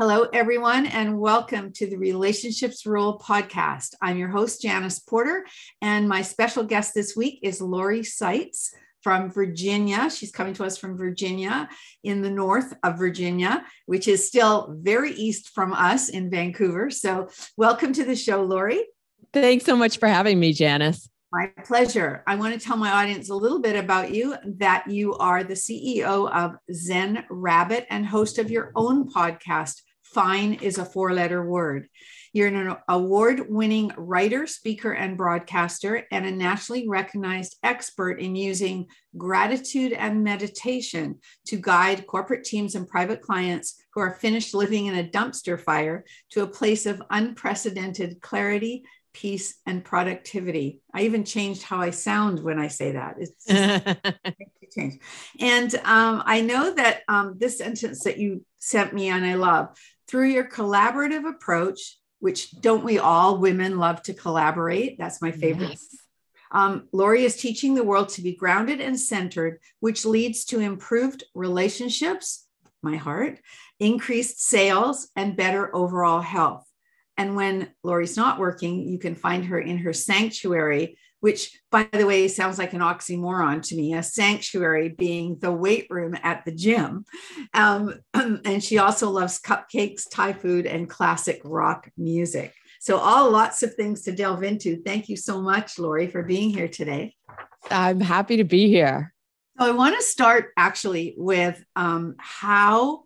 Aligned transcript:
Hello, 0.00 0.26
everyone, 0.32 0.86
and 0.86 1.20
welcome 1.20 1.74
to 1.74 1.86
the 1.86 1.98
Relationships 1.98 2.86
Rule 2.86 3.20
podcast. 3.22 3.92
I'm 4.00 4.16
your 4.16 4.30
host, 4.30 4.62
Janice 4.62 4.98
Porter, 4.98 5.44
and 5.82 6.08
my 6.08 6.22
special 6.22 6.64
guest 6.64 6.94
this 6.94 7.14
week 7.14 7.40
is 7.42 7.60
Lori 7.60 8.00
Saitz 8.00 8.70
from 9.02 9.30
Virginia. 9.30 10.08
She's 10.08 10.32
coming 10.32 10.54
to 10.54 10.64
us 10.64 10.78
from 10.78 10.96
Virginia 10.96 11.68
in 12.02 12.22
the 12.22 12.30
north 12.30 12.72
of 12.82 12.96
Virginia, 12.96 13.62
which 13.84 14.08
is 14.08 14.26
still 14.26 14.74
very 14.80 15.12
east 15.12 15.50
from 15.50 15.74
us 15.74 16.08
in 16.08 16.30
Vancouver. 16.30 16.88
So, 16.88 17.28
welcome 17.58 17.92
to 17.92 18.02
the 18.02 18.16
show, 18.16 18.42
Lori. 18.42 18.82
Thanks 19.34 19.66
so 19.66 19.76
much 19.76 19.98
for 19.98 20.08
having 20.08 20.40
me, 20.40 20.54
Janice. 20.54 21.10
My 21.30 21.52
pleasure. 21.66 22.24
I 22.26 22.36
want 22.36 22.58
to 22.58 22.66
tell 22.66 22.78
my 22.78 22.90
audience 22.90 23.28
a 23.28 23.34
little 23.34 23.60
bit 23.60 23.76
about 23.76 24.12
you 24.12 24.34
that 24.56 24.90
you 24.90 25.14
are 25.16 25.44
the 25.44 25.54
CEO 25.54 26.28
of 26.32 26.56
Zen 26.72 27.24
Rabbit 27.28 27.86
and 27.90 28.06
host 28.06 28.38
of 28.38 28.50
your 28.50 28.72
own 28.74 29.08
podcast, 29.08 29.82
Fine 30.12 30.54
is 30.54 30.78
a 30.78 30.84
Four 30.84 31.14
Letter 31.14 31.44
Word. 31.44 31.88
You're 32.32 32.48
an 32.48 32.76
award 32.88 33.46
winning 33.48 33.92
writer, 33.96 34.46
speaker, 34.46 34.92
and 34.92 35.16
broadcaster, 35.16 36.06
and 36.10 36.26
a 36.26 36.30
nationally 36.30 36.88
recognized 36.88 37.56
expert 37.62 38.20
in 38.20 38.36
using 38.36 38.86
gratitude 39.16 39.92
and 39.92 40.22
meditation 40.22 41.18
to 41.46 41.56
guide 41.56 42.06
corporate 42.06 42.44
teams 42.44 42.74
and 42.74 42.88
private 42.88 43.20
clients 43.20 43.82
who 43.94 44.00
are 44.00 44.14
finished 44.14 44.54
living 44.54 44.86
in 44.86 44.96
a 44.96 45.08
dumpster 45.08 45.60
fire 45.60 46.04
to 46.30 46.42
a 46.42 46.48
place 46.48 46.86
of 46.86 47.02
unprecedented 47.10 48.20
clarity, 48.20 48.84
peace, 49.12 49.58
and 49.66 49.84
productivity. 49.84 50.80
I 50.94 51.02
even 51.02 51.24
changed 51.24 51.62
how 51.62 51.80
I 51.80 51.90
sound 51.90 52.40
when 52.42 52.58
I 52.60 52.68
say 52.68 52.92
that. 52.92 53.16
It's 53.18 53.46
change. 54.72 55.00
And 55.40 55.74
um, 55.84 56.22
I 56.24 56.42
know 56.42 56.72
that 56.74 57.02
um, 57.08 57.34
this 57.38 57.58
sentence 57.58 58.04
that 58.04 58.18
you 58.18 58.44
sent 58.58 58.94
me 58.94 59.08
and 59.08 59.24
I 59.24 59.34
love 59.34 59.76
through 60.10 60.28
your 60.28 60.44
collaborative 60.44 61.28
approach 61.28 62.00
which 62.20 62.50
don't 62.60 62.84
we 62.84 62.98
all 62.98 63.38
women 63.38 63.78
love 63.78 64.02
to 64.02 64.14
collaborate? 64.14 64.98
That's 64.98 65.20
my 65.20 65.32
favorite. 65.32 65.70
Yes. 65.70 65.96
Um, 66.52 66.88
Lori 66.92 67.24
is 67.24 67.36
teaching 67.36 67.74
the 67.74 67.84
world 67.84 68.10
to 68.10 68.22
be 68.22 68.34
grounded 68.34 68.80
and 68.80 68.98
centered, 68.98 69.60
which 69.80 70.04
leads 70.04 70.44
to 70.46 70.60
improved 70.60 71.24
relationships, 71.34 72.46
my 72.82 72.96
heart, 72.96 73.40
increased 73.78 74.42
sales, 74.42 75.08
and 75.16 75.36
better 75.36 75.74
overall 75.74 76.20
health. 76.20 76.66
And 77.16 77.36
when 77.36 77.70
Lori's 77.82 78.16
not 78.16 78.38
working, 78.38 78.88
you 78.88 78.98
can 78.98 79.14
find 79.14 79.46
her 79.46 79.58
in 79.58 79.78
her 79.78 79.92
sanctuary 79.92 80.98
which 81.20 81.60
by 81.70 81.88
the 81.92 82.06
way 82.06 82.26
sounds 82.28 82.58
like 82.58 82.72
an 82.72 82.80
oxymoron 82.80 83.62
to 83.62 83.76
me 83.76 83.94
a 83.94 84.02
sanctuary 84.02 84.88
being 84.88 85.38
the 85.38 85.52
weight 85.52 85.86
room 85.90 86.16
at 86.22 86.44
the 86.44 86.52
gym. 86.52 87.04
Um, 87.54 87.94
and 88.14 88.62
she 88.62 88.78
also 88.78 89.10
loves 89.10 89.40
cupcakes 89.40 90.04
thai 90.10 90.32
food 90.32 90.66
and 90.66 90.88
classic 90.88 91.40
rock 91.44 91.90
music. 91.96 92.54
So 92.80 92.96
all 92.96 93.30
lots 93.30 93.62
of 93.62 93.74
things 93.74 94.02
to 94.02 94.12
delve 94.12 94.42
into. 94.42 94.82
Thank 94.82 95.08
you 95.08 95.16
so 95.16 95.40
much 95.40 95.78
lori 95.78 96.06
for 96.06 96.22
being 96.22 96.50
here 96.50 96.68
today. 96.68 97.14
I'm 97.70 98.00
happy 98.00 98.38
to 98.38 98.44
be 98.44 98.68
here. 98.68 99.12
So 99.58 99.66
i 99.66 99.70
want 99.72 99.94
to 99.96 100.02
start 100.02 100.52
actually 100.56 101.14
with 101.18 101.62
um, 101.76 102.14
how 102.18 103.02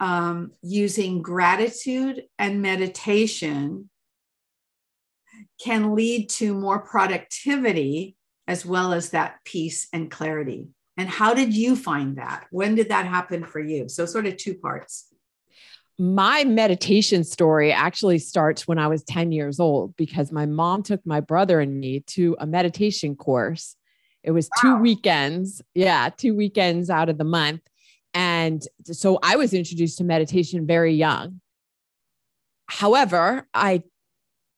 um, 0.00 0.50
using 0.62 1.22
gratitude 1.22 2.24
and 2.38 2.60
meditation 2.60 3.88
can 5.64 5.94
lead 5.94 6.28
to 6.28 6.54
more 6.54 6.78
productivity 6.80 8.16
as 8.46 8.66
well 8.66 8.92
as 8.92 9.10
that 9.10 9.36
peace 9.44 9.88
and 9.92 10.10
clarity. 10.10 10.68
And 10.98 11.08
how 11.08 11.32
did 11.32 11.54
you 11.54 11.74
find 11.74 12.18
that? 12.18 12.46
When 12.50 12.74
did 12.74 12.90
that 12.90 13.06
happen 13.06 13.44
for 13.44 13.60
you? 13.60 13.88
So, 13.88 14.04
sort 14.04 14.26
of 14.26 14.36
two 14.36 14.54
parts. 14.54 15.06
My 15.98 16.44
meditation 16.44 17.24
story 17.24 17.72
actually 17.72 18.18
starts 18.18 18.68
when 18.68 18.78
I 18.78 18.88
was 18.88 19.02
10 19.04 19.32
years 19.32 19.58
old 19.58 19.96
because 19.96 20.30
my 20.30 20.44
mom 20.44 20.82
took 20.82 21.04
my 21.06 21.20
brother 21.20 21.60
and 21.60 21.80
me 21.80 22.00
to 22.08 22.36
a 22.38 22.46
meditation 22.46 23.16
course. 23.16 23.76
It 24.22 24.32
was 24.32 24.48
wow. 24.56 24.76
two 24.76 24.82
weekends. 24.82 25.62
Yeah, 25.74 26.10
two 26.10 26.34
weekends 26.34 26.90
out 26.90 27.08
of 27.08 27.16
the 27.16 27.24
month. 27.24 27.62
And 28.12 28.62
so 28.84 29.18
I 29.22 29.36
was 29.36 29.54
introduced 29.54 29.98
to 29.98 30.04
meditation 30.04 30.66
very 30.66 30.94
young. 30.94 31.40
However, 32.66 33.46
I 33.54 33.82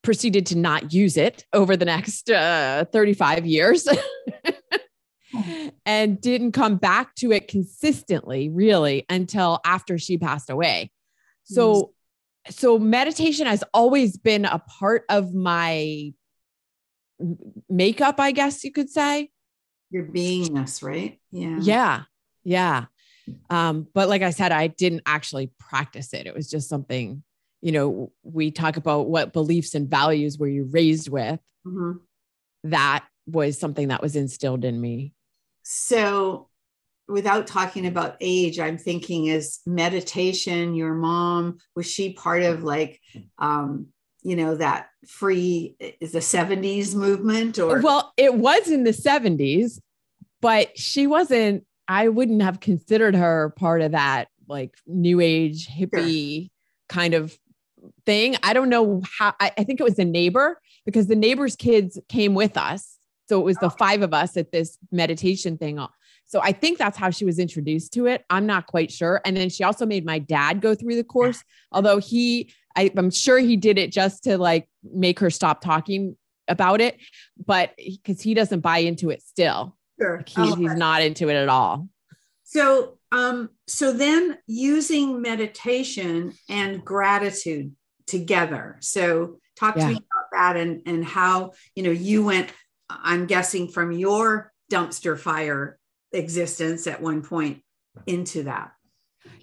proceeded 0.06 0.46
to 0.46 0.56
not 0.56 0.92
use 0.92 1.16
it 1.16 1.44
over 1.52 1.76
the 1.76 1.84
next 1.84 2.30
uh, 2.30 2.84
35 2.92 3.44
years 3.44 3.88
and 5.86 6.20
didn't 6.20 6.52
come 6.52 6.76
back 6.76 7.14
to 7.16 7.32
it 7.32 7.48
consistently 7.48 8.48
really 8.48 9.04
until 9.10 9.58
after 9.64 9.98
she 9.98 10.16
passed 10.16 10.48
away. 10.48 10.92
So 11.42 11.92
so 12.48 12.78
meditation 12.78 13.48
has 13.48 13.64
always 13.74 14.16
been 14.16 14.44
a 14.44 14.60
part 14.60 15.04
of 15.08 15.34
my 15.34 16.12
makeup, 17.68 18.20
I 18.20 18.30
guess 18.30 18.62
you 18.62 18.70
could 18.70 18.88
say. 18.88 19.30
Your 19.90 20.04
beingness, 20.04 20.82
right? 20.84 21.18
Yeah. 21.32 21.58
Yeah. 21.60 22.02
Yeah. 22.44 22.84
Um, 23.50 23.88
but 23.92 24.08
like 24.08 24.22
I 24.22 24.30
said, 24.30 24.52
I 24.52 24.68
didn't 24.68 25.02
actually 25.06 25.50
practice 25.58 26.14
it. 26.14 26.28
It 26.28 26.34
was 26.34 26.48
just 26.48 26.68
something 26.68 27.24
you 27.60 27.72
know, 27.72 28.12
we 28.22 28.50
talk 28.50 28.76
about 28.76 29.08
what 29.08 29.32
beliefs 29.32 29.74
and 29.74 29.88
values 29.88 30.38
were 30.38 30.48
you 30.48 30.64
raised 30.64 31.08
with. 31.08 31.40
Mm-hmm. 31.66 31.98
That 32.64 33.04
was 33.26 33.58
something 33.58 33.88
that 33.88 34.02
was 34.02 34.16
instilled 34.16 34.64
in 34.64 34.80
me. 34.80 35.12
So, 35.62 36.48
without 37.08 37.46
talking 37.46 37.86
about 37.86 38.16
age, 38.20 38.58
I'm 38.58 38.78
thinking 38.78 39.26
is 39.26 39.60
meditation, 39.66 40.74
your 40.74 40.94
mom, 40.94 41.58
was 41.74 41.90
she 41.90 42.12
part 42.12 42.42
of 42.42 42.62
like, 42.62 43.00
um, 43.38 43.88
you 44.22 44.36
know, 44.36 44.56
that 44.56 44.88
free 45.06 45.76
is 46.00 46.12
the 46.12 46.18
70s 46.18 46.94
movement 46.94 47.58
or? 47.58 47.80
Well, 47.80 48.12
it 48.16 48.34
was 48.34 48.68
in 48.68 48.84
the 48.84 48.90
70s, 48.90 49.78
but 50.40 50.76
she 50.76 51.06
wasn't, 51.06 51.64
I 51.88 52.08
wouldn't 52.08 52.42
have 52.42 52.58
considered 52.58 53.14
her 53.14 53.50
part 53.56 53.82
of 53.82 53.92
that 53.92 54.28
like 54.48 54.76
new 54.86 55.20
age 55.20 55.68
hippie 55.68 56.42
sure. 56.42 56.48
kind 56.88 57.14
of 57.14 57.36
thing. 58.06 58.36
I 58.42 58.52
don't 58.52 58.68
know 58.68 59.02
how, 59.18 59.34
I, 59.40 59.52
I 59.58 59.64
think 59.64 59.80
it 59.80 59.84
was 59.84 59.98
a 59.98 60.04
neighbor 60.04 60.60
because 60.84 61.08
the 61.08 61.16
neighbor's 61.16 61.56
kids 61.56 61.98
came 62.08 62.34
with 62.34 62.56
us. 62.56 62.96
So 63.28 63.40
it 63.40 63.44
was 63.44 63.56
the 63.56 63.70
five 63.70 64.02
of 64.02 64.14
us 64.14 64.36
at 64.36 64.52
this 64.52 64.78
meditation 64.92 65.58
thing. 65.58 65.84
So 66.26 66.40
I 66.42 66.52
think 66.52 66.78
that's 66.78 66.96
how 66.96 67.10
she 67.10 67.24
was 67.24 67.38
introduced 67.38 67.92
to 67.94 68.06
it. 68.06 68.24
I'm 68.30 68.46
not 68.46 68.66
quite 68.66 68.90
sure. 68.90 69.20
And 69.24 69.36
then 69.36 69.50
she 69.50 69.64
also 69.64 69.84
made 69.84 70.04
my 70.04 70.18
dad 70.18 70.60
go 70.60 70.74
through 70.74 70.96
the 70.96 71.04
course, 71.04 71.42
although 71.72 71.98
he, 71.98 72.52
I, 72.76 72.90
am 72.96 73.10
sure 73.10 73.38
he 73.38 73.56
did 73.56 73.78
it 73.78 73.92
just 73.92 74.24
to 74.24 74.38
like 74.38 74.68
make 74.82 75.18
her 75.20 75.30
stop 75.30 75.60
talking 75.60 76.16
about 76.48 76.80
it, 76.80 76.98
but 77.44 77.72
because 77.76 78.20
he 78.20 78.34
doesn't 78.34 78.60
buy 78.60 78.78
into 78.78 79.10
it 79.10 79.22
still. 79.22 79.76
Sure. 80.00 80.18
Like 80.18 80.28
he, 80.28 80.54
he's 80.54 80.74
not 80.74 81.02
into 81.02 81.28
it 81.28 81.34
at 81.34 81.48
all. 81.48 81.88
So, 82.44 82.98
um, 83.10 83.50
so 83.66 83.92
then 83.92 84.38
using 84.46 85.20
meditation 85.20 86.34
and 86.48 86.84
gratitude 86.84 87.74
together. 88.06 88.76
So 88.80 89.38
talk 89.56 89.76
yeah. 89.76 89.88
to 89.88 89.88
me 89.88 89.96
about 89.96 90.28
that 90.32 90.56
and, 90.56 90.82
and 90.86 91.04
how, 91.04 91.52
you 91.74 91.82
know, 91.82 91.90
you 91.90 92.24
went, 92.24 92.50
I'm 92.88 93.26
guessing 93.26 93.68
from 93.68 93.92
your 93.92 94.52
dumpster 94.70 95.18
fire 95.18 95.78
existence 96.12 96.86
at 96.86 97.00
one 97.00 97.22
point 97.22 97.62
into 98.06 98.44
that. 98.44 98.72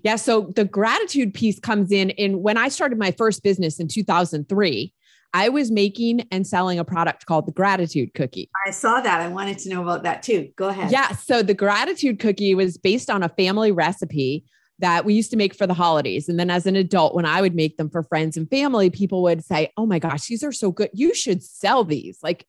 Yeah. 0.04 0.18
So 0.18 0.52
the 0.56 0.66
gratitude 0.66 1.34
piece 1.34 1.60
comes 1.60 1.92
in 1.92 2.10
in 2.12 2.42
when 2.42 2.58
I 2.58 2.70
started 2.70 2.98
my 2.98 3.12
first 3.12 3.44
business 3.44 3.80
in 3.80 3.88
2003. 3.88 4.94
I 5.36 5.50
was 5.50 5.72
making 5.72 6.28
and 6.32 6.46
selling 6.46 6.78
a 6.78 6.86
product 6.86 7.26
called 7.26 7.48
the 7.48 7.52
gratitude 7.52 8.14
cookie. 8.14 8.52
I 8.68 8.70
saw 8.70 9.02
that. 9.02 9.20
I 9.20 9.30
wanted 9.30 9.58
to 9.60 9.70
know 9.70 9.82
about 9.82 10.04
that 10.04 10.22
too. 10.22 10.52
Go 10.56 10.68
ahead. 10.68 10.92
Yeah. 10.92 11.14
So 11.14 11.42
the 11.42 11.56
gratitude 11.56 12.20
cookie 12.20 12.54
was 12.54 12.78
based 12.78 13.10
on 13.10 13.24
a 13.24 13.30
family 13.30 13.72
recipe 13.72 14.46
that 14.84 15.06
we 15.06 15.14
used 15.14 15.32
to 15.32 15.38
make 15.38 15.56
for 15.56 15.66
the 15.66 15.74
holidays. 15.74 16.28
And 16.28 16.38
then 16.38 16.50
as 16.50 16.66
an 16.66 16.76
adult, 16.76 17.16
when 17.16 17.26
I 17.26 17.40
would 17.40 17.56
make 17.56 17.78
them 17.78 17.90
for 17.90 18.04
friends 18.04 18.36
and 18.36 18.50
family, 18.50 18.90
people 18.90 19.24
would 19.24 19.42
say, 19.42 19.72
Oh 19.78 19.86
my 19.86 19.98
gosh, 19.98 20.28
these 20.28 20.44
are 20.44 20.52
so 20.52 20.72
good. 20.72 20.90
You 20.94 21.16
should 21.16 21.42
sell 21.42 21.86
these. 21.86 22.20
Like 22.22 22.46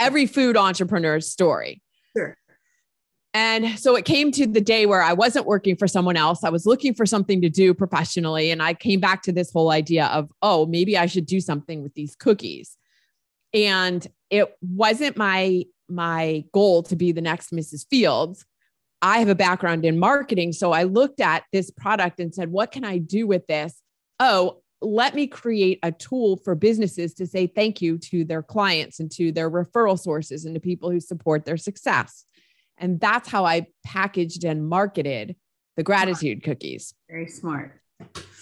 every 0.00 0.26
food 0.26 0.56
entrepreneur's 0.56 1.30
story. 1.30 1.80
Sure. 2.16 2.36
And 3.32 3.78
so 3.78 3.94
it 3.94 4.04
came 4.04 4.32
to 4.32 4.48
the 4.48 4.60
day 4.60 4.84
where 4.86 5.02
I 5.02 5.12
wasn't 5.12 5.46
working 5.46 5.76
for 5.76 5.86
someone 5.86 6.16
else. 6.16 6.42
I 6.42 6.48
was 6.48 6.66
looking 6.66 6.92
for 6.92 7.06
something 7.06 7.40
to 7.42 7.48
do 7.48 7.72
professionally. 7.72 8.50
And 8.50 8.60
I 8.60 8.74
came 8.74 8.98
back 8.98 9.22
to 9.22 9.32
this 9.32 9.52
whole 9.52 9.70
idea 9.70 10.06
of, 10.06 10.28
oh, 10.42 10.66
maybe 10.66 10.98
I 10.98 11.06
should 11.06 11.26
do 11.26 11.40
something 11.40 11.84
with 11.84 11.94
these 11.94 12.16
cookies. 12.16 12.76
And 13.54 14.04
it 14.28 14.56
wasn't 14.60 15.16
my 15.16 15.64
my 15.88 16.44
goal 16.52 16.82
to 16.82 16.96
be 16.96 17.12
the 17.12 17.20
next 17.20 17.52
Mrs. 17.52 17.86
Fields. 17.88 18.44
I 19.06 19.18
have 19.20 19.28
a 19.28 19.36
background 19.36 19.84
in 19.84 20.00
marketing. 20.00 20.52
So 20.52 20.72
I 20.72 20.82
looked 20.82 21.20
at 21.20 21.44
this 21.52 21.70
product 21.70 22.18
and 22.18 22.34
said, 22.34 22.50
what 22.50 22.72
can 22.72 22.84
I 22.84 22.98
do 22.98 23.24
with 23.28 23.46
this? 23.46 23.80
Oh, 24.18 24.62
let 24.80 25.14
me 25.14 25.28
create 25.28 25.78
a 25.84 25.92
tool 25.92 26.38
for 26.38 26.56
businesses 26.56 27.14
to 27.14 27.26
say 27.26 27.46
thank 27.46 27.80
you 27.80 27.98
to 27.98 28.24
their 28.24 28.42
clients 28.42 28.98
and 28.98 29.08
to 29.12 29.30
their 29.30 29.48
referral 29.48 29.96
sources 29.96 30.44
and 30.44 30.54
to 30.54 30.60
people 30.60 30.90
who 30.90 30.98
support 30.98 31.44
their 31.44 31.56
success. 31.56 32.24
And 32.78 32.98
that's 32.98 33.28
how 33.28 33.44
I 33.44 33.68
packaged 33.84 34.42
and 34.42 34.68
marketed 34.68 35.36
the 35.76 35.84
gratitude 35.84 36.42
cookies. 36.42 36.92
Very 37.08 37.28
smart. 37.28 37.80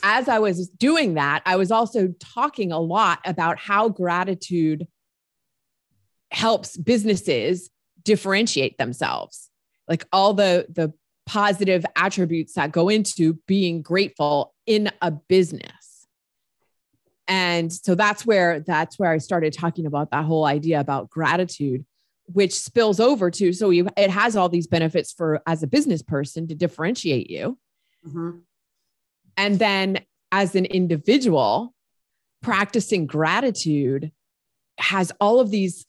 As 0.03 0.31
I 0.31 0.39
was 0.39 0.71
doing 0.71 1.15
that, 1.15 1.43
I 1.45 1.57
was 1.57 1.71
also 1.71 2.15
talking 2.19 2.73
a 2.73 2.81
lot 2.81 3.21
about 3.27 3.59
how 3.59 3.91
gratitude 3.91 4.89
helps 6.31 6.75
businesses 6.75 7.69
differentiate 8.03 8.79
themselves. 8.79 9.51
Like 9.89 10.05
all 10.13 10.35
the 10.35 10.67
the 10.69 10.93
positive 11.27 11.85
attributes 11.97 12.55
that 12.55 12.73
go 12.73 12.89
into 12.89 13.35
being 13.47 13.83
grateful 13.83 14.55
in 14.67 14.91
a 15.01 15.11
business. 15.11 16.07
And 17.27 17.73
so 17.73 17.95
that's 17.95 18.27
where 18.27 18.61
that's 18.61 18.99
where 18.99 19.11
I 19.11 19.19
started 19.19 19.55
talking 19.55 19.87
about 19.87 20.11
that 20.11 20.25
whole 20.25 20.45
idea 20.45 20.81
about 20.81 21.09
gratitude 21.09 21.85
which 22.27 22.55
spills 22.55 23.01
over 23.01 23.31
to 23.31 23.53
so 23.53 23.71
you 23.71 23.87
it 23.97 24.11
has 24.11 24.37
all 24.37 24.49
these 24.49 24.67
benefits 24.67 25.13
for 25.13 25.43
as 25.47 25.63
a 25.63 25.67
business 25.67 26.03
person 26.03 26.49
to 26.49 26.55
differentiate 26.55 27.29
you 27.29 27.59
mm-hmm. 28.07 28.39
and 29.37 29.59
then 29.59 29.99
as 30.33 30.55
an 30.55 30.65
individual 30.65 31.75
practicing 32.43 33.07
gratitude 33.07 34.11
has 34.79 35.13
all 35.21 35.39
of 35.39 35.51
these 35.51 35.87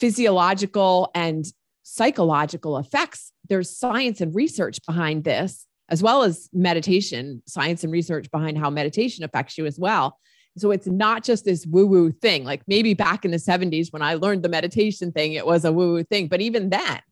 physiological 0.00 1.10
and 1.14 1.44
psychological 1.90 2.76
effects 2.78 3.32
there's 3.48 3.76
science 3.76 4.20
and 4.20 4.34
research 4.34 4.78
behind 4.86 5.24
this 5.24 5.66
as 5.90 6.02
well 6.02 6.22
as 6.22 6.50
meditation 6.52 7.42
science 7.46 7.82
and 7.82 7.92
research 7.92 8.30
behind 8.30 8.58
how 8.58 8.68
meditation 8.68 9.24
affects 9.24 9.56
you 9.56 9.64
as 9.64 9.78
well 9.78 10.18
so 10.58 10.70
it's 10.70 10.86
not 10.86 11.24
just 11.24 11.44
this 11.44 11.66
woo 11.66 11.86
woo 11.86 12.10
thing. 12.10 12.44
Like 12.44 12.62
maybe 12.66 12.94
back 12.94 13.24
in 13.24 13.30
the 13.30 13.38
70s 13.38 13.92
when 13.92 14.02
I 14.02 14.14
learned 14.14 14.42
the 14.42 14.48
meditation 14.48 15.12
thing, 15.12 15.34
it 15.34 15.46
was 15.46 15.64
a 15.64 15.72
woo 15.72 15.94
woo 15.94 16.04
thing. 16.04 16.28
But 16.28 16.40
even 16.40 16.70
then, 16.70 16.82
I 16.82 17.02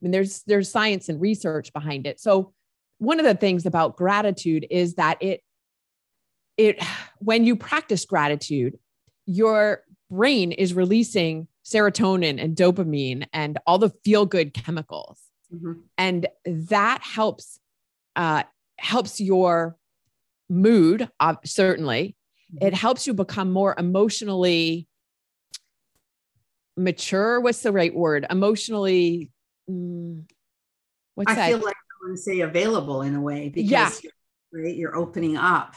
mean, 0.00 0.10
there's 0.10 0.42
there's 0.46 0.70
science 0.70 1.08
and 1.08 1.20
research 1.20 1.72
behind 1.72 2.06
it. 2.06 2.20
So 2.20 2.52
one 2.98 3.18
of 3.18 3.26
the 3.26 3.34
things 3.34 3.66
about 3.66 3.96
gratitude 3.96 4.66
is 4.70 4.94
that 4.94 5.22
it 5.22 5.40
it 6.56 6.82
when 7.18 7.44
you 7.44 7.56
practice 7.56 8.04
gratitude, 8.04 8.78
your 9.24 9.82
brain 10.10 10.52
is 10.52 10.74
releasing 10.74 11.48
serotonin 11.66 12.42
and 12.42 12.56
dopamine 12.56 13.26
and 13.32 13.58
all 13.66 13.78
the 13.78 13.90
feel 14.04 14.26
good 14.26 14.54
chemicals, 14.54 15.20
mm-hmm. 15.52 15.72
and 15.98 16.26
that 16.44 17.02
helps 17.02 17.58
uh, 18.14 18.44
helps 18.78 19.20
your 19.20 19.76
mood 20.48 21.08
uh, 21.18 21.34
certainly 21.44 22.16
it 22.60 22.66
mm-hmm. 22.66 22.74
helps 22.76 23.06
you 23.06 23.14
become 23.14 23.50
more 23.50 23.74
emotionally 23.76 24.86
mature. 26.76 27.40
What's 27.40 27.62
the 27.62 27.72
right 27.72 27.94
word? 27.94 28.26
Emotionally. 28.30 29.30
Mm, 29.68 30.24
what's 31.14 31.30
I 31.30 31.34
that? 31.34 31.48
feel 31.48 31.58
like 31.58 31.74
I 31.74 32.06
want 32.06 32.16
to 32.16 32.22
say 32.22 32.40
available 32.40 33.02
in 33.02 33.14
a 33.14 33.20
way 33.20 33.48
because 33.48 33.70
yeah. 33.70 33.90
you're, 34.02 34.64
right, 34.64 34.76
you're 34.76 34.96
opening 34.96 35.36
up. 35.36 35.74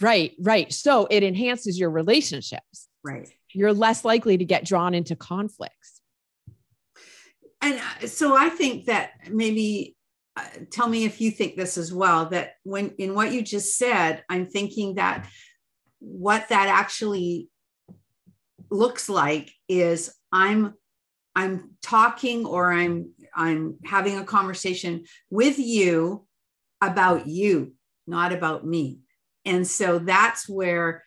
Right, 0.00 0.34
right. 0.38 0.72
So 0.72 1.08
it 1.10 1.24
enhances 1.24 1.78
your 1.78 1.90
relationships. 1.90 2.88
Right. 3.02 3.28
You're 3.58 3.72
less 3.72 4.04
likely 4.04 4.38
to 4.38 4.44
get 4.44 4.64
drawn 4.64 4.94
into 4.94 5.16
conflicts. 5.16 6.00
And 7.60 7.80
uh, 8.02 8.06
so 8.06 8.36
I 8.36 8.48
think 8.50 8.86
that 8.86 9.10
maybe 9.28 9.96
uh, 10.38 10.42
tell 10.70 10.88
me 10.88 11.04
if 11.04 11.20
you 11.20 11.32
think 11.32 11.56
this 11.56 11.76
as 11.76 11.92
well 11.92 12.26
that 12.26 12.54
when 12.62 12.90
in 12.98 13.12
what 13.12 13.32
you 13.32 13.42
just 13.42 13.76
said 13.76 14.22
i'm 14.28 14.46
thinking 14.46 14.94
that 14.94 15.26
what 15.98 16.48
that 16.50 16.68
actually 16.68 17.48
looks 18.70 19.08
like 19.08 19.50
is 19.68 20.14
i'm 20.30 20.74
i'm 21.34 21.70
talking 21.82 22.46
or 22.46 22.72
i'm 22.72 23.10
i'm 23.34 23.78
having 23.84 24.16
a 24.16 24.24
conversation 24.24 25.02
with 25.28 25.58
you 25.58 26.24
about 26.80 27.26
you 27.26 27.74
not 28.06 28.32
about 28.32 28.64
me 28.64 29.00
and 29.44 29.66
so 29.66 29.98
that's 29.98 30.48
where 30.48 31.02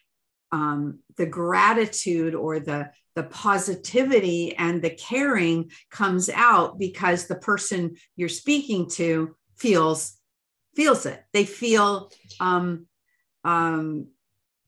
um, 0.51 0.99
the 1.17 1.25
gratitude 1.25 2.35
or 2.35 2.59
the 2.59 2.91
the 3.15 3.23
positivity 3.23 4.55
and 4.55 4.81
the 4.81 4.89
caring 4.89 5.69
comes 5.89 6.29
out 6.29 6.79
because 6.79 7.27
the 7.27 7.35
person 7.35 7.95
you're 8.15 8.29
speaking 8.29 8.89
to 8.89 9.35
feels 9.57 10.17
feels 10.75 11.05
it 11.05 11.23
they 11.33 11.45
feel 11.45 12.11
um, 12.39 12.85
um, 13.43 14.07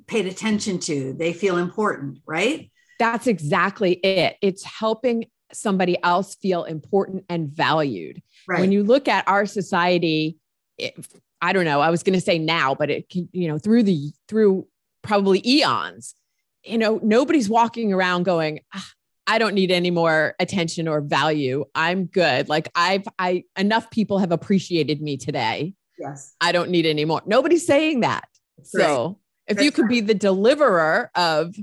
paid 0.08 0.26
attention 0.26 0.80
to, 0.80 1.14
they 1.14 1.34
feel 1.34 1.58
important, 1.58 2.20
right? 2.26 2.72
That's 3.00 3.28
exactly 3.28 3.94
it. 3.94 4.38
It's 4.42 4.64
helping 4.64 5.26
somebody 5.52 6.02
else 6.04 6.36
feel 6.36 6.64
important 6.64 7.26
and 7.30 7.50
valued. 7.50 8.22
Right. 8.48 8.60
When 8.60 8.72
you 8.72 8.84
look 8.84 9.08
at 9.08 9.28
our 9.28 9.46
society, 9.46 10.38
it, 10.78 10.94
I 11.42 11.54
don't 11.54 11.66
know, 11.66 11.82
I 11.82 11.90
was 11.90 12.04
going 12.04 12.14
to 12.14 12.22
say 12.22 12.40
now, 12.40 12.76
but 12.76 12.90
it 12.90 13.10
can, 13.10 13.30
you 13.32 13.48
know, 13.48 13.58
through 13.58 13.84
the, 13.84 14.12
through 14.28 14.68
probably 15.04 15.48
eons, 15.48 16.16
you 16.64 16.78
know, 16.78 17.00
nobody's 17.04 17.50
walking 17.50 17.94
around 17.94 18.24
going, 18.24 18.62
ah, 18.74 18.90
I 19.28 19.38
don't 19.38 19.54
need 19.54 19.72
any 19.72 19.92
more 19.92 20.36
attention 20.40 20.88
or 20.88 21.02
value. 21.02 21.66
I'm 21.76 22.06
good. 22.06 22.50
Like 22.50 22.70
I've, 22.76 23.08
I, 23.20 23.44
enough 23.58 23.90
people 23.92 24.20
have 24.20 24.32
appreciated 24.32 25.02
me 25.02 25.18
today. 25.18 25.76
Yes. 26.00 26.36
I 26.42 26.52
don't 26.52 26.70
need 26.70 26.86
any 26.86 27.06
more. 27.06 27.22
Nobody's 27.26 27.66
saying 27.66 28.02
that. 28.02 28.28
So 28.64 29.20
if 29.48 29.58
That's 29.58 29.66
you 29.66 29.72
could 29.72 29.84
right. 29.84 29.90
be 29.90 30.02
the 30.02 30.14
deliverer 30.14 31.12
of 31.16 31.56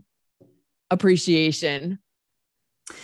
appreciation 0.90 1.98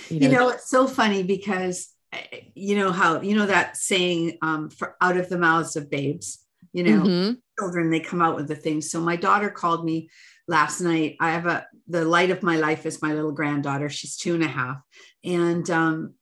you 0.08 0.20
know, 0.20 0.26
you 0.26 0.32
know 0.32 0.48
it's 0.48 0.68
so 0.68 0.86
funny 0.86 1.22
because 1.22 1.92
eh, 2.12 2.40
you 2.54 2.76
know 2.76 2.92
how 2.92 3.20
you 3.20 3.36
know 3.36 3.46
that 3.46 3.76
saying 3.76 4.38
um, 4.42 4.70
for 4.70 4.96
out 5.00 5.16
of 5.16 5.28
the 5.28 5.38
mouths 5.38 5.76
of 5.76 5.90
babes 5.90 6.44
you 6.72 6.82
know 6.82 7.02
mm-hmm. 7.02 7.34
Children 7.58 7.90
they 7.90 8.00
come 8.00 8.22
out 8.22 8.36
with 8.36 8.48
the 8.48 8.54
things 8.54 8.90
so 8.90 9.00
my 9.00 9.16
daughter 9.16 9.50
called 9.50 9.84
me 9.84 10.08
last 10.48 10.80
night 10.80 11.16
i 11.20 11.30
have 11.30 11.46
a 11.46 11.66
the 11.88 12.04
light 12.04 12.30
of 12.30 12.42
my 12.42 12.56
life 12.56 12.86
is 12.86 13.02
my 13.02 13.12
little 13.12 13.32
granddaughter 13.32 13.88
she's 13.88 14.16
two 14.16 14.34
and 14.34 14.44
a 14.44 14.48
half 14.48 14.76
and 15.24 15.70
um 15.70 16.14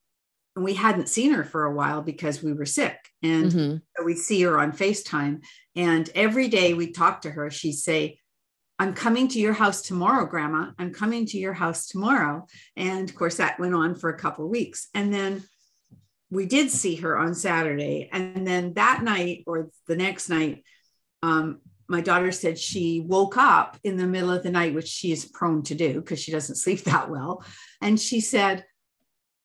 we 0.57 0.73
hadn't 0.73 1.09
seen 1.09 1.33
her 1.33 1.43
for 1.43 1.65
a 1.65 1.73
while 1.73 2.01
because 2.01 2.41
we 2.41 2.53
were 2.53 2.65
sick 2.65 2.97
and 3.21 3.51
mm-hmm. 3.51 3.77
so 3.97 4.03
we'd 4.03 4.17
see 4.17 4.41
her 4.41 4.59
on 4.59 4.71
facetime 4.71 5.43
and 5.75 6.09
every 6.15 6.47
day 6.47 6.73
we 6.73 6.91
talk 6.91 7.21
to 7.21 7.29
her 7.29 7.49
she'd 7.49 7.73
say 7.73 8.17
I'm 8.77 8.93
coming 8.93 9.27
to 9.29 9.39
your 9.39 9.53
house 9.53 9.81
tomorrow, 9.81 10.25
Grandma. 10.25 10.71
I'm 10.77 10.93
coming 10.93 11.25
to 11.27 11.37
your 11.37 11.53
house 11.53 11.87
tomorrow. 11.87 12.45
And 12.75 13.09
of 13.09 13.15
course, 13.15 13.37
that 13.37 13.59
went 13.59 13.73
on 13.73 13.95
for 13.95 14.09
a 14.09 14.17
couple 14.17 14.49
weeks. 14.49 14.89
And 14.93 15.13
then 15.13 15.43
we 16.29 16.45
did 16.45 16.69
see 16.69 16.95
her 16.95 17.17
on 17.17 17.35
Saturday. 17.35 18.09
And 18.11 18.45
then 18.45 18.73
that 18.73 19.01
night 19.01 19.43
or 19.47 19.69
the 19.87 19.95
next 19.95 20.27
night, 20.27 20.63
um, 21.25 21.59
my 21.87 22.01
daughter 22.01 22.31
said 22.31 22.57
she 22.57 23.01
woke 23.01 23.37
up 23.37 23.77
in 23.83 23.97
the 23.97 24.07
middle 24.07 24.31
of 24.31 24.43
the 24.43 24.51
night, 24.51 24.73
which 24.73 24.87
she 24.87 25.11
is 25.11 25.25
prone 25.25 25.63
to 25.63 25.75
do 25.75 25.95
because 25.95 26.19
she 26.19 26.31
doesn't 26.31 26.55
sleep 26.63 26.83
that 26.83 27.09
well. 27.09 27.43
And 27.81 27.99
she 27.99 28.21
said, 28.21 28.65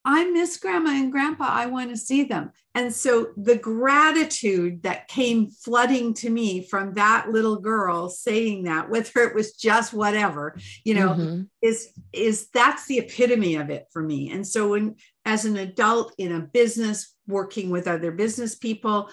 I 0.02 0.30
miss 0.30 0.56
grandma 0.56 0.92
and 0.92 1.12
grandpa. 1.12 1.44
I 1.46 1.66
want 1.66 1.90
to 1.90 1.96
see 1.96 2.24
them. 2.24 2.52
And 2.74 2.90
so 2.90 3.32
the 3.36 3.56
gratitude 3.56 4.82
that 4.84 5.08
came 5.08 5.50
flooding 5.50 6.14
to 6.14 6.30
me 6.30 6.66
from 6.66 6.94
that 6.94 7.28
little 7.30 7.58
girl 7.58 8.08
saying 8.08 8.62
that, 8.64 8.88
whether 8.88 9.20
it 9.20 9.34
was 9.34 9.52
just 9.52 9.92
whatever, 9.92 10.56
you 10.84 10.94
know, 10.94 11.10
mm-hmm. 11.10 11.42
is 11.60 11.92
is 12.14 12.48
that's 12.54 12.86
the 12.86 12.98
epitome 12.98 13.56
of 13.56 13.68
it 13.68 13.88
for 13.92 14.02
me. 14.02 14.30
And 14.30 14.46
so 14.46 14.70
when 14.70 14.96
as 15.26 15.44
an 15.44 15.58
adult 15.58 16.14
in 16.16 16.32
a 16.32 16.40
business 16.40 17.14
working 17.26 17.68
with 17.68 17.86
other 17.86 18.10
business 18.10 18.54
people, 18.54 19.10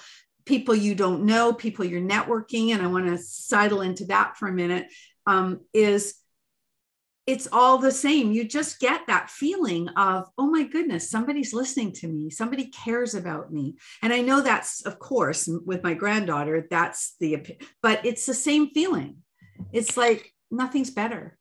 people 0.48 0.74
you 0.74 0.96
don't 0.96 1.26
know, 1.26 1.54
people 1.54 1.86
you're 1.86 2.02
networking, 2.02 2.74
and 2.74 2.82
I 2.82 2.88
want 2.88 3.08
to 3.08 3.18
sidle 3.18 3.82
into 3.82 4.06
that 4.06 4.38
for 4.38 4.48
a 4.48 4.54
minute, 4.54 4.88
um, 5.26 5.60
is 5.74 6.16
it's 7.28 7.50
all 7.52 7.78
the 7.78 7.92
same. 7.92 8.32
You 8.32 8.48
just 8.48 8.80
get 8.80 9.02
that 9.08 9.30
feeling 9.30 9.90
of, 9.90 10.30
oh 10.38 10.50
my 10.50 10.64
goodness, 10.64 11.12
somebody's 11.12 11.54
listening 11.54 11.92
to 11.96 12.08
me. 12.08 12.30
Somebody 12.30 12.68
cares 12.68 13.14
about 13.16 13.52
me. 13.52 13.76
And 14.02 14.14
I 14.14 14.22
know 14.22 14.40
that's, 14.40 14.86
of 14.86 14.98
course, 14.98 15.50
with 15.66 15.84
my 15.84 15.94
granddaughter, 15.94 16.66
that's 16.72 17.16
the, 17.20 17.46
but 17.84 18.06
it's 18.06 18.26
the 18.26 18.34
same 18.34 18.70
feeling. 18.70 19.18
It's 19.74 19.98
like 19.98 20.34
nothing's 20.50 20.90
better. 20.90 21.38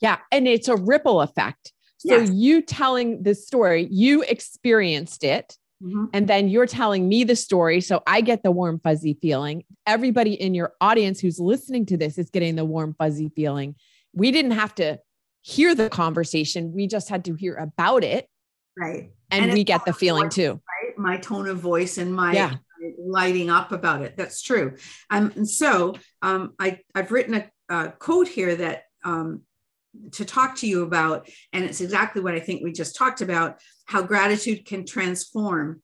Yeah. 0.00 0.18
And 0.32 0.48
it's 0.48 0.66
a 0.66 0.76
ripple 0.76 1.20
effect. 1.20 1.72
So 1.98 2.16
yes. 2.16 2.30
you 2.32 2.60
telling 2.60 3.22
this 3.22 3.46
story, 3.46 3.86
you 3.88 4.22
experienced 4.22 5.22
it. 5.22 5.56
Mm-hmm. 5.84 6.04
And 6.14 6.26
then 6.26 6.48
you're 6.48 6.66
telling 6.66 7.08
me 7.08 7.24
the 7.24 7.36
story. 7.36 7.80
So 7.80 8.02
I 8.06 8.22
get 8.22 8.42
the 8.42 8.50
warm, 8.50 8.80
fuzzy 8.80 9.18
feeling. 9.20 9.64
Everybody 9.86 10.32
in 10.32 10.54
your 10.54 10.72
audience 10.80 11.20
who's 11.20 11.38
listening 11.38 11.84
to 11.86 11.96
this 11.96 12.16
is 12.16 12.30
getting 12.30 12.56
the 12.56 12.64
warm, 12.64 12.94
fuzzy 12.98 13.30
feeling. 13.36 13.74
We 14.14 14.30
didn't 14.30 14.52
have 14.52 14.74
to 14.76 14.98
hear 15.42 15.74
the 15.74 15.90
conversation, 15.90 16.72
we 16.72 16.86
just 16.86 17.10
had 17.10 17.26
to 17.26 17.34
hear 17.34 17.54
about 17.56 18.02
it. 18.02 18.28
Right. 18.78 19.12
And, 19.30 19.44
and 19.44 19.52
we 19.52 19.62
get 19.62 19.84
the 19.84 19.92
feeling 19.92 20.24
voice, 20.24 20.34
too. 20.34 20.52
Right. 20.52 20.98
My 20.98 21.18
tone 21.18 21.48
of 21.48 21.58
voice 21.58 21.98
and 21.98 22.14
my 22.14 22.32
yeah. 22.32 22.54
lighting 22.98 23.50
up 23.50 23.70
about 23.70 24.00
it. 24.00 24.16
That's 24.16 24.40
true. 24.40 24.76
Um, 25.10 25.32
and 25.36 25.48
so 25.48 25.96
um, 26.22 26.54
I, 26.58 26.80
I've 26.94 27.12
written 27.12 27.34
a, 27.34 27.50
a 27.68 27.90
quote 27.90 28.28
here 28.28 28.56
that 28.56 28.84
um, 29.04 29.42
to 30.12 30.24
talk 30.24 30.56
to 30.56 30.66
you 30.66 30.82
about. 30.82 31.28
And 31.52 31.64
it's 31.64 31.80
exactly 31.80 32.22
what 32.22 32.34
I 32.34 32.40
think 32.40 32.62
we 32.62 32.72
just 32.72 32.96
talked 32.96 33.20
about 33.20 33.60
how 33.86 34.02
gratitude 34.02 34.64
can 34.64 34.86
transform 34.86 35.82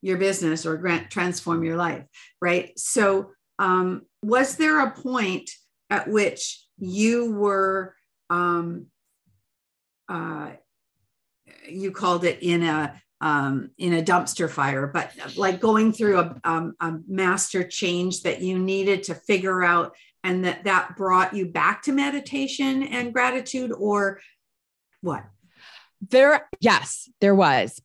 your 0.00 0.18
business 0.18 0.66
or 0.66 0.76
grant, 0.76 1.10
transform 1.10 1.64
your 1.64 1.76
life, 1.76 2.04
right? 2.40 2.78
So, 2.78 3.30
um, 3.58 4.02
was 4.22 4.56
there 4.56 4.80
a 4.80 4.90
point 4.90 5.50
at 5.90 6.08
which 6.08 6.64
you 6.78 7.32
were, 7.32 7.94
um, 8.30 8.86
uh, 10.08 10.50
you 11.68 11.92
called 11.92 12.24
it 12.24 12.42
in 12.42 12.62
a 12.62 13.00
um, 13.22 13.70
in 13.78 13.92
a 13.94 14.02
dumpster 14.02 14.50
fire, 14.50 14.88
but 14.88 15.12
like 15.36 15.60
going 15.60 15.92
through 15.92 16.18
a, 16.18 16.40
um, 16.42 16.74
a 16.80 16.94
master 17.06 17.62
change 17.62 18.22
that 18.22 18.40
you 18.40 18.58
needed 18.58 19.04
to 19.04 19.14
figure 19.14 19.62
out 19.62 19.94
and 20.24 20.44
that 20.44 20.64
that 20.64 20.96
brought 20.96 21.34
you 21.34 21.46
back 21.46 21.82
to 21.82 21.92
meditation 21.92 22.82
and 22.82 23.12
gratitude 23.12 23.72
or 23.72 24.20
what? 25.00 25.24
There 26.08 26.48
yes 26.60 27.08
there 27.20 27.34
was. 27.34 27.80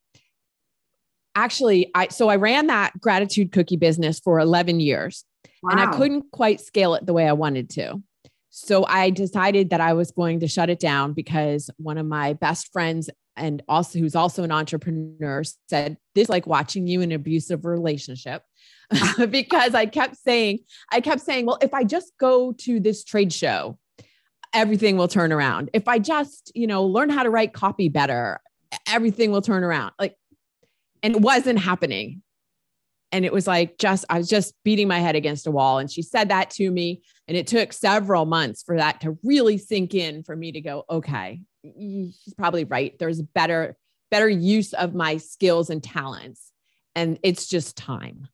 Actually 1.36 1.91
i 1.94 2.08
so 2.08 2.29
i 2.29 2.36
ran 2.36 2.67
that 2.67 3.00
gratitude 3.00 3.51
cookie 3.51 3.77
business 3.77 4.20
for 4.20 4.39
11 4.39 4.79
years 4.79 5.24
wow. 5.62 5.72
and 5.72 5.79
i 5.79 5.96
couldn't 5.96 6.25
quite 6.32 6.60
scale 6.60 6.96
it 6.96 7.06
the 7.06 7.13
way 7.13 7.27
i 7.27 7.34
wanted 7.34 7.70
to. 7.72 8.01
So 8.50 8.86
i 8.88 9.12
decided 9.12 9.70
that 9.70 9.82
i 9.82 9.94
was 9.94 10.12
going 10.12 10.39
to 10.39 10.48
shut 10.48 10.70
it 10.70 10.79
down 10.79 11.13
because 11.13 11.70
one 11.77 11.98
of 11.98 12.06
my 12.06 12.34
best 12.34 12.72
friends 12.74 13.10
and 13.36 13.62
also 13.67 14.00
who's 14.00 14.15
also 14.15 14.44
an 14.44 14.51
entrepreneur 14.51 15.44
said 15.70 15.98
this 16.15 16.27
like 16.27 16.48
watching 16.48 16.88
you 16.88 17.01
in 17.01 17.12
an 17.12 17.15
abusive 17.15 17.65
relationship 17.65 18.41
because 19.29 19.75
I 19.75 19.86
kept 19.86 20.17
saying, 20.17 20.59
I 20.91 21.01
kept 21.01 21.21
saying, 21.21 21.45
well, 21.45 21.57
if 21.62 21.74
I 21.74 21.83
just 21.83 22.13
go 22.17 22.53
to 22.53 22.79
this 22.79 23.03
trade 23.03 23.33
show, 23.33 23.77
everything 24.53 24.97
will 24.97 25.07
turn 25.07 25.31
around. 25.31 25.69
If 25.74 25.88
I 25.88 26.00
just, 26.00 26.51
you 26.55 26.67
know, 26.67 26.86
learn 26.86 27.09
how 27.09 27.24
to 27.24 27.29
write 27.29 27.53
copy 27.53 27.89
better, 27.89 28.39
everything 28.88 29.31
will 29.31 29.41
turn 29.41 29.63
around. 29.63 29.93
Like, 30.00 30.15
and 31.03 31.15
it 31.15 31.21
wasn't 31.21 31.59
happening. 31.59 32.21
And 33.12 33.24
it 33.24 33.31
was 33.31 33.47
like, 33.47 33.77
just, 33.77 34.03
I 34.09 34.17
was 34.17 34.27
just 34.27 34.53
beating 34.63 34.88
my 34.88 35.00
head 35.00 35.15
against 35.15 35.47
a 35.47 35.51
wall. 35.51 35.79
And 35.79 35.89
she 35.89 36.01
said 36.01 36.29
that 36.29 36.50
to 36.51 36.69
me. 36.69 37.03
And 37.27 37.38
it 37.38 37.47
took 37.47 37.71
several 37.71 38.25
months 38.25 38.63
for 38.63 38.77
that 38.77 39.01
to 39.01 39.17
really 39.24 39.57
sink 39.57 39.93
in 39.93 40.24
for 40.24 40.36
me 40.36 40.51
to 40.53 40.62
go, 40.62 40.83
okay, 40.89 41.41
she's 41.63 42.33
probably 42.38 42.65
right. 42.65 42.97
There's 43.00 43.21
better, 43.21 43.77
better 44.12 44.27
use 44.27 44.74
of 44.74 44.93
my 44.93 45.17
skills 45.17 45.69
and 45.69 45.81
talents. 45.81 46.51
And 46.95 47.19
it's 47.24 47.47
just 47.47 47.77
time 47.77 48.27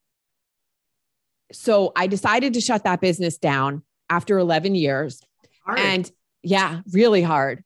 so 1.54 1.92
I 1.96 2.08
decided 2.08 2.54
to 2.54 2.62
shut 2.62 2.84
that 2.84 3.02
business 3.02 3.38
down 3.38 3.84
after 4.10 4.38
11 4.38 4.76
years. 4.76 5.22
Hard. 5.66 5.80
And 5.80 6.12
yeah, 6.42 6.82
really 6.92 7.22
hard. 7.22 7.64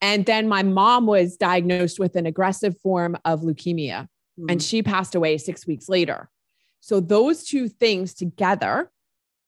And 0.00 0.26
then 0.26 0.48
my 0.48 0.62
mom 0.62 1.06
was 1.06 1.36
diagnosed 1.36 1.98
with 1.98 2.16
an 2.16 2.26
aggressive 2.26 2.78
form 2.80 3.16
of 3.24 3.42
leukemia 3.42 4.08
mm. 4.38 4.46
and 4.50 4.62
she 4.62 4.82
passed 4.82 5.14
away 5.14 5.38
six 5.38 5.66
weeks 5.66 5.88
later. 5.88 6.28
So 6.80 7.00
those 7.00 7.44
two 7.44 7.68
things 7.68 8.12
together, 8.12 8.90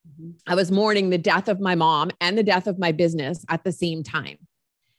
mm-hmm. 0.08 0.30
I 0.46 0.54
was 0.54 0.70
mourning 0.70 1.10
the 1.10 1.18
death 1.18 1.48
of 1.48 1.60
my 1.60 1.74
mom 1.74 2.10
and 2.20 2.38
the 2.38 2.44
death 2.44 2.66
of 2.66 2.78
my 2.78 2.92
business 2.92 3.44
at 3.48 3.64
the 3.64 3.72
same 3.72 4.02
time. 4.02 4.38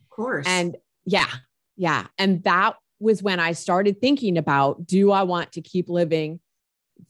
Of 0.02 0.10
course. 0.10 0.46
And 0.48 0.76
yeah, 1.06 1.32
yeah. 1.78 2.08
And 2.18 2.44
that 2.44 2.76
was 3.00 3.24
when 3.24 3.40
I 3.40 3.54
started 3.54 4.02
thinking 4.02 4.38
about 4.38 4.86
do 4.86 5.12
I 5.12 5.24
want 5.24 5.54
to 5.54 5.62
keep 5.62 5.90
living 5.90 6.40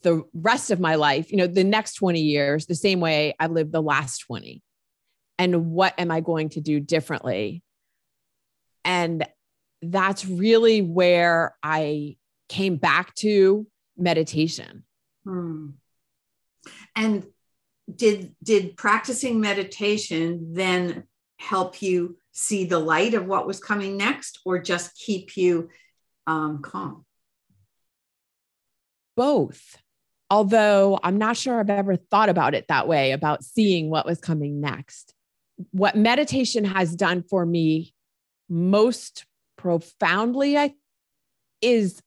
the 0.02 0.22
rest 0.34 0.70
of 0.70 0.80
my 0.80 0.96
life, 0.96 1.30
you 1.30 1.38
know, 1.38 1.46
the 1.46 1.64
next 1.64 1.94
20 1.94 2.20
years, 2.20 2.66
the 2.66 2.74
same 2.74 3.00
way 3.00 3.34
I 3.38 3.46
lived 3.46 3.72
the 3.72 3.82
last 3.82 4.18
20. 4.20 4.62
And 5.38 5.70
what 5.70 5.94
am 5.98 6.10
I 6.10 6.20
going 6.20 6.50
to 6.50 6.60
do 6.60 6.80
differently? 6.80 7.62
And 8.84 9.26
that's 9.82 10.24
really 10.24 10.82
where 10.82 11.56
I 11.62 12.16
came 12.48 12.76
back 12.76 13.14
to 13.16 13.66
meditation. 13.96 14.84
Hmm. 15.24 15.70
And 16.94 17.26
did 17.94 18.34
did 18.42 18.76
practicing 18.76 19.40
meditation 19.40 20.54
then 20.54 21.04
help 21.38 21.82
you 21.82 22.16
see 22.32 22.64
the 22.64 22.78
light 22.78 23.14
of 23.14 23.26
what 23.26 23.46
was 23.46 23.60
coming 23.60 23.96
next, 23.96 24.40
or 24.44 24.58
just 24.58 24.96
keep 24.96 25.36
you 25.36 25.68
um, 26.26 26.62
calm? 26.62 27.05
Both. 29.16 29.78
Although 30.30 30.98
I'm 31.02 31.18
not 31.18 31.36
sure 31.36 31.58
I've 31.58 31.70
ever 31.70 31.96
thought 31.96 32.28
about 32.28 32.54
it 32.54 32.66
that 32.68 32.88
way 32.88 33.12
about 33.12 33.44
seeing 33.44 33.90
what 33.90 34.06
was 34.06 34.20
coming 34.20 34.60
next. 34.60 35.14
What 35.70 35.96
meditation 35.96 36.64
has 36.64 36.94
done 36.94 37.22
for 37.22 37.46
me 37.46 37.94
most 38.48 39.24
profoundly 39.56 40.56
I, 40.56 40.74
is 41.60 42.02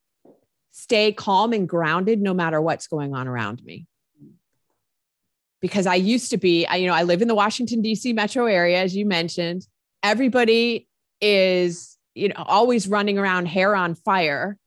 stay 0.71 1.11
calm 1.11 1.53
and 1.53 1.67
grounded 1.67 2.21
no 2.21 2.33
matter 2.33 2.61
what's 2.61 2.87
going 2.87 3.13
on 3.13 3.27
around 3.27 3.63
me. 3.63 3.85
Because 5.61 5.87
I 5.87 5.95
used 5.95 6.29
to 6.31 6.37
be, 6.37 6.65
I, 6.65 6.75
you 6.77 6.87
know, 6.87 6.93
I 6.93 7.03
live 7.03 7.21
in 7.21 7.27
the 7.27 7.35
Washington, 7.35 7.81
D.C. 7.81 8.13
metro 8.13 8.45
area, 8.45 8.81
as 8.81 8.95
you 8.95 9.05
mentioned. 9.05 9.67
Everybody 10.03 10.87
is, 11.19 11.97
you 12.15 12.29
know, 12.29 12.35
always 12.37 12.87
running 12.87 13.17
around 13.17 13.47
hair 13.47 13.75
on 13.75 13.95
fire 13.95 14.57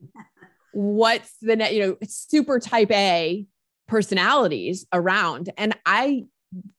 what's 0.73 1.37
the 1.41 1.57
net, 1.57 1.75
you 1.75 1.87
know, 1.87 1.97
super 2.05 2.59
type 2.59 2.91
A 2.91 3.47
personalities 3.89 4.87
around. 4.93 5.51
And 5.57 5.77
I 5.85 6.25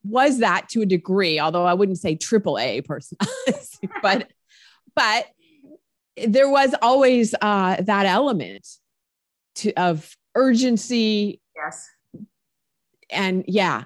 was 0.04 0.40
that 0.40 0.70
to 0.70 0.82
a 0.82 0.86
degree, 0.86 1.40
although 1.40 1.66
I 1.66 1.74
wouldn't 1.74 2.00
say 2.00 2.16
triple 2.16 2.60
A 2.60 2.82
personality, 2.82 3.90
but 4.02 4.30
but 4.96 5.28
there 6.28 6.50
was 6.50 6.76
always 6.82 7.34
uh, 7.42 7.78
that 7.82 8.06
element 8.06 8.68
to 9.56 9.74
of 9.74 10.16
urgency. 10.36 11.42
Yes. 11.56 11.90
And 13.10 13.46
yeah, 13.48 13.84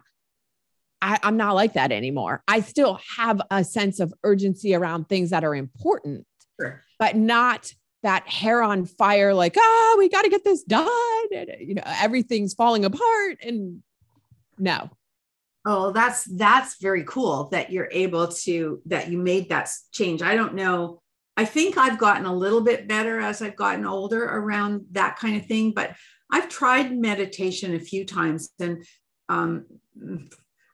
I, 1.01 1.19
I'm 1.23 1.37
not 1.37 1.55
like 1.55 1.73
that 1.73 1.91
anymore. 1.91 2.43
I 2.47 2.61
still 2.61 2.99
have 3.17 3.41
a 3.51 3.63
sense 3.63 3.99
of 3.99 4.13
urgency 4.23 4.73
around 4.73 5.09
things 5.09 5.29
that 5.31 5.43
are 5.43 5.55
important, 5.55 6.25
sure. 6.59 6.83
but 6.97 7.15
not 7.15 7.71
that 8.03 8.27
hair 8.27 8.61
on 8.61 8.85
fire, 8.85 9.33
like, 9.33 9.55
ah, 9.57 9.61
oh, 9.61 9.95
we 9.97 10.09
got 10.09 10.23
to 10.23 10.29
get 10.29 10.43
this 10.43 10.63
done. 10.63 10.87
And, 11.33 11.49
you 11.59 11.75
know, 11.75 11.83
everything's 11.85 12.53
falling 12.53 12.85
apart. 12.85 13.37
And 13.41 13.81
no. 14.57 14.89
Oh, 15.65 15.91
that's 15.91 16.23
that's 16.23 16.81
very 16.81 17.03
cool 17.03 17.49
that 17.51 17.71
you're 17.71 17.89
able 17.91 18.29
to 18.29 18.81
that 18.85 19.09
you 19.09 19.17
made 19.17 19.49
that 19.49 19.69
change. 19.91 20.21
I 20.21 20.35
don't 20.35 20.55
know. 20.55 21.01
I 21.35 21.43
think 21.43 21.77
I've 21.77 21.99
gotten 21.99 22.25
a 22.25 22.33
little 22.33 22.61
bit 22.61 22.87
better 22.87 23.19
as 23.19 23.41
I've 23.41 23.57
gotten 23.57 23.85
older 23.85 24.23
around 24.23 24.85
that 24.91 25.17
kind 25.17 25.35
of 25.35 25.45
thing, 25.45 25.73
but 25.73 25.95
I've 26.31 26.49
tried 26.49 26.97
meditation 26.97 27.75
a 27.75 27.79
few 27.79 28.05
times 28.05 28.49
and 28.59 28.83
um, 29.29 29.65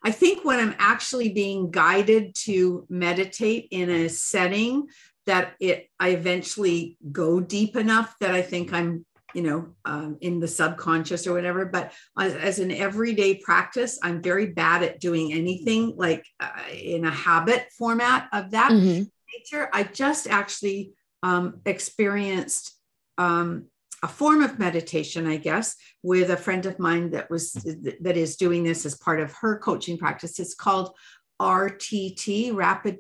I 0.03 0.12
think 0.12 0.44
when 0.44 0.60
I'm 0.60 0.75
actually 0.77 1.34
being 1.34 1.72
guided 1.72 2.36
to 2.44 2.86
meditate 2.89 3.70
in 3.72 3.89
a 3.89 4.10
setting 4.10 4.88
that 5.25 5.53
it 5.60 5.89
I 6.00 6.10
eventually 6.10 6.98
go 7.12 7.39
deep 7.39 7.75
enough 7.75 8.15
that 8.20 8.32
I 8.32 8.42
think 8.42 8.74
I'm 8.74 9.06
you 9.34 9.42
know 9.42 9.68
um, 9.86 10.18
in 10.22 10.39
the 10.39 10.48
subconscious 10.48 11.27
or 11.27 11.34
whatever 11.34 11.65
but 11.65 11.92
as, 12.18 12.36
as, 12.36 12.60
an 12.60 12.72
everyday 12.72 13.36
practice 13.36 14.00
i'm 14.03 14.22
very 14.22 14.48
bad 14.48 14.84
at 14.84 15.00
doing 15.00 15.34
anything 15.34 15.94
like 15.98 16.25
uh, 16.39 16.50
in 16.72 17.06
a 17.06 17.12
habit 17.12 17.68
format 17.77 18.30
of 18.32 18.51
that 18.51 18.72
mm-hmm. 18.72 19.03
nature 19.34 19.70
i 19.74 19.84
just 19.84 20.27
actually 20.27 20.94
um, 21.24 21.62
experienced 21.65 22.77
um, 23.18 23.65
a 24.01 24.08
form 24.08 24.44
of 24.44 24.60
meditation 24.60 25.27
i 25.27 25.38
guess 25.38 25.75
with 26.03 26.30
a 26.30 26.38
friend 26.38 26.65
of 26.65 26.80
mine 26.80 27.12
that 27.12 27.30
was 27.30 27.53
that 27.53 28.18
is 28.18 28.36
doing 28.36 28.63
this 28.63 28.86
as 28.86 28.98
part 28.98 29.20
of 29.20 29.34
her 29.34 29.58
coaching 29.58 29.98
practice 29.98 30.39
it's 30.39 30.56
called 30.56 30.96
rtt 31.42 32.53
rapid 32.53 33.00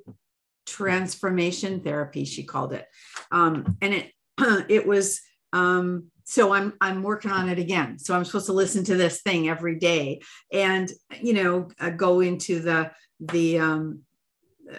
transformation 0.65 1.81
therapy 1.81 2.25
she 2.25 2.43
called 2.43 2.73
it 2.73 2.87
um, 3.31 3.77
and 3.81 3.93
it 3.93 4.11
it 4.69 4.85
was 4.85 5.21
um, 5.53 6.05
so 6.23 6.53
i'm 6.53 6.73
i'm 6.81 7.03
working 7.03 7.31
on 7.31 7.49
it 7.49 7.59
again 7.59 7.99
so 7.99 8.15
i'm 8.15 8.25
supposed 8.25 8.45
to 8.45 8.53
listen 8.53 8.83
to 8.83 8.95
this 8.95 9.21
thing 9.21 9.49
every 9.49 9.77
day 9.77 10.21
and 10.51 10.91
you 11.21 11.33
know 11.33 11.69
uh, 11.79 11.89
go 11.89 12.21
into 12.21 12.59
the 12.59 12.91
the 13.19 13.59
um, 13.59 13.99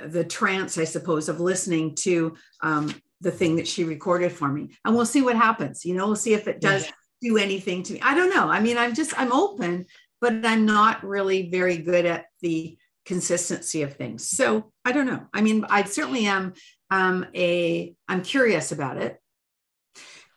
the 0.06 0.24
trance 0.24 0.78
i 0.78 0.84
suppose 0.84 1.28
of 1.28 1.40
listening 1.40 1.94
to 1.94 2.34
um, 2.62 2.94
the 3.20 3.30
thing 3.30 3.56
that 3.56 3.68
she 3.68 3.84
recorded 3.84 4.32
for 4.32 4.48
me 4.48 4.74
and 4.84 4.94
we'll 4.94 5.06
see 5.06 5.22
what 5.22 5.36
happens 5.36 5.84
you 5.84 5.94
know 5.94 6.06
we'll 6.06 6.16
see 6.16 6.34
if 6.34 6.48
it 6.48 6.60
does 6.60 6.90
do 7.24 7.38
anything 7.38 7.82
to 7.82 7.94
me. 7.94 8.00
I 8.02 8.14
don't 8.14 8.30
know. 8.32 8.48
I 8.48 8.60
mean, 8.60 8.78
I'm 8.78 8.94
just 8.94 9.18
I'm 9.18 9.32
open, 9.32 9.86
but 10.20 10.44
I'm 10.44 10.66
not 10.66 11.02
really 11.02 11.50
very 11.50 11.78
good 11.78 12.04
at 12.04 12.26
the 12.40 12.76
consistency 13.04 13.82
of 13.82 13.94
things. 13.94 14.28
So 14.28 14.72
I 14.84 14.92
don't 14.92 15.06
know. 15.06 15.26
I 15.32 15.42
mean, 15.42 15.64
I 15.68 15.84
certainly 15.84 16.26
am 16.26 16.54
um, 16.90 17.26
a 17.34 17.94
I'm 18.08 18.22
curious 18.22 18.72
about 18.72 18.98
it. 18.98 19.18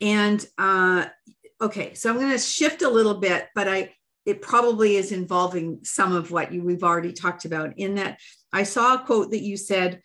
And 0.01 0.45
uh, 0.57 1.05
okay, 1.61 1.93
so 1.93 2.09
I'm 2.09 2.17
going 2.17 2.31
to 2.31 2.37
shift 2.37 2.81
a 2.81 2.89
little 2.89 3.15
bit, 3.15 3.47
but 3.55 3.67
I 3.67 3.93
it 4.25 4.41
probably 4.41 4.97
is 4.97 5.13
involving 5.13 5.79
some 5.83 6.13
of 6.13 6.31
what 6.31 6.51
you 6.51 6.61
we've 6.61 6.83
already 6.83 7.13
talked 7.13 7.45
about. 7.45 7.77
In 7.77 7.95
that, 7.95 8.19
I 8.51 8.63
saw 8.63 8.95
a 8.95 9.05
quote 9.05 9.31
that 9.31 9.41
you 9.41 9.55
said 9.55 10.01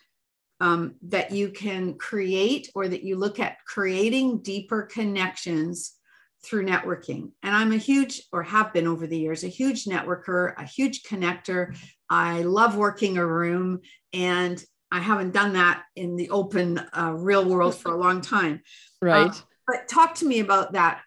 um, 0.60 0.94
that 1.08 1.32
you 1.32 1.48
can 1.50 1.94
create 1.94 2.70
or 2.76 2.86
that 2.86 3.02
you 3.02 3.16
look 3.16 3.40
at 3.40 3.56
creating 3.66 4.42
deeper 4.42 4.82
connections 4.82 5.94
through 6.42 6.66
networking. 6.66 7.30
And 7.42 7.54
I'm 7.54 7.72
a 7.72 7.76
huge, 7.76 8.22
or 8.32 8.42
have 8.42 8.72
been 8.72 8.86
over 8.86 9.06
the 9.06 9.18
years, 9.18 9.44
a 9.44 9.48
huge 9.48 9.84
networker, 9.84 10.54
a 10.58 10.64
huge 10.64 11.02
connector. 11.02 11.76
I 12.10 12.42
love 12.42 12.76
working 12.76 13.16
a 13.16 13.26
room, 13.26 13.80
and 14.12 14.62
I 14.90 14.98
haven't 15.00 15.32
done 15.32 15.54
that 15.54 15.84
in 15.96 16.16
the 16.16 16.30
open 16.30 16.78
uh, 16.78 17.12
real 17.16 17.44
world 17.44 17.74
for 17.74 17.92
a 17.92 17.96
long 17.96 18.20
time. 18.20 18.62
Right. 19.00 19.32
Uh, 19.32 19.34
but 19.66 19.88
talk 19.88 20.14
to 20.16 20.24
me 20.24 20.38
about 20.38 20.74
that, 20.74 21.00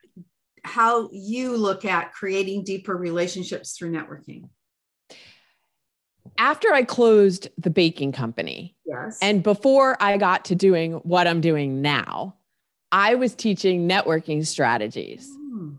how 0.65 1.07
you 1.13 1.55
look 1.55 1.85
at 1.85 2.11
creating 2.11 2.65
deeper 2.65 2.93
relationships 2.93 3.77
through 3.77 3.93
networking. 3.93 4.49
After 6.37 6.73
I 6.73 6.83
closed 6.83 7.47
the 7.57 7.69
baking 7.69 8.11
company, 8.11 8.75
yes. 8.85 9.17
and 9.21 9.41
before 9.41 9.95
I 10.01 10.17
got 10.17 10.43
to 10.45 10.55
doing 10.55 10.95
what 11.03 11.25
I'm 11.25 11.39
doing 11.39 11.81
now, 11.81 12.35
I 12.91 13.15
was 13.15 13.35
teaching 13.35 13.87
networking 13.87 14.45
strategies. 14.45 15.29
Mm. 15.29 15.77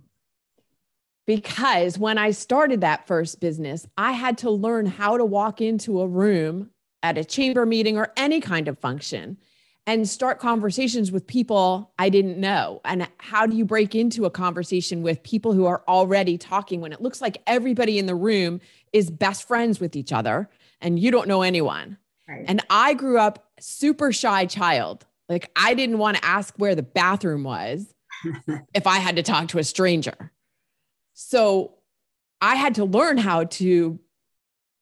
Because 1.26 1.98
when 1.98 2.18
I 2.18 2.30
started 2.30 2.82
that 2.82 3.06
first 3.06 3.40
business, 3.40 3.86
I 3.98 4.12
had 4.12 4.38
to 4.38 4.50
learn 4.50 4.86
how 4.86 5.16
to 5.16 5.24
walk 5.24 5.60
into 5.60 6.00
a 6.00 6.06
room 6.06 6.70
at 7.02 7.18
a 7.18 7.24
chamber 7.24 7.66
meeting 7.66 7.98
or 7.98 8.12
any 8.16 8.40
kind 8.40 8.68
of 8.68 8.78
function 8.78 9.36
and 9.86 10.08
start 10.08 10.40
conversations 10.40 11.12
with 11.12 11.26
people 11.26 11.92
I 11.98 12.08
didn't 12.08 12.38
know. 12.38 12.80
And 12.84 13.08
how 13.18 13.46
do 13.46 13.56
you 13.56 13.64
break 13.64 13.94
into 13.94 14.24
a 14.24 14.30
conversation 14.30 15.02
with 15.02 15.22
people 15.22 15.52
who 15.52 15.66
are 15.66 15.82
already 15.86 16.36
talking 16.36 16.80
when 16.80 16.92
it 16.92 17.00
looks 17.00 17.20
like 17.20 17.40
everybody 17.46 17.98
in 17.98 18.06
the 18.06 18.14
room 18.14 18.60
is 18.92 19.10
best 19.10 19.46
friends 19.46 19.78
with 19.78 19.94
each 19.94 20.12
other 20.12 20.50
and 20.80 20.98
you 20.98 21.10
don't 21.10 21.28
know 21.28 21.42
anyone? 21.42 21.98
Right. 22.28 22.44
And 22.48 22.60
I 22.68 22.94
grew 22.94 23.18
up 23.18 23.48
super 23.60 24.12
shy 24.12 24.46
child. 24.46 25.05
Like 25.28 25.50
I 25.56 25.74
didn't 25.74 25.98
want 25.98 26.16
to 26.16 26.24
ask 26.24 26.54
where 26.56 26.74
the 26.74 26.82
bathroom 26.82 27.44
was 27.44 27.92
if 28.74 28.86
I 28.86 28.98
had 28.98 29.16
to 29.16 29.22
talk 29.22 29.48
to 29.48 29.58
a 29.58 29.64
stranger. 29.64 30.32
So 31.14 31.74
I 32.40 32.54
had 32.54 32.76
to 32.76 32.84
learn 32.84 33.18
how 33.18 33.44
to 33.44 33.98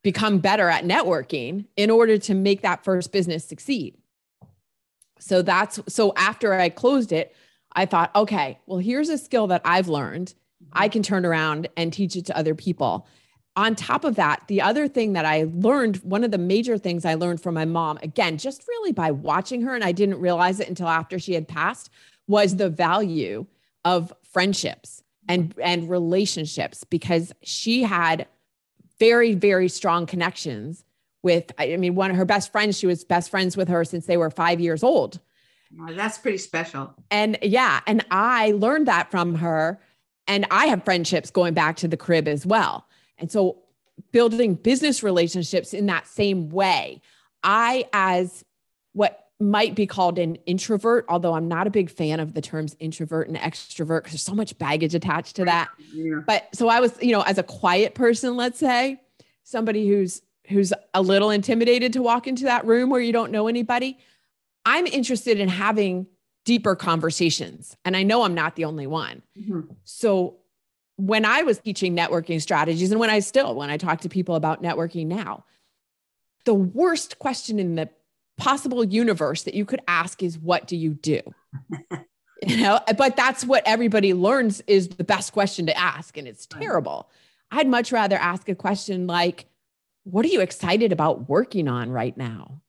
become 0.02 0.38
better 0.38 0.68
at 0.68 0.84
networking 0.84 1.66
in 1.76 1.90
order 1.90 2.18
to 2.18 2.34
make 2.34 2.62
that 2.62 2.84
first 2.84 3.12
business 3.12 3.44
succeed. 3.44 3.96
So 5.18 5.42
that's 5.42 5.80
so 5.88 6.12
after 6.16 6.52
I 6.52 6.68
closed 6.68 7.12
it, 7.12 7.34
I 7.72 7.86
thought, 7.86 8.14
okay, 8.14 8.58
well, 8.66 8.78
here's 8.78 9.08
a 9.08 9.18
skill 9.18 9.46
that 9.48 9.62
I've 9.64 9.88
learned. 9.88 10.34
I 10.72 10.86
mm-hmm. 10.86 10.92
can 10.92 11.02
turn 11.02 11.24
around 11.24 11.68
and 11.76 11.92
teach 11.92 12.16
it 12.16 12.26
to 12.26 12.36
other 12.36 12.54
people. 12.54 13.06
On 13.56 13.76
top 13.76 14.04
of 14.04 14.16
that, 14.16 14.42
the 14.48 14.60
other 14.60 14.88
thing 14.88 15.12
that 15.12 15.24
I 15.24 15.46
learned, 15.52 15.98
one 15.98 16.24
of 16.24 16.32
the 16.32 16.38
major 16.38 16.76
things 16.76 17.04
I 17.04 17.14
learned 17.14 17.40
from 17.40 17.54
my 17.54 17.64
mom, 17.64 17.98
again, 18.02 18.36
just 18.36 18.66
really 18.66 18.92
by 18.92 19.12
watching 19.12 19.62
her, 19.62 19.74
and 19.74 19.84
I 19.84 19.92
didn't 19.92 20.20
realize 20.20 20.58
it 20.58 20.68
until 20.68 20.88
after 20.88 21.18
she 21.20 21.34
had 21.34 21.46
passed, 21.46 21.88
was 22.26 22.56
the 22.56 22.68
value 22.68 23.46
of 23.84 24.12
friendships 24.24 25.02
and, 25.28 25.54
and 25.62 25.88
relationships 25.88 26.82
because 26.84 27.32
she 27.42 27.82
had 27.84 28.26
very, 28.98 29.34
very 29.34 29.68
strong 29.68 30.06
connections 30.06 30.84
with, 31.22 31.52
I 31.58 31.76
mean, 31.76 31.94
one 31.94 32.10
of 32.10 32.16
her 32.16 32.24
best 32.24 32.52
friends, 32.52 32.78
she 32.78 32.86
was 32.86 33.04
best 33.04 33.30
friends 33.30 33.56
with 33.56 33.68
her 33.68 33.84
since 33.84 34.06
they 34.06 34.16
were 34.16 34.30
five 34.30 34.60
years 34.60 34.82
old. 34.82 35.20
that's 35.92 36.18
pretty 36.18 36.38
special. 36.38 36.94
And 37.10 37.38
yeah, 37.42 37.80
and 37.86 38.04
I 38.10 38.52
learned 38.52 38.86
that 38.86 39.10
from 39.10 39.36
her. 39.36 39.80
And 40.26 40.46
I 40.50 40.66
have 40.66 40.84
friendships 40.84 41.30
going 41.30 41.54
back 41.54 41.76
to 41.76 41.88
the 41.88 41.96
crib 41.96 42.28
as 42.28 42.46
well. 42.46 42.86
And 43.18 43.30
so 43.30 43.58
building 44.12 44.54
business 44.54 45.02
relationships 45.02 45.72
in 45.72 45.86
that 45.86 46.06
same 46.06 46.50
way. 46.50 47.00
I, 47.42 47.88
as 47.92 48.44
what 48.92 49.28
might 49.40 49.74
be 49.74 49.86
called 49.86 50.18
an 50.18 50.36
introvert, 50.46 51.04
although 51.08 51.34
I'm 51.34 51.48
not 51.48 51.66
a 51.66 51.70
big 51.70 51.90
fan 51.90 52.20
of 52.20 52.34
the 52.34 52.40
terms 52.40 52.76
introvert 52.78 53.28
and 53.28 53.36
extrovert 53.36 53.98
because 53.98 54.12
there's 54.12 54.22
so 54.22 54.34
much 54.34 54.56
baggage 54.58 54.94
attached 54.94 55.36
to 55.36 55.44
that. 55.44 55.68
Yeah. 55.92 56.20
But 56.26 56.48
so 56.54 56.68
I 56.68 56.80
was, 56.80 56.96
you 57.02 57.12
know, 57.12 57.22
as 57.22 57.38
a 57.38 57.42
quiet 57.42 57.94
person, 57.94 58.36
let's 58.36 58.58
say, 58.58 59.00
somebody 59.42 59.86
who's 59.88 60.22
who's 60.48 60.72
a 60.92 61.02
little 61.02 61.30
intimidated 61.30 61.92
to 61.94 62.02
walk 62.02 62.26
into 62.26 62.44
that 62.44 62.66
room 62.66 62.90
where 62.90 63.00
you 63.00 63.12
don't 63.12 63.32
know 63.32 63.48
anybody, 63.48 63.98
I'm 64.66 64.86
interested 64.86 65.40
in 65.40 65.48
having 65.48 66.06
deeper 66.44 66.76
conversations. 66.76 67.76
And 67.84 67.96
I 67.96 68.02
know 68.02 68.22
I'm 68.22 68.34
not 68.34 68.54
the 68.56 68.66
only 68.66 68.86
one. 68.86 69.22
Mm-hmm. 69.38 69.72
So 69.84 70.36
when 70.96 71.24
I 71.24 71.42
was 71.42 71.58
teaching 71.58 71.96
networking 71.96 72.40
strategies, 72.40 72.90
and 72.90 73.00
when 73.00 73.10
I 73.10 73.20
still, 73.20 73.54
when 73.54 73.70
I 73.70 73.76
talk 73.76 74.02
to 74.02 74.08
people 74.08 74.36
about 74.36 74.62
networking 74.62 75.06
now, 75.06 75.44
the 76.44 76.54
worst 76.54 77.18
question 77.18 77.58
in 77.58 77.74
the 77.74 77.88
possible 78.36 78.84
universe 78.84 79.42
that 79.44 79.54
you 79.54 79.64
could 79.64 79.80
ask 79.88 80.22
is, 80.22 80.38
What 80.38 80.66
do 80.66 80.76
you 80.76 80.94
do? 80.94 81.20
you 82.46 82.58
know, 82.58 82.80
but 82.96 83.16
that's 83.16 83.44
what 83.44 83.62
everybody 83.66 84.14
learns 84.14 84.62
is 84.66 84.88
the 84.88 85.04
best 85.04 85.32
question 85.32 85.66
to 85.66 85.76
ask. 85.76 86.16
And 86.16 86.28
it's 86.28 86.46
terrible. 86.46 87.10
I'd 87.50 87.68
much 87.68 87.92
rather 87.92 88.16
ask 88.16 88.48
a 88.48 88.54
question 88.54 89.06
like, 89.06 89.46
What 90.04 90.24
are 90.24 90.28
you 90.28 90.40
excited 90.40 90.92
about 90.92 91.28
working 91.28 91.68
on 91.68 91.90
right 91.90 92.16
now? 92.16 92.60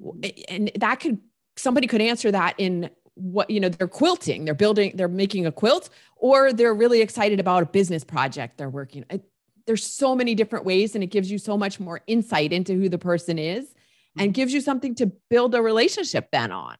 Mm. 0.00 0.44
And 0.48 0.70
that 0.76 1.00
could, 1.00 1.18
somebody 1.56 1.86
could 1.86 2.00
answer 2.00 2.30
that 2.30 2.54
in 2.58 2.90
what 3.14 3.48
you 3.48 3.60
know 3.60 3.68
they're 3.68 3.86
quilting 3.86 4.44
they're 4.44 4.54
building 4.54 4.92
they're 4.96 5.08
making 5.08 5.46
a 5.46 5.52
quilt 5.52 5.88
or 6.16 6.52
they're 6.52 6.74
really 6.74 7.00
excited 7.00 7.38
about 7.38 7.62
a 7.62 7.66
business 7.66 8.02
project 8.02 8.58
they're 8.58 8.70
working 8.70 9.04
there's 9.66 9.84
so 9.84 10.14
many 10.14 10.34
different 10.34 10.64
ways 10.64 10.94
and 10.94 11.04
it 11.04 11.08
gives 11.08 11.30
you 11.30 11.38
so 11.38 11.56
much 11.56 11.78
more 11.78 12.00
insight 12.06 12.52
into 12.52 12.74
who 12.74 12.88
the 12.88 12.98
person 12.98 13.38
is 13.38 13.74
and 14.18 14.34
gives 14.34 14.52
you 14.52 14.60
something 14.60 14.94
to 14.94 15.10
build 15.30 15.54
a 15.54 15.62
relationship 15.62 16.28
then 16.32 16.50
on 16.50 16.76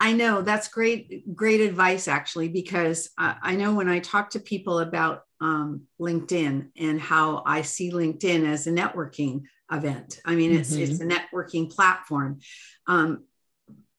i 0.00 0.12
know 0.12 0.40
that's 0.40 0.68
great 0.68 1.34
great 1.36 1.60
advice 1.60 2.08
actually 2.08 2.48
because 2.48 3.10
i, 3.18 3.36
I 3.42 3.56
know 3.56 3.74
when 3.74 3.88
i 3.88 3.98
talk 3.98 4.30
to 4.30 4.40
people 4.40 4.78
about 4.78 5.24
um, 5.42 5.82
linkedin 6.00 6.68
and 6.78 7.00
how 7.00 7.42
i 7.46 7.62
see 7.62 7.92
linkedin 7.92 8.46
as 8.46 8.66
a 8.66 8.72
networking 8.72 9.42
event 9.70 10.20
i 10.24 10.34
mean 10.34 10.52
it's 10.52 10.72
mm-hmm. 10.72 10.90
it's 10.90 11.00
a 11.00 11.06
networking 11.06 11.70
platform 11.70 12.40
um, 12.86 13.24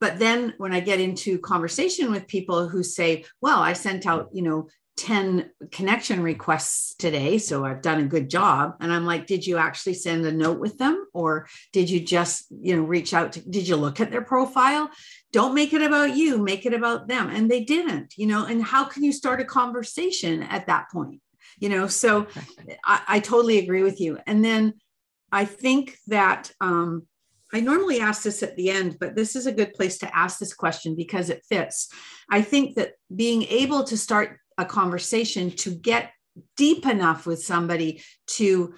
but 0.01 0.19
then 0.19 0.53
when 0.57 0.73
i 0.73 0.81
get 0.81 0.99
into 0.99 1.39
conversation 1.39 2.11
with 2.11 2.27
people 2.27 2.67
who 2.67 2.83
say 2.83 3.23
well 3.39 3.59
i 3.59 3.71
sent 3.71 4.05
out 4.05 4.29
you 4.33 4.41
know 4.41 4.67
10 4.97 5.49
connection 5.71 6.21
requests 6.21 6.93
today 6.95 7.37
so 7.37 7.63
i've 7.63 7.81
done 7.81 8.01
a 8.01 8.07
good 8.07 8.29
job 8.29 8.75
and 8.81 8.91
i'm 8.91 9.05
like 9.05 9.25
did 9.25 9.47
you 9.47 9.57
actually 9.57 9.93
send 9.93 10.25
a 10.25 10.31
note 10.31 10.59
with 10.59 10.77
them? 10.77 11.05
Or 11.13 11.47
did 11.71 11.89
you 11.89 11.99
just 11.99 12.45
you 12.51 12.75
know 12.75 12.83
reach 12.83 13.13
out 13.13 13.33
to 13.33 13.49
did 13.49 13.67
you 13.67 13.75
look 13.77 13.99
at 13.99 14.11
their 14.11 14.21
profile? 14.21 14.89
Don't 15.31 15.55
make 15.55 15.73
it 15.73 15.81
about 15.81 16.15
you 16.15 16.37
make 16.37 16.65
it 16.65 16.73
about 16.73 17.07
them 17.07 17.29
and 17.29 17.49
they 17.49 17.63
didn't 17.63 18.13
you 18.17 18.27
know 18.27 18.45
and 18.45 18.61
how 18.61 18.83
can 18.83 19.03
you 19.03 19.13
start 19.13 19.41
a 19.41 19.45
conversation 19.45 20.43
at 20.43 20.67
that 20.67 20.89
point 20.91 21.21
you 21.59 21.69
know? 21.69 21.87
So 21.87 22.27
i, 22.85 23.01
I 23.07 23.19
totally 23.19 23.59
agree 23.59 23.83
with 23.83 24.01
you. 24.01 24.19
And 24.27 24.43
then 24.43 24.73
i 25.31 25.45
think 25.45 25.97
that 26.07 26.51
um, 26.59 27.07
I 27.53 27.59
normally 27.59 27.99
ask 27.99 28.23
this 28.23 28.43
at 28.43 28.55
the 28.55 28.69
end, 28.69 28.97
but 28.99 29.15
this 29.15 29.35
is 29.35 29.45
a 29.45 29.51
good 29.51 29.73
place 29.73 29.97
to 29.99 30.15
ask 30.15 30.39
this 30.39 30.53
question 30.53 30.95
because 30.95 31.29
it 31.29 31.45
fits. 31.47 31.89
I 32.29 32.41
think 32.41 32.75
that 32.75 32.93
being 33.13 33.43
able 33.43 33.83
to 33.85 33.97
start 33.97 34.37
a 34.57 34.65
conversation 34.65 35.51
to 35.51 35.71
get 35.71 36.11
deep 36.55 36.85
enough 36.85 37.25
with 37.25 37.43
somebody 37.43 38.01
to 38.27 38.73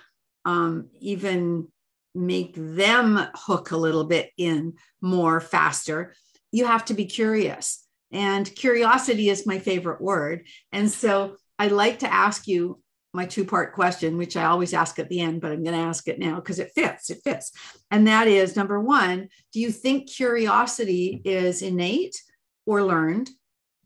um, 0.45 0.89
even 0.99 1.67
make 2.15 2.53
them 2.55 3.27
hook 3.33 3.71
a 3.71 3.77
little 3.77 4.05
bit 4.05 4.31
in 4.37 4.73
more 5.01 5.39
faster, 5.39 6.13
you 6.51 6.65
have 6.65 6.85
to 6.85 6.93
be 6.93 7.05
curious. 7.05 7.85
And 8.11 8.53
curiosity 8.55 9.29
is 9.29 9.47
my 9.47 9.59
favorite 9.59 10.01
word. 10.01 10.45
And 10.71 10.89
so 10.89 11.37
I'd 11.57 11.71
like 11.71 11.99
to 11.99 12.13
ask 12.13 12.47
you 12.47 12.82
my 13.13 13.25
two 13.25 13.45
part 13.45 13.73
question, 13.73 14.17
which 14.17 14.35
I 14.35 14.45
always 14.45 14.73
ask 14.73 14.97
at 14.97 15.07
the 15.07 15.21
end, 15.21 15.39
but 15.39 15.51
I'm 15.51 15.63
going 15.63 15.75
to 15.75 15.83
ask 15.83 16.07
it 16.07 16.19
now 16.19 16.35
because 16.35 16.59
it 16.59 16.71
fits. 16.73 17.09
It 17.09 17.19
fits. 17.23 17.51
And 17.91 18.07
that 18.07 18.27
is 18.27 18.55
number 18.55 18.79
one, 18.79 19.29
do 19.51 19.59
you 19.59 19.71
think 19.71 20.09
curiosity 20.09 21.21
is 21.23 21.61
innate 21.61 22.21
or 22.65 22.83
learned? 22.83 23.29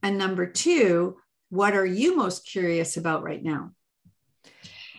And 0.01 0.17
number 0.17 0.45
two, 0.45 1.17
what 1.49 1.73
are 1.73 1.85
you 1.85 2.15
most 2.15 2.47
curious 2.47 2.95
about 2.95 3.23
right 3.23 3.43
now? 3.43 3.71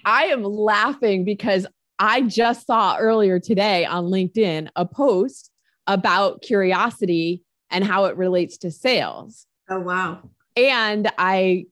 I 0.05 0.25
am 0.25 0.43
laughing 0.43 1.25
because 1.25 1.67
I 1.99 2.23
just 2.23 2.67
saw 2.67 2.97
earlier 2.97 3.41
today 3.41 3.85
on 3.85 4.05
LinkedIn 4.05 4.69
a 4.77 4.85
post 4.85 5.51
about 5.87 6.43
curiosity 6.43 7.43
and 7.71 7.83
how 7.83 8.07
it 8.07 8.17
relates 8.17 8.59
to 8.59 8.71
sales. 8.71 9.47
Oh, 9.69 9.81
wow. 9.81 10.31
And 10.57 11.11
I 11.19 11.67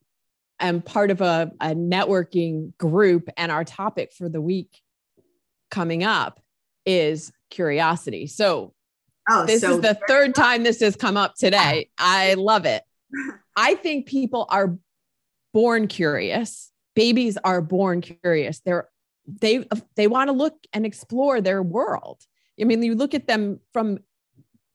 am 0.60 0.82
part 0.82 1.10
of 1.10 1.20
a, 1.20 1.50
a 1.60 1.74
networking 1.74 2.76
group, 2.78 3.28
and 3.36 3.52
our 3.52 3.64
topic 3.64 4.12
for 4.12 4.28
the 4.28 4.40
week 4.40 4.80
coming 5.70 6.04
up 6.04 6.40
is 6.84 7.32
curiosity. 7.50 8.26
So, 8.26 8.74
oh, 9.28 9.46
this 9.46 9.60
so 9.60 9.76
is 9.76 9.80
the 9.80 9.98
third 10.08 10.34
time 10.34 10.62
this 10.62 10.80
has 10.80 10.96
come 10.96 11.16
up 11.16 11.34
today. 11.34 11.90
I 11.98 12.34
love 12.34 12.66
it. 12.66 12.82
I 13.56 13.74
think 13.74 14.06
people 14.06 14.46
are 14.50 14.76
born 15.52 15.88
curious. 15.88 16.70
Babies 16.94 17.38
are 17.42 17.60
born 17.60 18.00
curious. 18.00 18.60
They're 18.60 18.88
they 19.26 19.66
they 19.96 20.06
want 20.06 20.28
to 20.28 20.32
look 20.32 20.54
and 20.72 20.86
explore 20.86 21.40
their 21.40 21.62
world. 21.62 22.20
I 22.60 22.64
mean, 22.64 22.82
you 22.82 22.94
look 22.94 23.14
at 23.14 23.26
them 23.26 23.60
from 23.72 23.98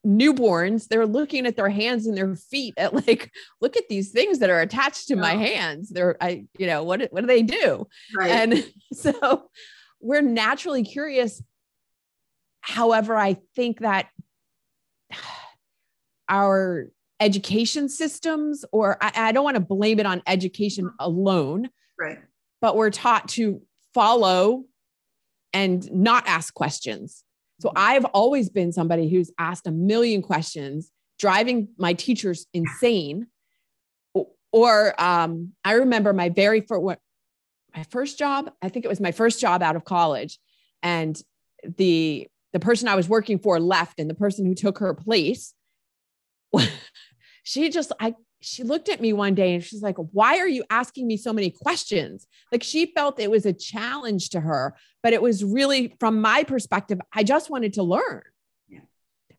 newborns, 0.06 0.88
they're 0.88 1.06
looking 1.06 1.46
at 1.46 1.56
their 1.56 1.70
hands 1.70 2.08
and 2.08 2.18
their 2.18 2.36
feet 2.36 2.74
at 2.78 2.94
like, 2.94 3.32
look 3.60 3.78
at 3.78 3.88
these 3.90 4.12
things 4.12 4.40
that 4.40 4.50
are 4.50 4.62
attached 4.62 5.08
to 5.08 5.16
yeah. 5.16 5.22
my 5.22 5.34
hands. 5.34 5.90
They're, 5.90 6.18
I, 6.22 6.46
you 6.58 6.68
know, 6.68 6.84
what, 6.84 7.08
what 7.12 7.22
do 7.22 7.28
they 7.28 7.44
do? 7.44 7.88
Right. 8.16 8.32
And 8.32 8.72
so 8.94 9.50
we're 10.00 10.22
naturally 10.22 10.84
curious. 10.84 11.42
However, 12.62 13.16
I 13.16 13.38
think 13.56 13.80
that 13.80 14.08
our 16.30 16.88
education 17.20 17.88
systems, 17.88 18.66
or 18.72 18.98
I, 19.02 19.12
I 19.16 19.32
don't 19.32 19.44
want 19.44 19.56
to 19.56 19.62
blame 19.62 20.00
it 20.00 20.06
on 20.06 20.24
education 20.26 20.92
alone. 21.00 21.70
Right. 22.00 22.20
But 22.62 22.76
we're 22.76 22.90
taught 22.90 23.30
to 23.30 23.62
follow 23.94 24.64
and 25.54 25.92
not 25.92 26.28
ask 26.28 26.54
questions 26.54 27.24
so 27.62 27.72
I've 27.76 28.06
always 28.06 28.50
been 28.50 28.72
somebody 28.72 29.08
who's 29.08 29.32
asked 29.38 29.68
a 29.68 29.72
million 29.72 30.24
questions, 30.24 30.92
driving 31.20 31.68
my 31.78 31.94
teachers 31.94 32.48
insane. 32.54 33.28
Or 34.52 35.00
um, 35.02 35.54
I 35.64 35.74
remember 35.74 36.12
my 36.12 36.30
very 36.30 36.62
first, 36.62 37.00
my 37.76 37.84
first 37.92 38.18
job. 38.18 38.52
I 38.64 38.70
think 38.70 38.84
it 38.84 38.88
was 38.88 39.00
my 39.00 39.12
first 39.12 39.40
job 39.40 39.62
out 39.62 39.76
of 39.76 39.86
college, 39.86 40.40
and 40.82 41.22
the 41.78 42.28
the 42.52 42.60
person 42.60 42.90
I 42.90 42.96
was 42.96 43.08
working 43.08 43.40
for 43.40 43.60
left, 43.60 44.00
and 44.00 44.10
the 44.10 44.16
person 44.16 44.46
who 44.46 44.56
took 44.56 44.80
her 44.80 44.94
place, 44.94 45.54
she 47.44 47.70
just 47.70 47.94
I 48.00 48.16
she 48.42 48.64
looked 48.64 48.90
at 48.90 49.00
me 49.00 49.14
one 49.14 49.36
day 49.36 49.54
and 49.54 49.64
she's 49.64 49.82
like, 49.82 49.98
Why 49.98 50.40
are 50.40 50.48
you 50.48 50.64
asking 50.70 51.08
me 51.08 51.16
so 51.16 51.32
many 51.32 51.52
questions? 51.52 52.28
Like 52.52 52.64
she 52.64 52.92
felt 52.94 53.20
it 53.20 53.32
was 53.32 53.46
a 53.46 53.54
challenge 53.54 54.30
to 54.30 54.42
her, 54.42 54.76
but 55.04 55.14
it 55.14 55.22
was 55.22 55.44
really, 55.44 55.96
from 56.00 56.20
my 56.20 56.44
perspective, 56.44 57.00
I 57.14 57.24
just 57.24 57.50
wanted 57.50 57.74
to 57.74 57.84
learn. 57.84 58.24
Yeah. 58.68 58.80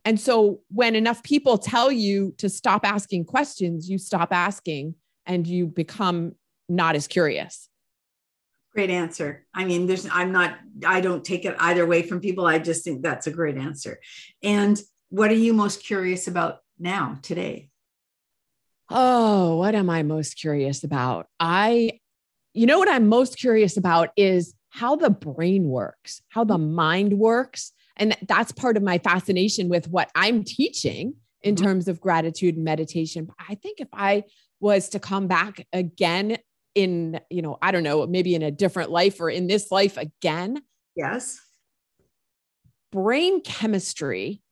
And 0.04 0.18
so 0.18 0.60
when 0.70 0.94
enough 0.94 1.22
people 1.22 1.58
tell 1.58 1.90
you 1.90 2.34
to 2.38 2.48
stop 2.48 2.86
asking 2.86 3.24
questions, 3.24 3.90
you 3.90 3.98
stop 3.98 4.32
asking 4.32 4.94
and 5.26 5.46
you 5.46 5.66
become 5.66 6.36
not 6.68 6.94
as 6.94 7.08
curious. 7.08 7.68
Great 8.72 8.90
answer. 8.90 9.44
I 9.52 9.64
mean, 9.64 9.86
there's, 9.86 10.08
I'm 10.10 10.32
not, 10.32 10.56
I 10.86 11.02
don't 11.02 11.24
take 11.24 11.44
it 11.44 11.54
either 11.58 11.84
way 11.84 12.02
from 12.02 12.20
people. 12.20 12.46
I 12.46 12.58
just 12.58 12.84
think 12.84 13.02
that's 13.02 13.26
a 13.26 13.30
great 13.30 13.58
answer. 13.58 13.98
And 14.42 14.80
what 15.10 15.30
are 15.30 15.34
you 15.34 15.52
most 15.52 15.84
curious 15.84 16.26
about 16.26 16.60
now, 16.78 17.18
today? 17.20 17.68
Oh, 18.94 19.56
what 19.56 19.74
am 19.74 19.88
I 19.88 20.02
most 20.02 20.36
curious 20.36 20.84
about? 20.84 21.26
I, 21.40 22.00
you 22.52 22.66
know, 22.66 22.78
what 22.78 22.88
I'm 22.88 23.08
most 23.08 23.38
curious 23.38 23.76
about 23.76 24.10
is 24.16 24.54
how 24.68 24.96
the 24.96 25.10
brain 25.10 25.64
works, 25.64 26.20
how 26.28 26.44
the 26.44 26.58
mind 26.58 27.14
works. 27.14 27.72
And 27.96 28.16
that's 28.28 28.52
part 28.52 28.76
of 28.76 28.82
my 28.82 28.98
fascination 28.98 29.68
with 29.68 29.88
what 29.88 30.10
I'm 30.14 30.44
teaching 30.44 31.14
in 31.42 31.54
mm-hmm. 31.54 31.64
terms 31.64 31.88
of 31.88 32.00
gratitude 32.00 32.56
and 32.56 32.64
meditation. 32.64 33.28
I 33.38 33.54
think 33.54 33.80
if 33.80 33.88
I 33.92 34.24
was 34.60 34.90
to 34.90 34.98
come 34.98 35.26
back 35.26 35.66
again 35.72 36.38
in, 36.74 37.20
you 37.30 37.42
know, 37.42 37.58
I 37.60 37.70
don't 37.70 37.82
know, 37.82 38.06
maybe 38.06 38.34
in 38.34 38.42
a 38.42 38.50
different 38.50 38.90
life 38.90 39.20
or 39.20 39.28
in 39.28 39.46
this 39.46 39.70
life 39.70 39.96
again. 39.96 40.62
Yes. 40.96 41.40
Brain 42.90 43.40
chemistry 43.42 44.42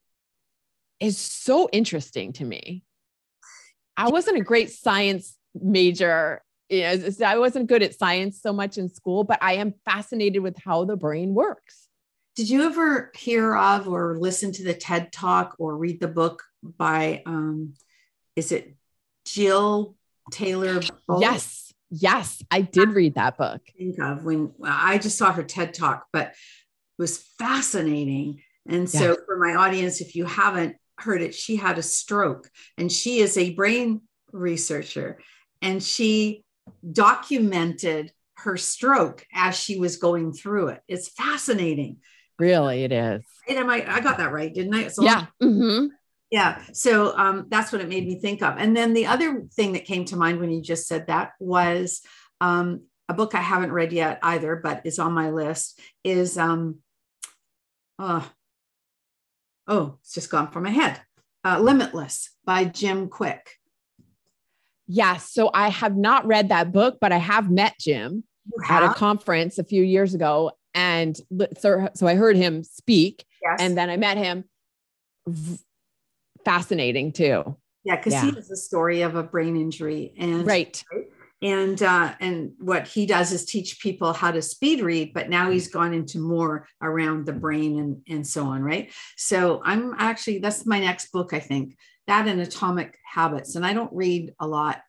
is 0.99 1.17
so 1.17 1.69
interesting 1.71 2.33
to 2.33 2.45
me. 2.45 2.83
I 4.01 4.09
wasn't 4.09 4.37
a 4.37 4.41
great 4.41 4.71
science 4.71 5.37
major. 5.53 6.41
You 6.69 6.81
know, 6.81 7.25
I 7.25 7.37
wasn't 7.37 7.67
good 7.67 7.83
at 7.83 7.93
science 7.93 8.41
so 8.41 8.51
much 8.51 8.77
in 8.79 8.89
school, 8.89 9.23
but 9.23 9.37
I 9.43 9.53
am 9.53 9.75
fascinated 9.85 10.41
with 10.41 10.57
how 10.57 10.85
the 10.85 10.95
brain 10.95 11.35
works. 11.35 11.87
Did 12.35 12.49
you 12.49 12.63
ever 12.63 13.11
hear 13.15 13.55
of 13.55 13.87
or 13.87 14.17
listen 14.17 14.51
to 14.53 14.63
the 14.63 14.73
TED 14.73 15.11
Talk 15.11 15.55
or 15.59 15.77
read 15.77 15.99
the 15.99 16.07
book 16.07 16.41
by, 16.63 17.21
um, 17.27 17.75
is 18.35 18.51
it 18.51 18.75
Jill 19.25 19.95
Taylor? 20.31 20.81
Yes, 21.19 21.71
yes, 21.91 22.41
I 22.49 22.61
did 22.61 22.89
read 22.89 23.15
that 23.15 23.37
book. 23.37 23.61
Think 23.77 23.99
of 23.99 24.23
when 24.23 24.53
I 24.63 24.97
just 24.97 25.17
saw 25.17 25.31
her 25.31 25.43
TED 25.43 25.75
Talk, 25.75 26.07
but 26.11 26.29
it 26.29 26.33
was 26.97 27.19
fascinating. 27.37 28.41
And 28.67 28.89
so, 28.89 29.09
yeah. 29.09 29.15
for 29.27 29.37
my 29.37 29.55
audience, 29.55 30.01
if 30.01 30.15
you 30.15 30.25
haven't 30.25 30.77
heard 31.01 31.21
it, 31.21 31.35
she 31.35 31.55
had 31.55 31.77
a 31.77 31.83
stroke 31.83 32.49
and 32.77 32.91
she 32.91 33.19
is 33.19 33.37
a 33.37 33.53
brain 33.53 34.01
researcher 34.31 35.19
and 35.61 35.81
she 35.81 36.43
documented 36.89 38.11
her 38.37 38.57
stroke 38.57 39.25
as 39.33 39.55
she 39.55 39.77
was 39.79 39.97
going 39.97 40.33
through 40.33 40.69
it. 40.69 40.81
It's 40.87 41.09
fascinating. 41.09 41.97
Really, 42.39 42.83
it 42.83 42.91
is. 42.91 43.21
And 43.47 43.57
am 43.57 43.69
I, 43.69 43.85
I 43.87 43.99
got 43.99 44.17
that 44.17 44.31
right, 44.31 44.53
didn't 44.53 44.73
I? 44.73 44.89
yeah. 44.99 45.25
Mm-hmm. 45.41 45.87
Yeah. 46.31 46.63
So 46.73 47.15
um, 47.17 47.47
that's 47.49 47.71
what 47.71 47.81
it 47.81 47.89
made 47.89 48.07
me 48.07 48.19
think 48.19 48.41
of. 48.41 48.57
And 48.57 48.75
then 48.75 48.93
the 48.93 49.07
other 49.07 49.43
thing 49.53 49.73
that 49.73 49.85
came 49.85 50.05
to 50.05 50.15
mind 50.15 50.39
when 50.39 50.49
you 50.49 50.61
just 50.61 50.87
said 50.87 51.07
that 51.07 51.33
was 51.39 52.01
um, 52.39 52.83
a 53.09 53.13
book 53.13 53.35
I 53.35 53.41
haven't 53.41 53.73
read 53.73 53.91
yet 53.91 54.19
either, 54.23 54.55
but 54.55 54.85
is 54.85 54.97
on 54.97 55.11
my 55.11 55.29
list 55.31 55.79
is 56.03 56.37
um, 56.37 56.77
uh, 57.99 58.23
oh, 59.71 59.97
it's 60.01 60.13
just 60.13 60.29
gone 60.29 60.51
from 60.51 60.63
my 60.63 60.69
head. 60.69 60.99
Uh, 61.43 61.59
Limitless 61.59 62.29
by 62.45 62.65
Jim 62.65 63.07
Kwik. 63.07 63.57
Yes. 64.85 65.31
So 65.31 65.49
I 65.53 65.69
have 65.69 65.95
not 65.95 66.27
read 66.27 66.49
that 66.49 66.71
book, 66.71 66.97
but 66.99 67.11
I 67.11 67.17
have 67.17 67.49
met 67.49 67.75
Jim 67.79 68.25
at 68.67 68.83
a 68.83 68.93
conference 68.93 69.57
a 69.57 69.63
few 69.63 69.81
years 69.81 70.13
ago. 70.13 70.51
And 70.73 71.17
so, 71.57 71.87
so 71.95 72.07
I 72.07 72.15
heard 72.15 72.35
him 72.35 72.63
speak 72.63 73.25
yes. 73.41 73.57
and 73.59 73.77
then 73.77 73.89
I 73.89 73.97
met 73.97 74.17
him. 74.17 74.43
Fascinating 76.43 77.13
too. 77.13 77.55
Yeah, 77.83 77.95
because 77.95 78.13
yeah. 78.13 78.25
he 78.25 78.31
has 78.35 78.51
a 78.51 78.57
story 78.57 79.01
of 79.01 79.15
a 79.15 79.23
brain 79.23 79.55
injury 79.55 80.13
and 80.17 80.45
right. 80.45 80.83
right? 80.93 81.05
And 81.41 81.81
uh, 81.81 82.13
and 82.19 82.51
what 82.59 82.87
he 82.87 83.05
does 83.05 83.31
is 83.31 83.45
teach 83.45 83.79
people 83.79 84.13
how 84.13 84.31
to 84.31 84.41
speed 84.41 84.81
read 84.81 85.13
but 85.13 85.29
now 85.29 85.49
he's 85.49 85.67
gone 85.67 85.93
into 85.93 86.19
more 86.19 86.67
around 86.81 87.25
the 87.25 87.33
brain 87.33 87.79
and 87.79 88.01
and 88.07 88.25
so 88.25 88.45
on 88.45 88.61
right? 88.61 88.91
So 89.17 89.61
i'm 89.63 89.95
actually 89.97 90.39
that's 90.39 90.65
my 90.65 90.79
next 90.79 91.11
book 91.11 91.33
i 91.33 91.39
think 91.39 91.75
that 92.07 92.27
and 92.27 92.41
atomic 92.41 92.97
habits. 93.05 93.55
And 93.55 93.65
i 93.65 93.73
don't 93.73 93.93
read 93.93 94.33
a 94.39 94.47
lot. 94.47 94.81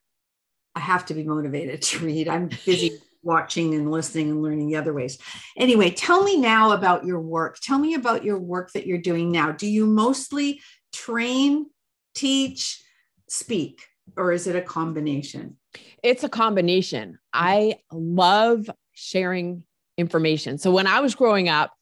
I 0.74 0.80
have 0.80 1.06
to 1.06 1.14
be 1.14 1.24
motivated 1.24 1.82
to 1.82 2.04
read. 2.04 2.28
I'm 2.28 2.48
busy 2.64 2.98
watching 3.22 3.74
and 3.74 3.90
listening 3.90 4.30
and 4.30 4.42
learning 4.42 4.68
the 4.68 4.76
other 4.76 4.92
ways. 4.92 5.18
Anyway 5.56 5.90
tell 5.90 6.22
me 6.22 6.36
now 6.36 6.72
about 6.72 7.04
your 7.04 7.20
work. 7.20 7.58
Tell 7.60 7.78
me 7.78 7.94
about 7.94 8.24
your 8.24 8.38
work 8.38 8.72
that 8.72 8.86
you're 8.86 8.98
doing 8.98 9.30
now. 9.30 9.52
Do 9.52 9.66
you 9.66 9.86
mostly 9.86 10.60
train 10.92 11.66
teach 12.14 12.82
speak 13.28 13.86
or 14.16 14.32
is 14.32 14.46
it 14.46 14.56
a 14.56 14.60
combination 14.60 15.56
it's 16.02 16.24
a 16.24 16.28
combination. 16.28 17.18
I 17.32 17.76
love 17.90 18.68
sharing 18.92 19.64
information. 19.96 20.58
So 20.58 20.70
when 20.70 20.86
I 20.86 21.00
was 21.00 21.14
growing 21.14 21.48
up, 21.48 21.72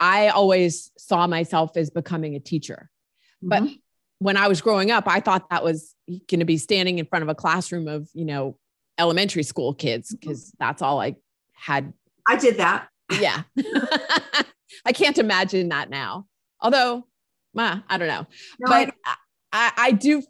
I 0.00 0.28
always 0.28 0.90
saw 0.98 1.26
myself 1.26 1.76
as 1.76 1.90
becoming 1.90 2.34
a 2.34 2.40
teacher. 2.40 2.90
But 3.40 3.62
mm-hmm. 3.62 3.74
when 4.18 4.36
I 4.36 4.48
was 4.48 4.60
growing 4.60 4.90
up, 4.90 5.04
I 5.06 5.20
thought 5.20 5.48
that 5.50 5.64
was 5.64 5.94
going 6.08 6.40
to 6.40 6.44
be 6.44 6.58
standing 6.58 6.98
in 6.98 7.06
front 7.06 7.22
of 7.22 7.28
a 7.28 7.34
classroom 7.34 7.88
of, 7.88 8.08
you 8.12 8.24
know, 8.24 8.56
elementary 8.98 9.42
school 9.42 9.74
kids 9.74 10.14
because 10.14 10.46
mm-hmm. 10.46 10.64
that's 10.64 10.82
all 10.82 11.00
I 11.00 11.16
had. 11.52 11.92
I 12.26 12.36
did 12.36 12.58
that. 12.58 12.88
Yeah. 13.20 13.42
I 14.84 14.92
can't 14.92 15.18
imagine 15.18 15.68
that 15.68 15.90
now. 15.90 16.26
Although, 16.60 17.06
uh, 17.56 17.78
I 17.88 17.98
don't 17.98 18.08
know. 18.08 18.26
No, 18.60 18.68
but 18.68 18.94
I, 19.04 19.14
I, 19.52 19.72
I 19.76 19.92
do, 19.92 20.22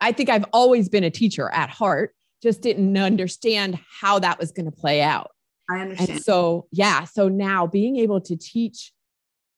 I 0.00 0.12
think 0.12 0.28
I've 0.28 0.44
always 0.52 0.88
been 0.88 1.04
a 1.04 1.10
teacher 1.10 1.48
at 1.52 1.70
heart 1.70 2.14
just 2.42 2.60
didn't 2.60 2.96
understand 2.96 3.78
how 4.00 4.18
that 4.18 4.38
was 4.38 4.52
going 4.52 4.66
to 4.66 4.72
play 4.72 5.02
out. 5.02 5.30
I 5.70 5.80
understand. 5.80 6.10
And 6.10 6.22
so, 6.22 6.66
yeah. 6.70 7.04
So 7.04 7.28
now 7.28 7.66
being 7.66 7.96
able 7.96 8.20
to 8.22 8.36
teach 8.36 8.92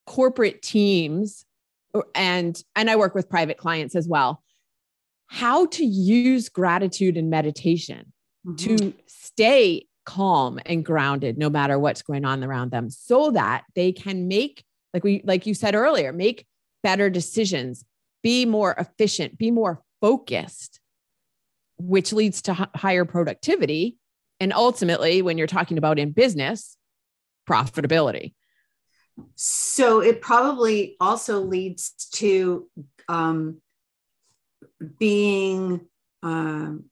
corporate 0.06 0.62
teams 0.62 1.44
and 2.14 2.62
and 2.74 2.90
I 2.90 2.96
work 2.96 3.14
with 3.14 3.28
private 3.28 3.58
clients 3.58 3.94
as 3.94 4.08
well 4.08 4.42
how 5.28 5.66
to 5.66 5.84
use 5.84 6.48
gratitude 6.48 7.16
and 7.16 7.28
meditation 7.28 8.12
mm-hmm. 8.46 8.76
to 8.76 8.94
stay 9.06 9.86
calm 10.06 10.58
and 10.64 10.84
grounded 10.84 11.36
no 11.36 11.50
matter 11.50 11.78
what's 11.78 12.00
going 12.00 12.24
on 12.24 12.42
around 12.42 12.70
them 12.70 12.88
so 12.88 13.30
that 13.30 13.64
they 13.74 13.92
can 13.92 14.26
make 14.26 14.64
like 14.94 15.04
we 15.04 15.20
like 15.24 15.46
you 15.46 15.52
said 15.52 15.74
earlier 15.74 16.12
make 16.12 16.46
better 16.82 17.10
decisions 17.10 17.84
be 18.22 18.46
more 18.46 18.74
efficient 18.78 19.36
be 19.36 19.50
more 19.50 19.82
focused 20.00 20.77
which 21.78 22.12
leads 22.12 22.42
to 22.42 22.52
h- 22.52 22.68
higher 22.74 23.04
productivity. 23.04 23.96
And 24.40 24.52
ultimately 24.52 25.22
when 25.22 25.38
you're 25.38 25.46
talking 25.46 25.78
about 25.78 25.98
in 25.98 26.12
business 26.12 26.76
profitability. 27.48 28.34
So 29.34 30.00
it 30.00 30.20
probably 30.20 30.96
also 31.00 31.40
leads 31.40 31.90
to 32.12 32.68
um, 33.08 33.60
being 34.98 35.86
um, 36.22 36.84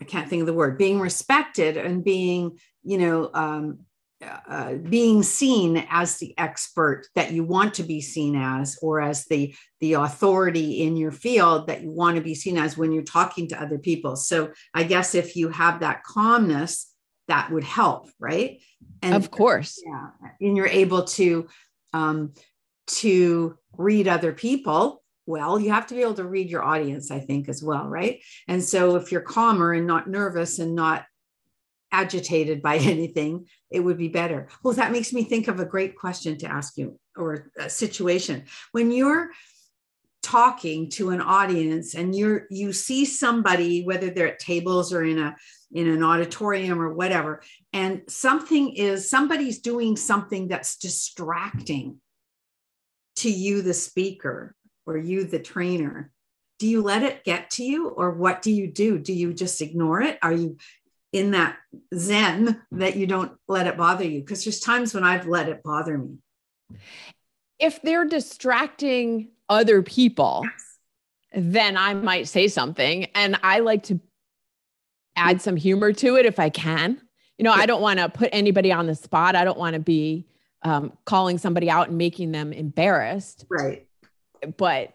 i 0.00 0.04
can't 0.04 0.28
think 0.28 0.40
of 0.40 0.46
the 0.46 0.52
word 0.52 0.78
being 0.78 0.98
respected 1.00 1.76
and 1.76 2.04
being 2.04 2.58
you 2.82 2.98
know 2.98 3.30
um, 3.34 3.80
uh, 4.22 4.74
being 4.74 5.22
seen 5.22 5.86
as 5.90 6.18
the 6.18 6.34
expert 6.38 7.06
that 7.14 7.32
you 7.32 7.44
want 7.44 7.74
to 7.74 7.82
be 7.82 8.00
seen 8.00 8.36
as 8.36 8.78
or 8.82 9.00
as 9.00 9.24
the 9.26 9.54
the 9.80 9.94
authority 9.94 10.82
in 10.82 10.96
your 10.96 11.10
field 11.10 11.66
that 11.66 11.82
you 11.82 11.90
want 11.90 12.16
to 12.16 12.22
be 12.22 12.34
seen 12.34 12.56
as 12.56 12.76
when 12.76 12.92
you're 12.92 13.02
talking 13.02 13.48
to 13.48 13.60
other 13.60 13.78
people. 13.78 14.16
So 14.16 14.52
i 14.74 14.82
guess 14.82 15.14
if 15.14 15.36
you 15.36 15.48
have 15.48 15.80
that 15.80 16.04
calmness 16.04 16.92
that 17.28 17.50
would 17.50 17.64
help 17.64 18.10
right? 18.18 18.60
And 19.00 19.14
of 19.14 19.30
course. 19.30 19.80
Yeah 19.84 20.08
and 20.40 20.56
you're 20.56 20.66
able 20.66 21.04
to 21.04 21.48
um 21.92 22.32
to 22.86 23.56
read 23.76 24.08
other 24.08 24.32
people 24.32 25.02
well 25.24 25.58
you 25.58 25.70
have 25.70 25.86
to 25.86 25.94
be 25.94 26.02
able 26.02 26.14
to 26.14 26.24
read 26.24 26.50
your 26.50 26.64
audience 26.64 27.10
i 27.12 27.20
think 27.20 27.48
as 27.48 27.62
well 27.62 27.86
right? 27.86 28.20
And 28.48 28.62
so 28.62 28.96
if 28.96 29.10
you're 29.10 29.20
calmer 29.20 29.72
and 29.72 29.86
not 29.86 30.08
nervous 30.08 30.58
and 30.58 30.74
not 30.74 31.04
agitated 31.92 32.62
by 32.62 32.76
anything, 32.94 33.46
it 33.72 33.80
would 33.80 33.98
be 33.98 34.08
better. 34.08 34.48
Well, 34.62 34.74
that 34.74 34.92
makes 34.92 35.12
me 35.12 35.24
think 35.24 35.48
of 35.48 35.60
a 35.60 35.64
great 35.64 35.96
question 35.96 36.38
to 36.38 36.46
ask 36.46 36.76
you 36.76 36.98
or 37.16 37.50
a 37.58 37.68
situation. 37.68 38.44
When 38.72 38.90
you're 38.90 39.30
talking 40.22 40.88
to 40.88 41.10
an 41.10 41.20
audience 41.20 41.94
and 41.94 42.14
you're 42.14 42.46
you 42.48 42.72
see 42.72 43.04
somebody 43.04 43.84
whether 43.84 44.08
they're 44.08 44.28
at 44.28 44.38
tables 44.38 44.92
or 44.92 45.04
in 45.04 45.18
a 45.18 45.36
in 45.72 45.88
an 45.88 46.02
auditorium 46.02 46.80
or 46.80 46.94
whatever 46.94 47.42
and 47.72 48.02
something 48.08 48.72
is 48.74 49.10
somebody's 49.10 49.58
doing 49.58 49.96
something 49.96 50.46
that's 50.46 50.76
distracting 50.76 51.98
to 53.16 53.30
you 53.30 53.62
the 53.62 53.74
speaker 53.74 54.54
or 54.86 54.96
you 54.96 55.24
the 55.24 55.40
trainer 55.40 56.12
do 56.60 56.68
you 56.68 56.82
let 56.82 57.02
it 57.02 57.24
get 57.24 57.50
to 57.50 57.64
you 57.64 57.88
or 57.88 58.12
what 58.12 58.42
do 58.42 58.52
you 58.52 58.70
do 58.70 59.00
do 59.00 59.12
you 59.12 59.34
just 59.34 59.60
ignore 59.60 60.00
it 60.00 60.18
are 60.22 60.32
you 60.32 60.56
in 61.12 61.32
that 61.32 61.56
zen 61.94 62.62
that 62.72 62.96
you 62.96 63.06
don't 63.06 63.32
let 63.46 63.66
it 63.66 63.76
bother 63.76 64.04
you 64.04 64.20
because 64.20 64.44
there's 64.44 64.60
times 64.60 64.94
when 64.94 65.04
I've 65.04 65.26
let 65.26 65.48
it 65.48 65.62
bother 65.62 65.98
me. 65.98 66.16
If 67.58 67.82
they're 67.82 68.06
distracting 68.06 69.28
other 69.48 69.82
people, 69.82 70.42
yes. 70.44 70.78
then 71.34 71.76
I 71.76 71.94
might 71.94 72.28
say 72.28 72.48
something 72.48 73.06
and 73.14 73.38
I 73.42 73.60
like 73.60 73.84
to 73.84 74.00
add 75.14 75.42
some 75.42 75.56
humor 75.56 75.92
to 75.92 76.16
it 76.16 76.26
if 76.26 76.38
I 76.38 76.48
can. 76.48 77.00
You 77.38 77.44
know, 77.44 77.52
I 77.52 77.66
don't 77.66 77.82
want 77.82 77.98
to 77.98 78.08
put 78.08 78.30
anybody 78.32 78.72
on 78.72 78.86
the 78.86 78.94
spot. 78.94 79.36
I 79.36 79.44
don't 79.44 79.58
want 79.58 79.74
to 79.74 79.80
be 79.80 80.26
um, 80.62 80.92
calling 81.04 81.38
somebody 81.38 81.68
out 81.68 81.88
and 81.88 81.98
making 81.98 82.32
them 82.32 82.52
embarrassed. 82.52 83.44
Right. 83.50 83.86
But 84.56 84.94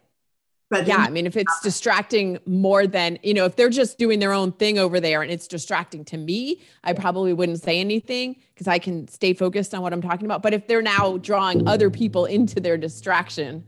but 0.69 0.85
yeah, 0.85 0.97
I 0.97 1.09
mean, 1.09 1.25
if 1.25 1.37
it's 1.37 1.61
distracting 1.61 2.39
more 2.45 2.87
than, 2.87 3.17
you 3.23 3.33
know, 3.33 3.45
if 3.45 3.55
they're 3.55 3.69
just 3.69 3.97
doing 3.97 4.19
their 4.19 4.33
own 4.33 4.51
thing 4.51 4.77
over 4.77 4.99
there 4.99 5.21
and 5.21 5.31
it's 5.31 5.47
distracting 5.47 6.03
to 6.05 6.17
me, 6.17 6.61
I 6.83 6.91
probably 6.91 7.31
wouldn't 7.31 7.61
say 7.61 7.79
anything 7.79 8.35
because 8.53 8.67
I 8.67 8.77
can 8.77 9.07
stay 9.07 9.33
focused 9.33 9.73
on 9.73 9.81
what 9.81 9.93
I'm 9.93 10.01
talking 10.01 10.25
about. 10.25 10.41
But 10.41 10.53
if 10.53 10.67
they're 10.67 10.81
now 10.81 11.17
drawing 11.19 11.67
other 11.69 11.89
people 11.89 12.25
into 12.25 12.59
their 12.59 12.77
distraction, 12.77 13.63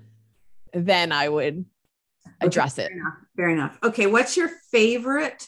then 0.74 1.14
I 1.14 1.30
would 1.30 1.64
address 2.42 2.78
okay, 2.78 2.88
it. 2.88 2.90
Fair 2.90 2.98
enough, 2.98 3.18
fair 3.38 3.50
enough. 3.50 3.80
Okay. 3.82 4.06
What's 4.08 4.36
your 4.36 4.50
favorite 4.70 5.48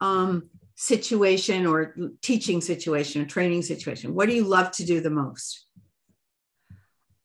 um, 0.00 0.48
situation 0.76 1.66
or 1.66 1.96
teaching 2.22 2.60
situation 2.60 3.20
or 3.20 3.24
training 3.24 3.62
situation? 3.62 4.14
What 4.14 4.28
do 4.28 4.34
you 4.36 4.44
love 4.44 4.70
to 4.72 4.84
do 4.84 5.00
the 5.00 5.10
most? 5.10 5.66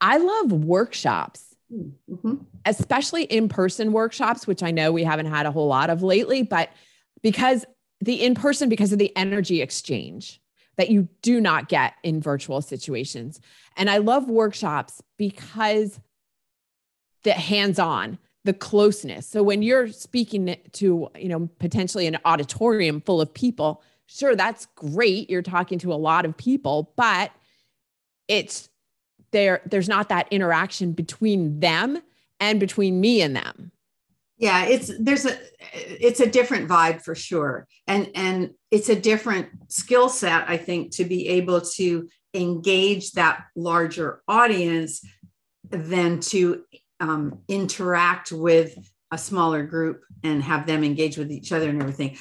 I 0.02 0.18
love 0.18 0.52
workshops 0.52 1.49
mm-hmm. 1.72 2.36
especially 2.66 3.24
in 3.24 3.50
person 3.50 3.92
workshops, 3.92 4.48
which 4.48 4.64
I 4.64 4.72
know 4.72 4.92
we 4.92 5.04
haven't 5.04 5.28
had 5.28 5.46
a 5.46 5.52
whole 5.52 5.68
lot 5.68 5.90
of 5.90 6.04
lately, 6.04 6.44
but 6.44 6.70
because 7.22 7.66
the 8.02 8.24
in 8.24 8.36
person, 8.36 8.70
because 8.70 8.92
of 8.94 9.00
the 9.00 9.16
energy 9.16 9.62
exchange 9.62 10.42
that 10.78 10.90
you 10.90 11.10
do 11.22 11.42
not 11.42 11.68
get 11.68 11.94
in 12.04 12.22
virtual 12.22 12.62
situations. 12.62 13.42
And 13.76 13.90
I 13.90 13.98
love 13.98 14.30
workshops 14.30 15.02
because 15.18 16.00
the 17.24 17.34
hands 17.34 17.80
on, 17.80 18.18
the 18.46 18.54
closeness. 18.54 19.28
So 19.28 19.44
when 19.44 19.62
you're 19.62 19.90
speaking 19.90 20.56
to, 20.72 21.10
you 21.18 21.28
know, 21.28 21.50
potentially 21.60 22.08
an 22.08 22.18
auditorium 22.24 23.02
full 23.02 23.20
of 23.20 23.34
people, 23.34 23.84
sure, 24.06 24.38
that's 24.38 24.68
great. 24.76 25.30
You're 25.30 25.42
talking 25.42 25.80
to 25.80 25.92
a 25.92 25.96
lot 25.96 26.24
of 26.24 26.38
people, 26.38 26.94
but 26.96 27.32
it's 28.30 28.70
there 29.32 29.62
there's 29.66 29.90
not 29.90 30.10
that 30.10 30.28
interaction 30.32 30.92
between 30.92 31.60
them 31.60 32.02
and 32.40 32.60
between 32.60 33.00
me 33.02 33.22
and 33.22 33.36
them. 33.36 33.72
Yeah 34.38 34.66
it's 34.66 34.92
there's 35.00 35.26
a 35.26 35.38
it's 35.74 36.20
a 36.20 36.30
different 36.30 36.70
vibe 36.70 37.02
for 37.02 37.16
sure. 37.16 37.68
And 37.88 38.10
and 38.16 38.52
it's 38.72 38.90
a 38.90 38.96
different 38.96 39.48
skill 39.68 40.10
set 40.10 40.48
i 40.48 40.58
think 40.58 40.92
to 40.92 41.04
be 41.04 41.28
able 41.28 41.60
to 41.60 42.08
engage 42.34 43.14
that 43.14 43.46
larger 43.56 44.22
audience 44.28 45.04
than 45.70 46.20
to 46.20 46.64
um, 47.00 47.40
interact 47.48 48.32
with 48.32 48.78
a 49.12 49.18
smaller 49.18 49.64
group 49.64 50.04
and 50.24 50.44
have 50.44 50.66
them 50.66 50.84
engage 50.84 51.18
with 51.18 51.32
each 51.32 51.52
other 51.52 51.70
and 51.70 51.82
everything. 51.82 52.18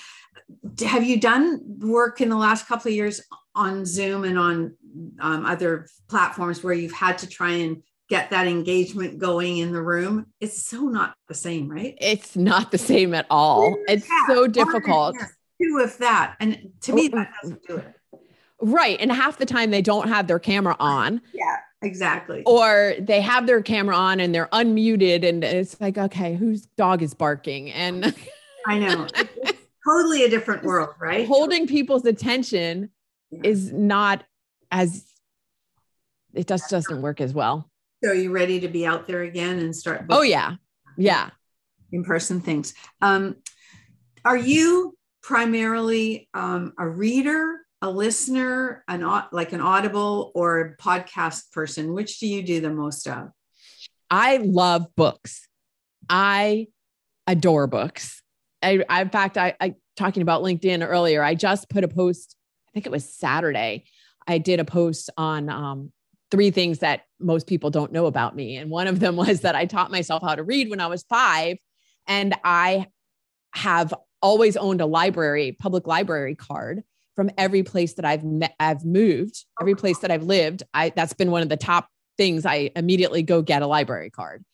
Have 0.80 1.04
you 1.04 1.20
done 1.20 1.60
work 1.78 2.20
in 2.20 2.28
the 2.28 2.36
last 2.36 2.66
couple 2.66 2.88
of 2.88 2.94
years 2.94 3.20
on 3.58 3.84
zoom 3.84 4.22
and 4.24 4.38
on 4.38 4.74
um, 5.20 5.44
other 5.44 5.88
platforms 6.08 6.62
where 6.62 6.72
you've 6.72 6.92
had 6.92 7.18
to 7.18 7.26
try 7.26 7.50
and 7.50 7.82
get 8.08 8.30
that 8.30 8.46
engagement 8.46 9.18
going 9.18 9.58
in 9.58 9.72
the 9.72 9.82
room 9.82 10.26
it's 10.40 10.64
so 10.64 10.82
not 10.82 11.14
the 11.26 11.34
same 11.34 11.68
right? 11.68 11.98
It's 12.00 12.36
not 12.36 12.70
the 12.70 12.78
same 12.78 13.12
at 13.14 13.26
all. 13.28 13.76
It's 13.88 14.08
so 14.28 14.46
difficult. 14.46 15.16
do 15.60 15.74
with 15.74 15.98
that? 15.98 16.36
And 16.40 16.70
to 16.82 16.92
me 16.92 17.08
that 17.08 17.30
doesn't 17.42 17.62
do 17.66 17.76
it. 17.78 17.94
Right 18.60 18.96
and 19.00 19.10
half 19.12 19.38
the 19.38 19.46
time 19.46 19.70
they 19.72 19.82
don't 19.82 20.08
have 20.08 20.28
their 20.28 20.38
camera 20.38 20.76
on. 20.78 21.20
Yeah 21.34 21.56
exactly. 21.82 22.44
Or 22.46 22.94
they 22.98 23.20
have 23.20 23.46
their 23.46 23.60
camera 23.60 23.96
on 23.96 24.20
and 24.20 24.34
they're 24.34 24.48
unmuted 24.52 25.28
and 25.28 25.42
it's 25.42 25.80
like 25.80 25.98
okay 25.98 26.36
whose 26.36 26.66
dog 26.76 27.02
is 27.02 27.12
barking? 27.12 27.72
And 27.72 28.14
i 28.66 28.78
know. 28.78 29.08
It's 29.14 29.58
totally 29.84 30.24
a 30.24 30.30
different 30.30 30.62
world 30.64 30.90
right? 31.00 31.26
holding 31.26 31.66
people's 31.66 32.04
attention 32.06 32.82
yeah. 32.82 32.86
Is 33.30 33.72
not 33.72 34.24
as 34.70 35.04
it 36.34 36.46
just 36.46 36.70
doesn't 36.70 37.02
work 37.02 37.20
as 37.20 37.32
well. 37.32 37.70
So 38.02 38.10
are 38.10 38.14
you 38.14 38.30
ready 38.30 38.60
to 38.60 38.68
be 38.68 38.86
out 38.86 39.06
there 39.06 39.22
again 39.22 39.58
and 39.58 39.74
start? 39.74 40.04
Oh 40.10 40.22
yeah, 40.22 40.56
yeah. 40.96 41.30
In 41.90 42.04
person 42.04 42.40
things. 42.40 42.74
Um, 43.00 43.36
are 44.24 44.36
you 44.36 44.94
primarily 45.22 46.28
um, 46.34 46.74
a 46.78 46.86
reader, 46.88 47.58
a 47.82 47.90
listener, 47.90 48.84
an 48.88 49.02
like 49.32 49.52
an 49.52 49.60
audible 49.60 50.32
or 50.34 50.60
a 50.60 50.76
podcast 50.76 51.50
person? 51.50 51.92
Which 51.92 52.20
do 52.20 52.26
you 52.26 52.42
do 52.42 52.60
the 52.60 52.70
most 52.70 53.08
of? 53.08 53.30
I 54.10 54.38
love 54.38 54.86
books. 54.96 55.48
I 56.08 56.68
adore 57.26 57.66
books. 57.66 58.22
I, 58.62 58.84
I 58.88 59.02
in 59.02 59.10
fact, 59.10 59.36
I, 59.36 59.54
I 59.60 59.74
talking 59.96 60.22
about 60.22 60.42
LinkedIn 60.42 60.86
earlier. 60.86 61.22
I 61.22 61.34
just 61.34 61.68
put 61.68 61.84
a 61.84 61.88
post. 61.88 62.36
I 62.68 62.70
think 62.72 62.86
it 62.86 62.92
was 62.92 63.08
Saturday 63.08 63.84
I 64.28 64.38
did 64.38 64.60
a 64.60 64.64
post 64.64 65.10
on 65.16 65.48
um, 65.48 65.90
three 66.30 66.50
things 66.50 66.80
that 66.80 67.02
most 67.18 67.46
people 67.46 67.70
don't 67.70 67.90
know 67.90 68.06
about 68.06 68.36
me. 68.36 68.56
And 68.56 68.70
one 68.70 68.86
of 68.86 69.00
them 69.00 69.16
was 69.16 69.40
that 69.40 69.56
I 69.56 69.64
taught 69.64 69.90
myself 69.90 70.22
how 70.22 70.34
to 70.34 70.44
read 70.44 70.70
when 70.70 70.80
I 70.80 70.86
was 70.86 71.02
five. 71.08 71.56
And 72.06 72.34
I 72.44 72.86
have 73.54 73.94
always 74.20 74.56
owned 74.56 74.80
a 74.80 74.86
library, 74.86 75.56
public 75.58 75.86
library 75.86 76.34
card 76.34 76.82
from 77.16 77.30
every 77.36 77.62
place 77.62 77.94
that 77.94 78.04
I've 78.04 78.22
met, 78.22 78.54
I've 78.60 78.84
moved, 78.84 79.44
every 79.60 79.74
place 79.74 79.98
that 80.00 80.10
I've 80.10 80.22
lived. 80.22 80.62
I 80.72 80.90
that's 80.94 81.14
been 81.14 81.32
one 81.32 81.42
of 81.42 81.48
the 81.48 81.56
top 81.56 81.88
things. 82.16 82.46
I 82.46 82.70
immediately 82.76 83.22
go 83.22 83.42
get 83.42 83.62
a 83.62 83.66
library 83.66 84.10
card 84.10 84.44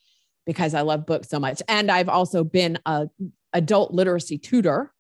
because 0.47 0.75
I 0.75 0.81
love 0.81 1.05
books 1.05 1.29
so 1.29 1.39
much. 1.39 1.61
And 1.69 1.91
I've 1.91 2.09
also 2.09 2.43
been 2.43 2.79
a 2.87 3.09
adult 3.53 3.93
literacy 3.93 4.39
tutor 4.39 4.93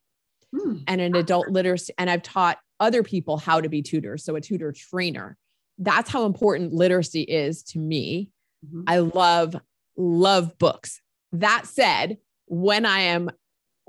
hmm. 0.54 0.78
and 0.86 1.00
an 1.00 1.16
adult 1.16 1.48
literacy, 1.48 1.92
and 1.96 2.10
I've 2.10 2.22
taught 2.22 2.58
other 2.80 3.02
people 3.02 3.38
how 3.38 3.60
to 3.60 3.68
be 3.68 3.82
tutors. 3.82 4.24
So 4.24 4.36
a 4.36 4.40
tutor 4.40 4.72
trainer. 4.72 5.36
That's 5.78 6.10
how 6.10 6.24
important 6.26 6.72
literacy 6.72 7.22
is 7.22 7.62
to 7.64 7.78
me. 7.78 8.30
Mm-hmm. 8.64 8.82
I 8.86 8.98
love, 8.98 9.56
love 9.96 10.56
books. 10.58 11.00
That 11.32 11.66
said, 11.66 12.18
when 12.46 12.86
I 12.86 13.00
am 13.00 13.30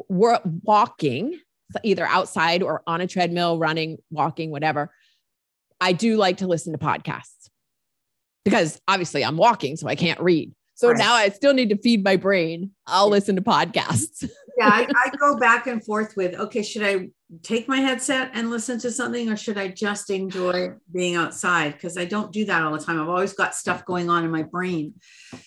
walking, 0.09 1.39
either 1.83 2.05
outside 2.05 2.63
or 2.63 2.81
on 2.87 3.01
a 3.01 3.07
treadmill, 3.07 3.57
running, 3.57 3.97
walking, 4.09 4.51
whatever, 4.51 4.91
I 5.79 5.93
do 5.93 6.17
like 6.17 6.37
to 6.37 6.47
listen 6.47 6.73
to 6.73 6.79
podcasts 6.79 7.49
because 8.43 8.79
obviously 8.87 9.25
I'm 9.25 9.37
walking, 9.37 9.75
so 9.75 9.87
I 9.87 9.95
can't 9.95 10.19
read. 10.19 10.53
So 10.75 10.89
right. 10.89 10.97
now 10.97 11.13
I 11.13 11.29
still 11.29 11.53
need 11.53 11.69
to 11.69 11.77
feed 11.77 12.03
my 12.03 12.15
brain. 12.15 12.71
I'll 12.85 13.09
listen 13.09 13.35
to 13.35 13.41
podcasts. 13.41 14.29
yeah, 14.57 14.69
I, 14.69 14.87
I, 15.05 15.09
go 15.17 15.37
back 15.37 15.67
and 15.67 15.83
forth 15.83 16.15
with 16.15 16.35
okay, 16.35 16.63
should 16.63 16.83
I 16.83 17.09
take 17.43 17.67
my 17.67 17.77
headset 17.77 18.31
and 18.33 18.49
listen 18.49 18.79
to 18.79 18.91
something 18.91 19.29
or 19.29 19.35
should 19.35 19.57
I 19.57 19.67
just 19.69 20.09
enjoy 20.09 20.71
being 20.93 21.15
outside? 21.15 21.73
Because 21.73 21.97
I 21.97 22.05
don't 22.05 22.31
do 22.31 22.45
that 22.45 22.61
all 22.61 22.71
the 22.71 22.83
time. 22.83 23.01
I've 23.01 23.09
always 23.09 23.33
got 23.33 23.55
stuff 23.55 23.85
going 23.85 24.09
on 24.09 24.23
in 24.23 24.31
my 24.31 24.43
brain. 24.43 24.93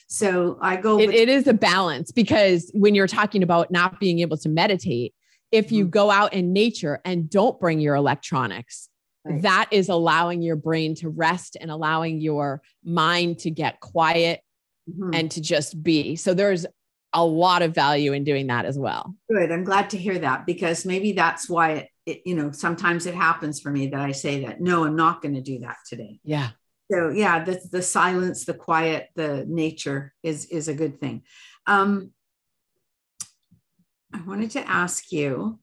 So 0.08 0.58
I 0.60 0.76
go. 0.76 0.98
it, 0.98 1.10
it 1.10 1.28
is 1.28 1.46
a 1.46 1.54
balance 1.54 2.12
because 2.12 2.70
when 2.74 2.94
you're 2.94 3.06
talking 3.06 3.42
about 3.42 3.70
not 3.70 3.98
being 3.98 4.20
able 4.20 4.36
to 4.38 4.48
meditate, 4.48 5.14
if 5.52 5.72
you 5.72 5.84
mm-hmm. 5.84 5.90
go 5.90 6.10
out 6.10 6.34
in 6.34 6.52
nature 6.52 7.00
and 7.04 7.30
don't 7.30 7.58
bring 7.58 7.80
your 7.80 7.94
electronics, 7.94 8.88
right. 9.24 9.42
that 9.42 9.68
is 9.70 9.88
allowing 9.88 10.42
your 10.42 10.56
brain 10.56 10.94
to 10.96 11.08
rest 11.08 11.56
and 11.60 11.70
allowing 11.70 12.20
your 12.20 12.60
mind 12.84 13.38
to 13.40 13.50
get 13.50 13.80
quiet 13.80 14.40
mm-hmm. 14.88 15.14
and 15.14 15.30
to 15.30 15.40
just 15.40 15.82
be. 15.82 16.16
So 16.16 16.34
there's 16.34 16.66
a 17.12 17.24
lot 17.24 17.62
of 17.62 17.74
value 17.74 18.12
in 18.12 18.24
doing 18.24 18.48
that 18.48 18.64
as 18.64 18.78
well. 18.78 19.14
Good. 19.30 19.50
I'm 19.50 19.64
glad 19.64 19.90
to 19.90 19.98
hear 19.98 20.18
that 20.18 20.46
because 20.46 20.84
maybe 20.84 21.12
that's 21.12 21.48
why 21.48 21.70
it, 21.72 21.88
it 22.06 22.22
you 22.26 22.34
know, 22.34 22.50
sometimes 22.52 23.06
it 23.06 23.14
happens 23.14 23.60
for 23.60 23.70
me 23.70 23.88
that 23.88 24.00
I 24.00 24.12
say 24.12 24.44
that, 24.44 24.60
no, 24.60 24.84
I'm 24.84 24.96
not 24.96 25.22
going 25.22 25.34
to 25.34 25.40
do 25.40 25.60
that 25.60 25.76
today. 25.88 26.20
Yeah. 26.24 26.50
So 26.90 27.10
yeah, 27.10 27.44
the, 27.44 27.60
the 27.70 27.82
silence, 27.82 28.44
the 28.44 28.54
quiet, 28.54 29.08
the 29.14 29.44
nature 29.48 30.14
is, 30.22 30.46
is 30.46 30.68
a 30.68 30.74
good 30.74 31.00
thing. 31.00 31.22
Um, 31.66 32.12
I 34.12 34.22
wanted 34.22 34.50
to 34.52 34.68
ask 34.68 35.12
you 35.12 35.58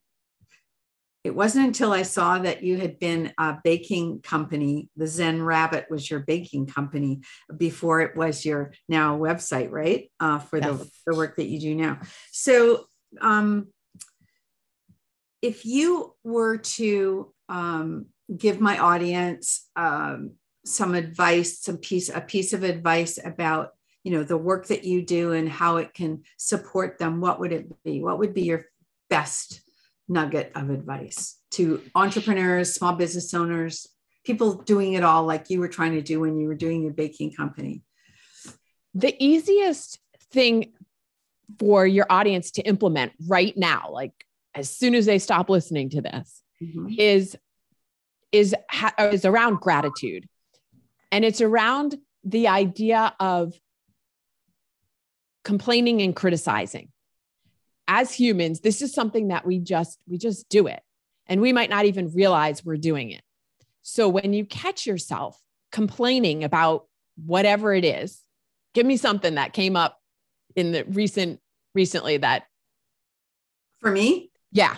it 1.25 1.33
wasn't 1.33 1.65
until 1.65 1.91
I 1.91 2.03
saw 2.03 2.37
that 2.37 2.61
you 2.61 2.77
had 2.77 2.99
been 2.99 3.33
a 3.39 3.57
baking 3.63 4.21
company, 4.21 4.89
the 4.95 5.07
Zen 5.07 5.41
Rabbit 5.41 5.87
was 5.89 6.09
your 6.09 6.19
baking 6.19 6.67
company 6.67 7.21
before 7.57 8.01
it 8.01 8.15
was 8.15 8.45
your 8.45 8.73
now 8.87 9.17
website, 9.17 9.71
right? 9.71 10.11
Uh, 10.19 10.37
for 10.37 10.59
yes. 10.59 10.67
the, 10.67 10.91
the 11.07 11.17
work 11.17 11.37
that 11.37 11.47
you 11.47 11.59
do 11.59 11.73
now. 11.73 11.99
So, 12.31 12.85
um, 13.19 13.69
if 15.41 15.65
you 15.65 16.13
were 16.23 16.57
to 16.57 17.33
um, 17.49 18.05
give 18.37 18.61
my 18.61 18.77
audience 18.77 19.67
um, 19.75 20.33
some 20.63 20.93
advice, 20.93 21.59
some 21.59 21.77
piece, 21.77 22.09
a 22.09 22.21
piece 22.21 22.53
of 22.53 22.63
advice 22.63 23.17
about 23.23 23.69
you 24.03 24.11
know 24.11 24.23
the 24.23 24.37
work 24.37 24.67
that 24.67 24.83
you 24.83 25.01
do 25.01 25.31
and 25.31 25.49
how 25.49 25.77
it 25.77 25.95
can 25.95 26.21
support 26.37 26.99
them, 26.99 27.19
what 27.19 27.39
would 27.39 27.51
it 27.51 27.83
be? 27.83 28.03
What 28.03 28.19
would 28.19 28.35
be 28.35 28.43
your 28.43 28.65
best 29.09 29.64
nugget 30.07 30.51
of 30.55 30.69
advice 30.69 31.37
to 31.51 31.81
entrepreneurs, 31.95 32.73
small 32.73 32.93
business 32.93 33.33
owners, 33.33 33.87
people 34.23 34.55
doing 34.55 34.93
it 34.93 35.03
all 35.03 35.23
like 35.23 35.49
you 35.49 35.59
were 35.59 35.67
trying 35.67 35.93
to 35.93 36.01
do 36.01 36.19
when 36.19 36.37
you 36.37 36.47
were 36.47 36.55
doing 36.55 36.83
your 36.83 36.93
baking 36.93 37.31
company? 37.33 37.83
The 38.93 39.15
easiest 39.23 39.99
thing 40.31 40.73
for 41.59 41.85
your 41.85 42.05
audience 42.09 42.51
to 42.51 42.61
implement 42.63 43.13
right 43.27 43.55
now, 43.55 43.89
like 43.91 44.13
as 44.53 44.69
soon 44.69 44.95
as 44.95 45.05
they 45.05 45.19
stop 45.19 45.49
listening 45.49 45.89
to 45.91 46.01
this, 46.01 46.41
mm-hmm. 46.61 46.87
is 46.97 47.37
is 48.31 48.55
is 48.99 49.25
around 49.25 49.59
gratitude. 49.59 50.27
And 51.11 51.23
it's 51.23 51.41
around 51.41 51.95
the 52.23 52.47
idea 52.47 53.13
of 53.19 53.53
complaining 55.43 56.01
and 56.01 56.15
criticizing 56.15 56.89
as 57.87 58.13
humans, 58.13 58.61
this 58.61 58.81
is 58.81 58.93
something 58.93 59.29
that 59.29 59.45
we 59.45 59.59
just 59.59 59.99
we 60.07 60.17
just 60.17 60.49
do 60.49 60.67
it. 60.67 60.81
And 61.27 61.41
we 61.41 61.53
might 61.53 61.69
not 61.69 61.85
even 61.85 62.11
realize 62.13 62.63
we're 62.63 62.77
doing 62.77 63.11
it. 63.11 63.21
So 63.81 64.09
when 64.09 64.33
you 64.33 64.45
catch 64.45 64.85
yourself 64.85 65.39
complaining 65.71 66.43
about 66.43 66.87
whatever 67.23 67.73
it 67.73 67.85
is, 67.85 68.21
give 68.73 68.85
me 68.85 68.97
something 68.97 69.35
that 69.35 69.53
came 69.53 69.75
up 69.75 69.99
in 70.55 70.71
the 70.71 70.83
recent 70.85 71.39
recently 71.73 72.17
that 72.17 72.43
for 73.81 73.91
me? 73.91 74.31
Yeah. 74.51 74.77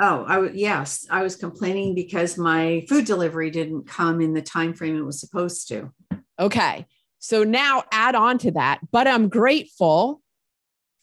Oh, 0.00 0.24
I 0.26 0.38
would 0.38 0.54
yes, 0.54 1.06
I 1.10 1.22
was 1.22 1.36
complaining 1.36 1.94
because 1.94 2.38
my 2.38 2.86
food 2.88 3.04
delivery 3.04 3.50
didn't 3.50 3.86
come 3.86 4.20
in 4.20 4.32
the 4.32 4.42
time 4.42 4.72
frame 4.72 4.96
it 4.96 5.04
was 5.04 5.20
supposed 5.20 5.68
to. 5.68 5.92
Okay. 6.38 6.86
So 7.18 7.42
now 7.42 7.82
add 7.90 8.14
on 8.14 8.38
to 8.38 8.52
that, 8.52 8.78
but 8.92 9.08
I'm 9.08 9.28
grateful 9.28 10.22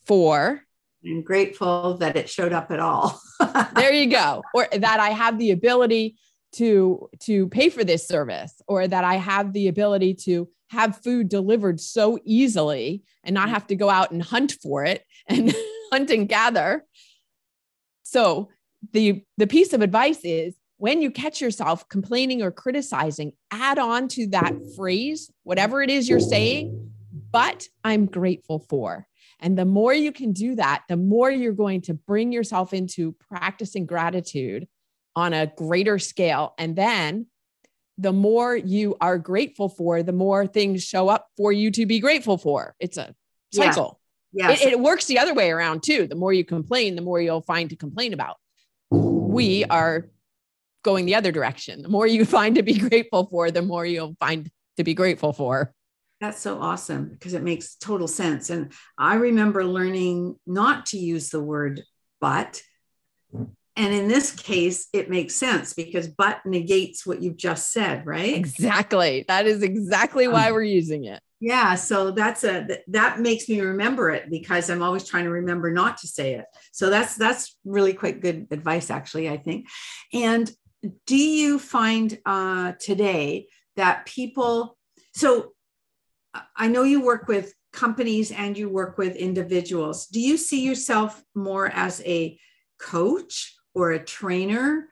for 0.06 0.65
I'm 1.06 1.22
grateful 1.22 1.98
that 1.98 2.16
it 2.16 2.30
showed 2.30 2.54
up 2.54 2.72
at 2.72 2.80
all. 2.80 3.20
there 3.76 3.94
you 3.94 4.08
go. 4.08 4.44
Or 4.54 4.68
that 4.72 5.00
I 5.00 5.10
have 5.10 5.38
the 5.38 5.52
ability 5.52 6.16
to 6.54 7.10
to 7.20 7.48
pay 7.50 7.70
for 7.70 7.84
this 7.84 8.08
service 8.08 8.62
or 8.68 8.88
that 8.88 9.04
I 9.04 9.16
have 9.16 9.54
the 9.54 9.68
ability 9.68 10.14
to 10.26 10.48
have 10.70 11.02
food 11.04 11.30
delivered 11.30 11.80
so 11.80 12.18
easily 12.24 13.04
and 13.24 13.34
not 13.34 13.50
have 13.50 13.68
to 13.68 13.76
go 13.76 13.90
out 13.90 14.12
and 14.12 14.24
hunt 14.24 14.54
for 14.64 14.84
it 14.84 15.04
and 15.28 15.54
hunt 15.92 16.10
and 16.10 16.28
gather. 16.28 16.86
So 18.04 18.50
the 18.94 19.24
the 19.38 19.48
piece 19.48 19.74
of 19.74 19.82
advice 19.82 20.22
is 20.24 20.56
when 20.78 21.02
you 21.02 21.12
catch 21.12 21.40
yourself 21.40 21.88
complaining 21.88 22.42
or 22.42 22.52
criticizing, 22.52 23.32
add 23.52 23.80
on 23.80 24.08
to 24.10 24.28
that 24.28 24.54
phrase, 24.76 25.32
whatever 25.44 25.82
it 25.82 25.90
is 25.90 26.10
you're 26.10 26.20
saying, 26.20 26.92
but 27.32 27.68
I'm 27.84 28.06
grateful 28.06 28.60
for. 28.70 29.08
And 29.40 29.58
the 29.58 29.66
more 29.66 29.94
you 29.94 30.12
can 30.12 30.32
do 30.32 30.56
that, 30.56 30.84
the 30.88 30.98
more 30.98 31.30
you're 31.30 31.54
going 31.54 31.82
to 31.82 31.94
bring 31.94 32.32
yourself 32.32 32.74
into 32.74 33.14
practicing 33.14 33.86
gratitude 33.86 34.68
on 35.16 35.34
a 35.34 35.48
greater 35.56 36.00
scale. 36.00 36.54
And 36.58 36.76
then 36.76 37.28
the 37.98 38.14
more 38.14 38.56
you 38.56 38.98
are 39.00 39.18
grateful 39.18 39.70
for, 39.70 40.04
the 40.04 40.14
more 40.14 40.48
things 40.48 40.84
show 40.84 41.10
up 41.10 41.28
for 41.38 41.52
you 41.52 41.72
to 41.72 41.86
be 41.86 42.00
grateful 42.00 42.38
for. 42.38 42.76
It's 42.80 42.98
a 42.98 43.14
cycle. 43.54 44.00
Yeah. 44.34 44.50
Yes. 44.50 44.64
It, 44.64 44.74
it 44.74 44.80
works 44.80 45.06
the 45.06 45.20
other 45.20 45.34
way 45.34 45.50
around 45.52 45.84
too. 45.84 46.08
The 46.08 46.16
more 46.16 46.34
you 46.34 46.44
complain, 46.44 46.96
the 46.96 47.02
more 47.02 47.22
you'll 47.22 47.42
find 47.42 47.70
to 47.70 47.76
complain 47.76 48.14
about. 48.14 48.38
We 48.92 49.64
are 49.66 50.10
going 50.84 51.06
the 51.06 51.16
other 51.16 51.32
direction. 51.32 51.82
The 51.82 51.90
more 51.90 52.08
you 52.08 52.24
find 52.38 52.56
to 52.56 52.64
be 52.64 52.78
grateful 52.78 53.28
for, 53.28 53.52
the 53.52 53.62
more 53.62 53.86
you'll 53.86 54.16
find 54.20 54.50
to 54.78 54.84
be 54.84 54.94
grateful 54.94 55.34
for. 55.34 55.74
That's 56.26 56.42
so 56.42 56.60
awesome 56.60 57.10
because 57.10 57.36
it 57.36 57.44
makes 57.44 57.76
total 57.76 58.08
sense. 58.08 58.50
And 58.50 58.72
I 58.98 59.14
remember 59.14 59.64
learning 59.64 60.40
not 60.48 60.88
to 60.88 60.98
use 60.98 61.30
the 61.30 61.40
word 61.40 61.84
but. 62.20 62.64
And 63.32 63.94
in 63.94 64.08
this 64.08 64.32
case, 64.32 64.88
it 64.92 65.08
makes 65.08 65.36
sense 65.36 65.74
because 65.74 66.08
but 66.08 66.44
negates 66.44 67.06
what 67.06 67.22
you've 67.22 67.38
just 67.38 67.72
said, 67.72 68.08
right? 68.08 68.34
Exactly. 68.34 69.24
That 69.28 69.46
is 69.46 69.62
exactly 69.62 70.28
why 70.28 70.48
um, 70.48 70.54
we're 70.54 70.64
using 70.64 71.04
it. 71.04 71.22
Yeah. 71.40 71.76
So 71.76 72.10
that's 72.10 72.44
a 72.44 72.80
that 72.88 73.20
makes 73.20 73.48
me 73.48 73.62
remember 73.62 74.10
it 74.10 74.32
because 74.32 74.72
I'm 74.72 74.82
always 74.82 75.08
trying 75.08 75.26
to 75.26 75.30
remember 75.30 75.70
not 75.72 76.00
to 76.00 76.08
say 76.08 76.34
it. 76.34 76.46
So 76.72 76.90
that's 76.90 77.14
that's 77.18 77.56
really 77.66 77.94
quite 77.94 78.20
good 78.20 78.48
advice, 78.50 78.90
actually, 78.90 79.30
I 79.30 79.38
think. 79.38 79.68
And 80.12 80.52
do 81.06 81.18
you 81.18 81.60
find 81.60 82.18
uh, 82.26 82.72
today 82.80 83.46
that 83.76 84.08
people 84.08 84.76
so 85.14 85.52
I 86.56 86.68
know 86.68 86.84
you 86.84 87.02
work 87.02 87.28
with 87.28 87.54
companies 87.74 88.32
and 88.32 88.58
you 88.58 88.70
work 88.70 88.98
with 88.98 89.16
individuals. 89.16 90.08
Do 90.08 90.20
you 90.20 90.38
see 90.38 90.66
yourself 90.66 91.24
more 91.36 91.68
as 91.68 92.02
a 92.06 92.40
coach 92.80 93.56
or 93.74 93.92
a 93.92 94.04
trainer? 94.04 94.90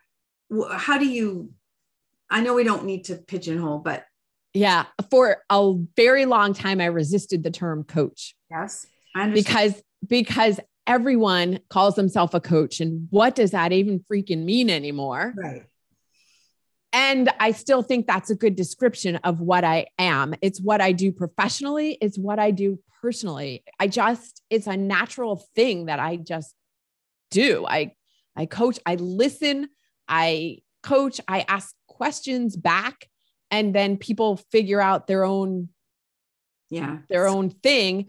How 0.71 0.97
do 0.97 1.05
you? 1.05 1.51
I 2.29 2.41
know 2.41 2.53
we 2.53 2.63
don't 2.63 2.85
need 2.85 3.05
to 3.05 3.15
pigeonhole, 3.15 3.79
but 3.79 4.05
yeah, 4.53 4.85
for 5.09 5.37
a 5.49 5.73
very 5.95 6.25
long 6.25 6.53
time, 6.53 6.79
I 6.79 6.85
resisted 6.85 7.43
the 7.43 7.51
term 7.51 7.83
coach. 7.83 8.35
Yes, 8.51 8.85
because 9.33 9.81
because 10.07 10.59
everyone 10.85 11.59
calls 11.69 11.95
themselves 11.95 12.33
a 12.33 12.39
coach, 12.39 12.79
and 12.79 13.07
what 13.09 13.35
does 13.35 13.51
that 13.51 13.71
even 13.71 14.03
freaking 14.11 14.43
mean 14.43 14.69
anymore? 14.69 15.33
Right. 15.35 15.63
And 16.93 17.29
I 17.39 17.51
still 17.51 17.81
think 17.81 18.05
that's 18.05 18.29
a 18.29 18.35
good 18.35 18.55
description 18.55 19.15
of 19.17 19.41
what 19.41 19.63
I 19.63 19.87
am. 19.97 20.35
It's 20.41 20.61
what 20.61 20.79
I 20.79 20.91
do 20.91 21.11
professionally, 21.11 21.97
it's 21.99 22.17
what 22.17 22.37
I 22.39 22.51
do 22.51 22.79
personally. 23.01 23.63
I 23.79 23.87
just, 23.87 24.41
it's 24.49 24.67
a 24.67 24.77
natural 24.77 25.43
thing 25.55 25.87
that 25.87 25.99
I 25.99 26.17
just 26.17 26.55
do. 27.31 27.65
I 27.67 27.93
I 28.35 28.45
coach, 28.45 28.79
I 28.85 28.95
listen, 28.95 29.69
I 30.07 30.59
coach, 30.81 31.19
I 31.27 31.45
ask 31.47 31.75
questions 31.87 32.55
back, 32.55 33.07
and 33.51 33.73
then 33.73 33.97
people 33.97 34.37
figure 34.51 34.81
out 34.81 35.07
their 35.07 35.23
own 35.23 35.69
yeah, 36.69 36.99
their 37.09 37.27
own 37.27 37.49
thing 37.51 38.07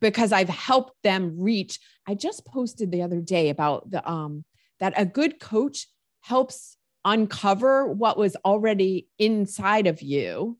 because 0.00 0.32
I've 0.32 0.48
helped 0.48 0.94
them 1.02 1.40
reach. 1.40 1.80
I 2.06 2.14
just 2.14 2.44
posted 2.46 2.92
the 2.92 3.02
other 3.02 3.20
day 3.20 3.48
about 3.48 3.90
the 3.90 4.08
um 4.08 4.44
that 4.80 4.94
a 4.96 5.04
good 5.04 5.40
coach 5.40 5.88
helps 6.20 6.77
uncover 7.08 7.86
what 7.86 8.18
was 8.18 8.36
already 8.44 9.08
inside 9.18 9.86
of 9.86 10.02
you 10.02 10.58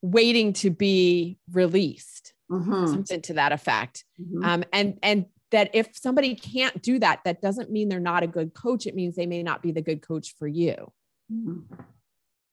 waiting 0.00 0.52
to 0.54 0.70
be 0.70 1.38
released 1.52 2.32
mm-hmm. 2.50 2.86
something 2.86 3.20
to 3.20 3.34
that 3.34 3.52
effect 3.52 4.04
mm-hmm. 4.20 4.42
um, 4.42 4.64
and 4.72 4.98
and 5.02 5.26
that 5.50 5.70
if 5.74 5.90
somebody 5.92 6.34
can't 6.34 6.82
do 6.82 6.98
that 6.98 7.20
that 7.24 7.42
doesn't 7.42 7.70
mean 7.70 7.88
they're 7.88 8.00
not 8.00 8.22
a 8.22 8.26
good 8.26 8.54
coach 8.54 8.86
it 8.86 8.94
means 8.94 9.14
they 9.14 9.26
may 9.26 9.42
not 9.42 9.62
be 9.62 9.70
the 9.70 9.82
good 9.82 10.00
coach 10.00 10.34
for 10.38 10.46
you 10.46 10.92
mm-hmm. 11.30 11.60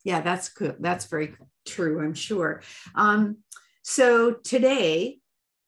yeah 0.03 0.19
that's 0.19 0.49
good 0.49 0.75
that's 0.79 1.05
very 1.05 1.35
true 1.65 2.03
i'm 2.03 2.13
sure 2.13 2.61
um, 2.95 3.37
so 3.83 4.33
today 4.33 5.19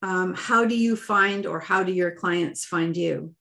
um, 0.02 0.34
how 0.34 0.64
do 0.64 0.76
you 0.76 0.94
find 0.94 1.46
or 1.46 1.58
how 1.58 1.82
do 1.82 1.92
your 1.92 2.10
clients 2.10 2.64
find 2.64 2.96
you? 2.96 3.34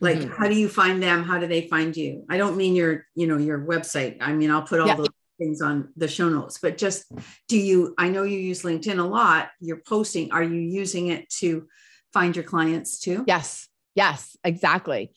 Like, 0.00 0.18
mm-hmm. 0.18 0.32
how 0.32 0.48
do 0.48 0.54
you 0.54 0.68
find 0.68 1.02
them? 1.02 1.24
How 1.24 1.38
do 1.38 1.46
they 1.46 1.68
find 1.68 1.96
you? 1.96 2.24
I 2.28 2.36
don't 2.36 2.56
mean 2.56 2.74
your, 2.74 3.06
you 3.14 3.26
know, 3.26 3.38
your 3.38 3.58
website. 3.58 4.18
I 4.20 4.32
mean, 4.32 4.50
I'll 4.50 4.62
put 4.62 4.80
all 4.80 4.86
yeah. 4.86 4.96
those 4.96 5.08
things 5.38 5.62
on 5.62 5.88
the 5.96 6.08
show 6.08 6.28
notes, 6.28 6.58
but 6.60 6.76
just 6.78 7.06
do 7.48 7.58
you, 7.58 7.94
I 7.96 8.08
know 8.08 8.22
you 8.22 8.38
use 8.38 8.62
LinkedIn 8.62 8.98
a 8.98 9.04
lot. 9.04 9.50
You're 9.60 9.82
posting. 9.86 10.32
Are 10.32 10.42
you 10.42 10.60
using 10.60 11.08
it 11.08 11.30
to 11.40 11.66
find 12.12 12.36
your 12.36 12.44
clients 12.44 12.98
too? 13.00 13.24
Yes. 13.26 13.68
Yes, 13.94 14.36
exactly. 14.42 15.12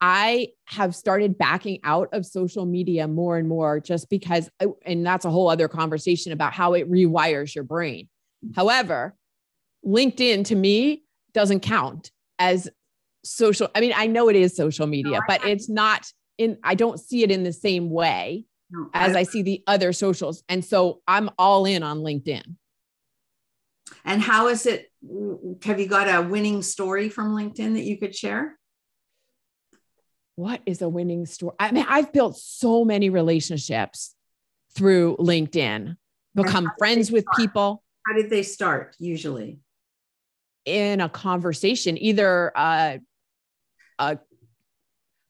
I 0.00 0.48
have 0.64 0.96
started 0.96 1.38
backing 1.38 1.78
out 1.84 2.08
of 2.12 2.26
social 2.26 2.66
media 2.66 3.06
more 3.06 3.38
and 3.38 3.48
more 3.48 3.78
just 3.78 4.10
because, 4.10 4.50
and 4.84 5.06
that's 5.06 5.24
a 5.24 5.30
whole 5.30 5.48
other 5.48 5.68
conversation 5.68 6.32
about 6.32 6.52
how 6.52 6.72
it 6.72 6.90
rewires 6.90 7.54
your 7.54 7.64
brain. 7.64 8.08
However, 8.56 9.14
LinkedIn 9.86 10.46
to 10.46 10.56
me 10.56 11.04
doesn't 11.34 11.60
count 11.60 12.10
as 12.38 12.68
social. 13.24 13.68
I 13.74 13.80
mean, 13.80 13.92
I 13.96 14.06
know 14.06 14.28
it 14.28 14.36
is 14.36 14.56
social 14.56 14.86
media, 14.86 15.18
no, 15.18 15.20
but 15.28 15.44
it's 15.46 15.68
not 15.68 16.06
in, 16.38 16.58
I 16.62 16.74
don't 16.74 16.98
see 16.98 17.22
it 17.22 17.30
in 17.30 17.42
the 17.44 17.52
same 17.52 17.90
way 17.90 18.46
no, 18.70 18.88
as 18.94 19.16
I, 19.16 19.20
I 19.20 19.22
see 19.24 19.42
the 19.42 19.62
other 19.66 19.92
socials. 19.92 20.42
And 20.48 20.64
so 20.64 21.00
I'm 21.06 21.30
all 21.38 21.64
in 21.66 21.82
on 21.82 21.98
LinkedIn. 22.00 22.56
And 24.04 24.22
how 24.22 24.48
is 24.48 24.66
it? 24.66 24.90
Have 25.64 25.78
you 25.78 25.86
got 25.86 26.08
a 26.08 26.26
winning 26.26 26.62
story 26.62 27.08
from 27.08 27.36
LinkedIn 27.36 27.74
that 27.74 27.82
you 27.82 27.98
could 27.98 28.14
share? 28.14 28.58
What 30.36 30.62
is 30.64 30.80
a 30.80 30.88
winning 30.88 31.26
story? 31.26 31.54
I 31.60 31.72
mean, 31.72 31.84
I've 31.88 32.12
built 32.12 32.38
so 32.38 32.84
many 32.84 33.10
relationships 33.10 34.14
through 34.74 35.16
LinkedIn, 35.18 35.96
become 36.34 36.72
friends 36.78 37.12
with 37.12 37.24
people. 37.36 37.82
How 38.06 38.14
did 38.14 38.30
they 38.30 38.42
start 38.42 38.96
usually? 38.98 39.58
In 40.64 41.00
a 41.00 41.08
conversation, 41.08 41.98
either 41.98 42.52
uh, 42.56 42.98
uh, 44.02 44.16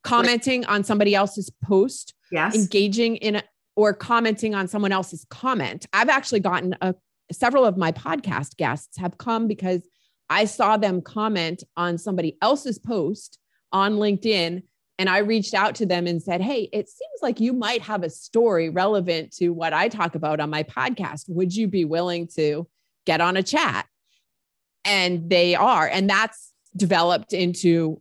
commenting 0.03 0.65
on 0.67 0.85
somebody 0.85 1.15
else's 1.15 1.51
post, 1.65 2.15
yes. 2.31 2.55
engaging 2.55 3.17
in 3.17 3.37
a, 3.37 3.43
or 3.77 3.93
commenting 3.93 4.55
on 4.55 4.69
someone 4.69 4.93
else's 4.93 5.25
comment. 5.31 5.87
I've 5.93 6.09
actually 6.09 6.41
gotten 6.41 6.77
a 6.81 6.95
several 7.31 7.65
of 7.65 7.77
my 7.77 7.93
podcast 7.93 8.57
guests 8.57 8.99
have 8.99 9.17
come 9.17 9.49
because 9.49 9.89
I 10.29 10.45
saw 10.45 10.77
them 10.77 11.01
comment 11.01 11.63
on 11.77 11.99
somebody 11.99 12.37
else's 12.43 12.79
post 12.79 13.39
on 13.73 13.95
LinkedIn 13.95 14.63
and 14.99 15.09
I 15.09 15.19
reached 15.19 15.55
out 15.55 15.75
to 15.77 15.87
them 15.87 16.07
and 16.07 16.23
said, 16.23 16.41
Hey, 16.41 16.69
it 16.73 16.89
seems 16.89 17.23
like 17.23 17.41
you 17.41 17.53
might 17.53 17.83
have 17.83 18.03
a 18.03 18.11
story 18.11 18.69
relevant 18.69 19.33
to 19.37 19.51
what 19.51 19.73
I 19.73 19.89
talk 19.89 20.15
about 20.15 20.41
on 20.41 20.51
my 20.51 20.63
podcast. 20.63 21.29
Would 21.29 21.55
you 21.55 21.67
be 21.67 21.85
willing 21.85 22.29
to 22.37 22.69
get 23.07 23.21
on 23.21 23.37
a 23.37 23.43
chat? 23.43 23.87
And 24.85 25.31
they 25.31 25.55
are. 25.55 25.89
And 25.89 26.09
that's 26.09 26.53
developed 26.77 27.33
into, 27.33 28.01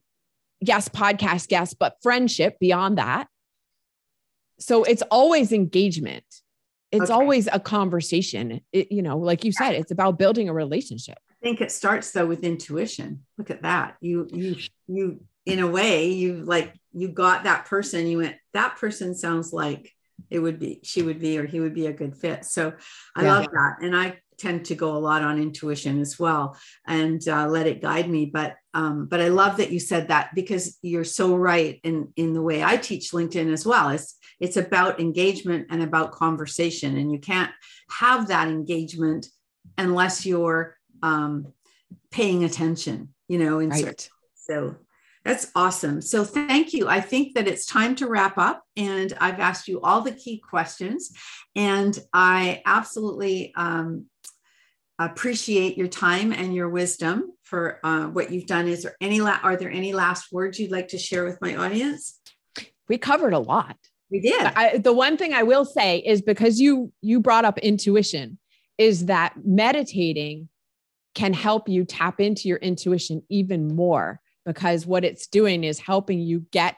yes, 0.61 0.87
podcast 0.87 1.47
guests, 1.47 1.75
but 1.77 1.95
friendship 2.01 2.57
beyond 2.59 2.97
that. 2.97 3.27
So 4.59 4.83
it's 4.83 5.01
always 5.09 5.51
engagement 5.51 6.23
it's 6.91 7.09
okay. 7.09 7.13
always 7.13 7.47
a 7.51 7.59
conversation. 7.59 8.61
It, 8.73 8.91
you 8.91 9.01
know, 9.01 9.17
like 9.17 9.45
you 9.45 9.51
said, 9.51 9.75
it's 9.75 9.91
about 9.91 10.19
building 10.19 10.49
a 10.49 10.53
relationship. 10.53 11.17
I 11.29 11.35
think 11.41 11.61
it 11.61 11.71
starts 11.71 12.11
though 12.11 12.25
with 12.25 12.43
intuition. 12.43 13.25
Look 13.37 13.49
at 13.49 13.63
that. 13.63 13.95
You 14.01 14.27
you 14.31 14.57
you 14.87 15.21
in 15.45 15.59
a 15.59 15.67
way 15.67 16.09
you 16.09 16.43
like 16.43 16.73
you 16.93 17.07
got 17.07 17.45
that 17.45 17.65
person. 17.65 18.07
You 18.07 18.19
went 18.19 18.35
that 18.53 18.75
person 18.75 19.15
sounds 19.15 19.53
like 19.53 19.91
it 20.29 20.39
would 20.39 20.59
be 20.59 20.81
she 20.83 21.01
would 21.01 21.19
be 21.19 21.37
or 21.39 21.45
he 21.45 21.59
would 21.59 21.73
be 21.73 21.87
a 21.87 21.93
good 21.93 22.15
fit. 22.15 22.45
So 22.45 22.73
I 23.15 23.23
yeah. 23.23 23.33
love 23.33 23.45
that, 23.45 23.75
and 23.81 23.95
I 23.95 24.19
tend 24.41 24.65
to 24.65 24.75
go 24.75 24.95
a 24.95 24.99
lot 24.99 25.21
on 25.21 25.41
intuition 25.41 25.99
as 26.01 26.17
well 26.17 26.57
and 26.87 27.27
uh, 27.27 27.47
let 27.47 27.67
it 27.67 27.81
guide 27.81 28.09
me. 28.09 28.25
But 28.25 28.55
um, 28.73 29.05
but 29.05 29.21
I 29.21 29.27
love 29.27 29.57
that 29.57 29.71
you 29.71 29.79
said 29.79 30.07
that 30.07 30.33
because 30.33 30.77
you're 30.81 31.03
so 31.03 31.35
right 31.35 31.79
in 31.83 32.11
in 32.15 32.33
the 32.33 32.41
way 32.41 32.63
I 32.63 32.77
teach 32.77 33.11
LinkedIn 33.11 33.51
as 33.51 33.65
well. 33.65 33.89
It's 33.89 34.17
it's 34.39 34.57
about 34.57 34.99
engagement 34.99 35.67
and 35.69 35.83
about 35.83 36.13
conversation, 36.13 36.97
and 36.97 37.11
you 37.11 37.19
can't 37.19 37.51
have 37.91 38.27
that 38.29 38.47
engagement 38.47 39.27
unless 39.77 40.25
you're 40.25 40.77
um, 41.03 41.53
paying 42.11 42.43
attention. 42.43 43.09
You 43.27 43.39
know, 43.39 43.59
and 43.59 43.71
right. 43.71 44.09
so 44.35 44.75
that's 45.23 45.51
awesome. 45.55 46.01
So 46.01 46.23
thank 46.23 46.73
you. 46.73 46.87
I 46.87 46.99
think 46.99 47.35
that 47.35 47.47
it's 47.47 47.65
time 47.65 47.95
to 47.97 48.07
wrap 48.07 48.37
up, 48.37 48.63
and 48.75 49.13
I've 49.19 49.39
asked 49.39 49.67
you 49.67 49.79
all 49.81 50.01
the 50.01 50.11
key 50.11 50.39
questions, 50.39 51.11
and 51.55 51.97
I 52.13 52.61
absolutely 52.65 53.53
um, 53.55 54.07
appreciate 55.05 55.77
your 55.77 55.87
time 55.87 56.33
and 56.33 56.53
your 56.53 56.69
wisdom 56.69 57.31
for 57.43 57.79
uh, 57.83 58.07
what 58.07 58.31
you've 58.31 58.45
done. 58.45 58.67
Is 58.67 58.83
there 58.83 58.95
any 59.01 59.21
la- 59.21 59.39
are 59.43 59.55
there 59.55 59.71
any 59.71 59.93
last 59.93 60.31
words 60.31 60.59
you'd 60.59 60.71
like 60.71 60.89
to 60.89 60.97
share 60.97 61.25
with 61.25 61.39
my 61.41 61.55
audience? 61.55 62.19
We 62.87 62.97
covered 62.97 63.33
a 63.33 63.39
lot. 63.39 63.77
We 64.09 64.19
did. 64.19 64.41
I, 64.43 64.77
the 64.77 64.93
one 64.93 65.17
thing 65.17 65.33
I 65.33 65.43
will 65.43 65.65
say 65.65 65.99
is 65.99 66.21
because 66.21 66.59
you 66.59 66.91
you 67.01 67.19
brought 67.19 67.45
up 67.45 67.57
intuition, 67.57 68.37
is 68.77 69.05
that 69.05 69.33
meditating 69.45 70.49
can 71.13 71.33
help 71.33 71.67
you 71.67 71.85
tap 71.85 72.19
into 72.19 72.47
your 72.47 72.57
intuition 72.57 73.21
even 73.29 73.75
more 73.75 74.19
because 74.45 74.85
what 74.85 75.03
it's 75.03 75.27
doing 75.27 75.63
is 75.63 75.79
helping 75.79 76.19
you 76.19 76.45
get 76.51 76.75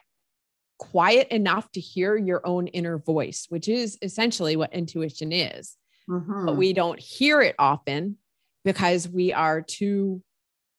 quiet 0.80 1.28
enough 1.30 1.72
to 1.72 1.80
hear 1.80 2.18
your 2.18 2.46
own 2.46 2.68
inner 2.68 2.98
voice, 2.98 3.46
which 3.50 3.68
is 3.70 3.98
essentially 4.02 4.56
what 4.56 4.74
intuition 4.74 5.32
is. 5.32 5.78
Mm-hmm. 6.10 6.46
But 6.46 6.58
we 6.58 6.74
don't 6.74 7.00
hear 7.00 7.42
it 7.42 7.56
often 7.58 8.18
because 8.66 9.08
we 9.08 9.34
are 9.34 9.62
too 9.62 10.22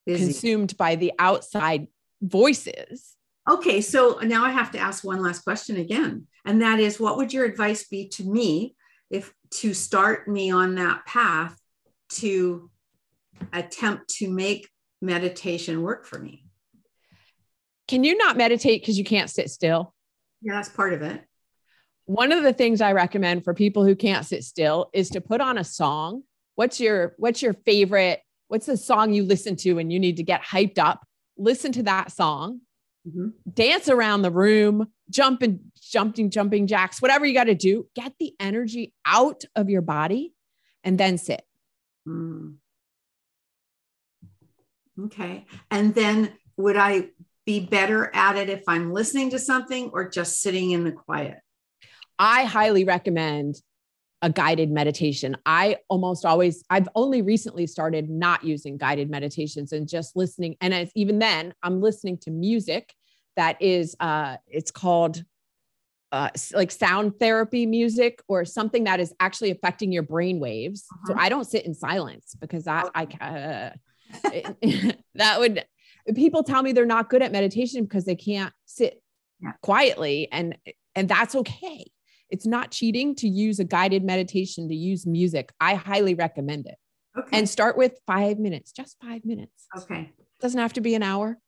Busy. 0.07 0.25
consumed 0.25 0.77
by 0.77 0.97
the 0.97 1.13
outside 1.19 1.87
voices. 2.21 3.17
Okay, 3.49 3.81
so 3.81 4.19
now 4.23 4.45
I 4.45 4.51
have 4.51 4.71
to 4.73 4.79
ask 4.79 5.05
one 5.05 5.23
last 5.23 5.45
question 5.45 5.77
again. 5.77 6.27
And 6.45 6.63
that 6.63 6.81
is 6.81 6.99
what 6.99 7.17
would 7.17 7.33
your 7.33 7.45
advice 7.45 7.87
be 7.87 8.09
to 8.11 8.25
me 8.25 8.75
if 9.11 9.33
to 9.51 9.75
start 9.75 10.29
me 10.29 10.51
on 10.51 10.75
that 10.77 11.05
path 11.07 11.59
to 12.11 12.71
attempt 13.53 14.09
to 14.17 14.31
make 14.31 14.69
meditation 15.03 15.83
work 15.83 16.07
for 16.07 16.19
me? 16.19 16.47
Can 17.87 18.03
you 18.03 18.17
not 18.17 18.37
meditate 18.37 18.81
because 18.81 18.99
you 18.99 19.05
can't 19.05 19.29
sit 19.29 19.51
still? 19.51 19.95
Yeah, 20.41 20.55
that's 20.55 20.71
part 20.71 20.95
of 20.95 21.03
it. 21.03 21.23
One 22.07 22.33
of 22.33 22.43
the 22.43 22.53
things 22.53 22.81
I 22.81 22.93
recommend 22.93 23.45
for 23.45 23.55
people 23.55 23.85
who 23.85 23.97
can't 23.97 24.27
sit 24.27 24.45
still 24.45 24.91
is 24.93 25.11
to 25.11 25.21
put 25.21 25.41
on 25.41 25.57
a 25.57 25.65
song. 25.65 26.23
What's 26.55 26.81
your 26.81 27.15
what's 27.17 27.43
your 27.43 27.55
favorite? 27.55 28.21
What's 28.49 28.67
the 28.67 28.77
song 28.77 29.15
you 29.15 29.25
listen 29.25 29.57
to 29.57 29.79
and 29.79 29.93
you 29.93 29.99
need 29.99 30.19
to 30.19 30.23
get 30.23 30.43
hyped 30.43 30.79
up? 30.79 31.07
Listen 31.37 31.73
to 31.73 31.83
that 31.85 32.13
song. 32.13 32.61
Mm-hmm. 33.09 33.29
Dance 33.53 33.89
around 33.89 34.23
the 34.23 34.31
room, 34.31 34.89
jumping, 35.11 35.61
jumping, 35.81 36.31
jumping 36.31 36.67
jacks, 36.67 37.03
whatever 37.03 37.27
you 37.27 37.35
got 37.35 37.45
to 37.45 37.55
do. 37.55 37.87
Get 37.95 38.13
the 38.19 38.35
energy 38.39 38.93
out 39.05 39.45
of 39.57 39.69
your 39.69 39.83
body 39.83 40.33
and 40.83 40.99
then 40.99 41.19
sit. 41.19 41.43
Mm. 42.07 42.57
Okay. 45.07 45.47
And 45.71 45.95
then 45.95 46.33
would 46.57 46.77
I 46.77 47.09
be 47.45 47.61
better 47.61 48.11
at 48.15 48.37
it 48.37 48.49
if 48.49 48.63
I'm 48.69 48.93
listening 48.93 49.31
to 49.31 49.39
something 49.39 49.91
or 49.93 50.09
just 50.09 50.41
sitting 50.41 50.71
in 50.71 50.85
the 50.85 50.93
quiet? 50.93 51.39
I 52.19 52.45
highly 52.45 52.85
recommend 52.85 53.61
a 54.23 54.31
guided 54.31 54.71
meditation. 54.71 55.37
I 55.45 55.79
almost 55.89 56.25
always, 56.25 56.65
I've 56.71 56.89
only 56.95 57.21
recently 57.21 57.67
started 57.67 58.09
not 58.09 58.43
using 58.43 58.79
guided 58.79 59.11
meditations 59.11 59.73
and 59.73 59.87
just 59.89 60.17
listening. 60.17 60.57
And 60.61 60.73
as, 60.73 60.91
even 60.95 61.19
then, 61.19 61.53
I'm 61.63 61.83
listening 61.83 62.19
to 62.23 62.31
music 62.31 62.95
that 63.37 63.61
is, 63.61 63.95
uh, 64.01 64.39
it's 64.47 64.71
called 64.71 65.23
uh, 66.15 66.31
like 66.53 66.71
sound 66.71 67.19
therapy 67.19 67.67
music 67.67 68.23
or 68.29 68.45
something 68.45 68.85
that 68.85 69.01
is 69.01 69.13
actually 69.19 69.51
affecting 69.51 69.91
your 69.91 70.05
brain 70.05 70.39
waves. 70.39 70.85
Uh-huh. 70.91 71.13
So 71.13 71.21
I 71.21 71.29
don't 71.29 71.45
sit 71.45 71.67
in 71.67 71.75
silence 71.75 72.37
because 72.41 72.65
that 72.65 72.89
I 72.95 73.05
uh, 73.21 73.71
that 75.17 75.41
would 75.41 75.65
people 76.15 76.45
tell 76.45 76.63
me 76.63 76.71
they're 76.71 76.87
not 76.87 77.11
good 77.11 77.21
at 77.21 77.33
meditation 77.33 77.83
because 77.83 78.05
they 78.05 78.15
can't 78.15 78.53
sit 78.65 79.03
yeah. 79.41 79.53
quietly 79.61 80.29
and 80.31 80.57
and 80.95 81.09
that's 81.09 81.35
okay. 81.35 81.87
It's 82.35 82.47
not 82.47 82.73
cheating 82.73 83.15
to 83.15 83.29
use 83.29 83.61
a 83.61 83.65
guided 83.65 84.03
meditation 84.03 84.69
to 84.69 84.75
use 84.75 85.07
music. 85.07 85.53
I 85.61 85.77
highly 85.77 86.17
recommend 86.17 86.67
it. 86.67 86.75
Okay. 87.17 87.39
And 87.39 87.49
start 87.49 87.79
with 87.79 87.93
5 88.09 88.41
minutes, 88.41 88.73
just 88.73 88.97
5 89.01 89.25
minutes. 89.25 89.69
Okay. 89.79 90.11
Doesn't 90.41 90.59
have 90.59 90.73
to 90.73 90.81
be 90.81 90.97
an 90.97 91.05
hour. 91.05 91.39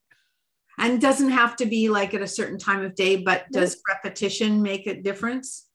And 0.78 1.01
doesn't 1.01 1.30
have 1.30 1.57
to 1.57 1.66
be 1.66 1.89
like 1.89 2.14
at 2.14 2.22
a 2.22 2.28
certain 2.28 2.57
time 2.57 2.84
of 2.84 2.95
day, 2.95 3.16
but 3.16 3.47
does 3.51 3.82
repetition 3.89 4.62
make 4.62 4.87
a 4.87 4.95
difference? 4.95 5.68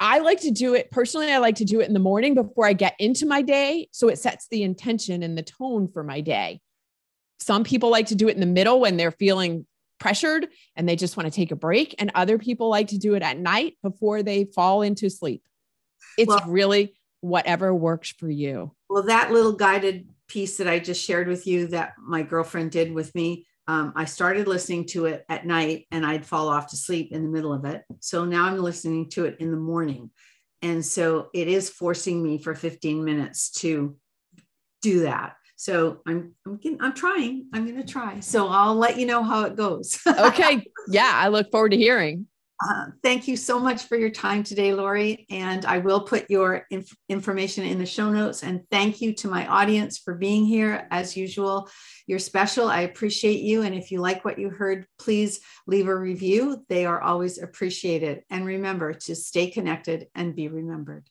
I 0.00 0.18
like 0.18 0.40
to 0.40 0.50
do 0.50 0.74
it 0.74 0.90
personally. 0.90 1.30
I 1.30 1.38
like 1.38 1.54
to 1.56 1.64
do 1.64 1.80
it 1.80 1.86
in 1.86 1.94
the 1.94 2.00
morning 2.00 2.34
before 2.34 2.66
I 2.66 2.72
get 2.72 2.96
into 2.98 3.26
my 3.26 3.42
day. 3.42 3.88
So 3.92 4.08
it 4.08 4.18
sets 4.18 4.48
the 4.50 4.64
intention 4.64 5.22
and 5.22 5.38
the 5.38 5.44
tone 5.44 5.86
for 5.86 6.02
my 6.02 6.20
day. 6.20 6.60
Some 7.38 7.62
people 7.62 7.90
like 7.90 8.06
to 8.06 8.16
do 8.16 8.26
it 8.26 8.34
in 8.34 8.40
the 8.40 8.46
middle 8.46 8.80
when 8.80 8.96
they're 8.96 9.12
feeling 9.12 9.68
pressured 9.98 10.48
and 10.74 10.88
they 10.88 10.96
just 10.96 11.16
want 11.16 11.26
to 11.26 11.34
take 11.34 11.50
a 11.50 11.56
break. 11.56 11.94
And 11.98 12.10
other 12.14 12.38
people 12.38 12.68
like 12.68 12.88
to 12.88 12.98
do 12.98 13.14
it 13.14 13.22
at 13.22 13.38
night 13.38 13.74
before 13.82 14.22
they 14.22 14.44
fall 14.44 14.82
into 14.82 15.10
sleep. 15.10 15.42
It's 16.18 16.28
well, 16.28 16.42
really 16.46 16.94
whatever 17.20 17.74
works 17.74 18.10
for 18.10 18.28
you. 18.28 18.72
Well, 18.88 19.04
that 19.04 19.32
little 19.32 19.52
guided 19.52 20.08
piece 20.28 20.56
that 20.58 20.68
I 20.68 20.78
just 20.78 21.04
shared 21.04 21.28
with 21.28 21.46
you 21.46 21.68
that 21.68 21.94
my 21.98 22.22
girlfriend 22.22 22.70
did 22.70 22.92
with 22.92 23.14
me. 23.14 23.46
Um, 23.68 23.92
I 23.96 24.04
started 24.04 24.46
listening 24.46 24.86
to 24.88 25.06
it 25.06 25.24
at 25.28 25.46
night 25.46 25.86
and 25.90 26.06
I'd 26.06 26.24
fall 26.24 26.48
off 26.48 26.68
to 26.68 26.76
sleep 26.76 27.12
in 27.12 27.22
the 27.22 27.28
middle 27.28 27.52
of 27.52 27.64
it. 27.64 27.82
So 28.00 28.24
now 28.24 28.46
I'm 28.46 28.58
listening 28.58 29.10
to 29.10 29.24
it 29.24 29.36
in 29.40 29.50
the 29.50 29.56
morning. 29.56 30.10
And 30.62 30.84
so 30.84 31.28
it 31.34 31.48
is 31.48 31.68
forcing 31.68 32.22
me 32.22 32.38
for 32.38 32.54
15 32.54 33.04
minutes 33.04 33.50
to 33.60 33.96
do 34.82 35.00
that. 35.00 35.36
So 35.56 36.02
I'm 36.06 36.34
I'm 36.46 36.58
getting, 36.58 36.80
I'm 36.80 36.94
trying. 36.94 37.46
I'm 37.52 37.64
going 37.64 37.80
to 37.80 37.86
try. 37.86 38.20
So 38.20 38.48
I'll 38.48 38.74
let 38.74 38.98
you 38.98 39.06
know 39.06 39.22
how 39.22 39.44
it 39.44 39.56
goes. 39.56 39.98
okay. 40.06 40.62
Yeah, 40.88 41.10
I 41.14 41.28
look 41.28 41.50
forward 41.50 41.70
to 41.70 41.76
hearing. 41.76 42.26
Uh, 42.64 42.86
thank 43.02 43.28
you 43.28 43.36
so 43.36 43.58
much 43.58 43.82
for 43.82 43.96
your 43.96 44.08
time 44.08 44.42
today, 44.42 44.72
Lori. 44.72 45.26
And 45.30 45.66
I 45.66 45.78
will 45.78 46.00
put 46.00 46.30
your 46.30 46.64
inf- 46.70 46.96
information 47.08 47.64
in 47.64 47.78
the 47.78 47.84
show 47.84 48.10
notes. 48.10 48.42
And 48.42 48.62
thank 48.70 49.02
you 49.02 49.12
to 49.16 49.28
my 49.28 49.46
audience 49.46 49.98
for 49.98 50.14
being 50.14 50.46
here. 50.46 50.86
As 50.90 51.16
usual, 51.16 51.68
you're 52.06 52.18
special. 52.18 52.68
I 52.68 52.82
appreciate 52.82 53.40
you. 53.40 53.62
And 53.62 53.74
if 53.74 53.90
you 53.90 54.00
like 54.00 54.24
what 54.24 54.38
you 54.38 54.48
heard, 54.48 54.86
please 54.98 55.40
leave 55.66 55.88
a 55.88 55.94
review. 55.94 56.64
They 56.70 56.86
are 56.86 57.00
always 57.00 57.38
appreciated. 57.38 58.22
And 58.30 58.46
remember 58.46 58.94
to 58.94 59.14
stay 59.14 59.50
connected 59.50 60.06
and 60.14 60.34
be 60.34 60.48
remembered. 60.48 61.10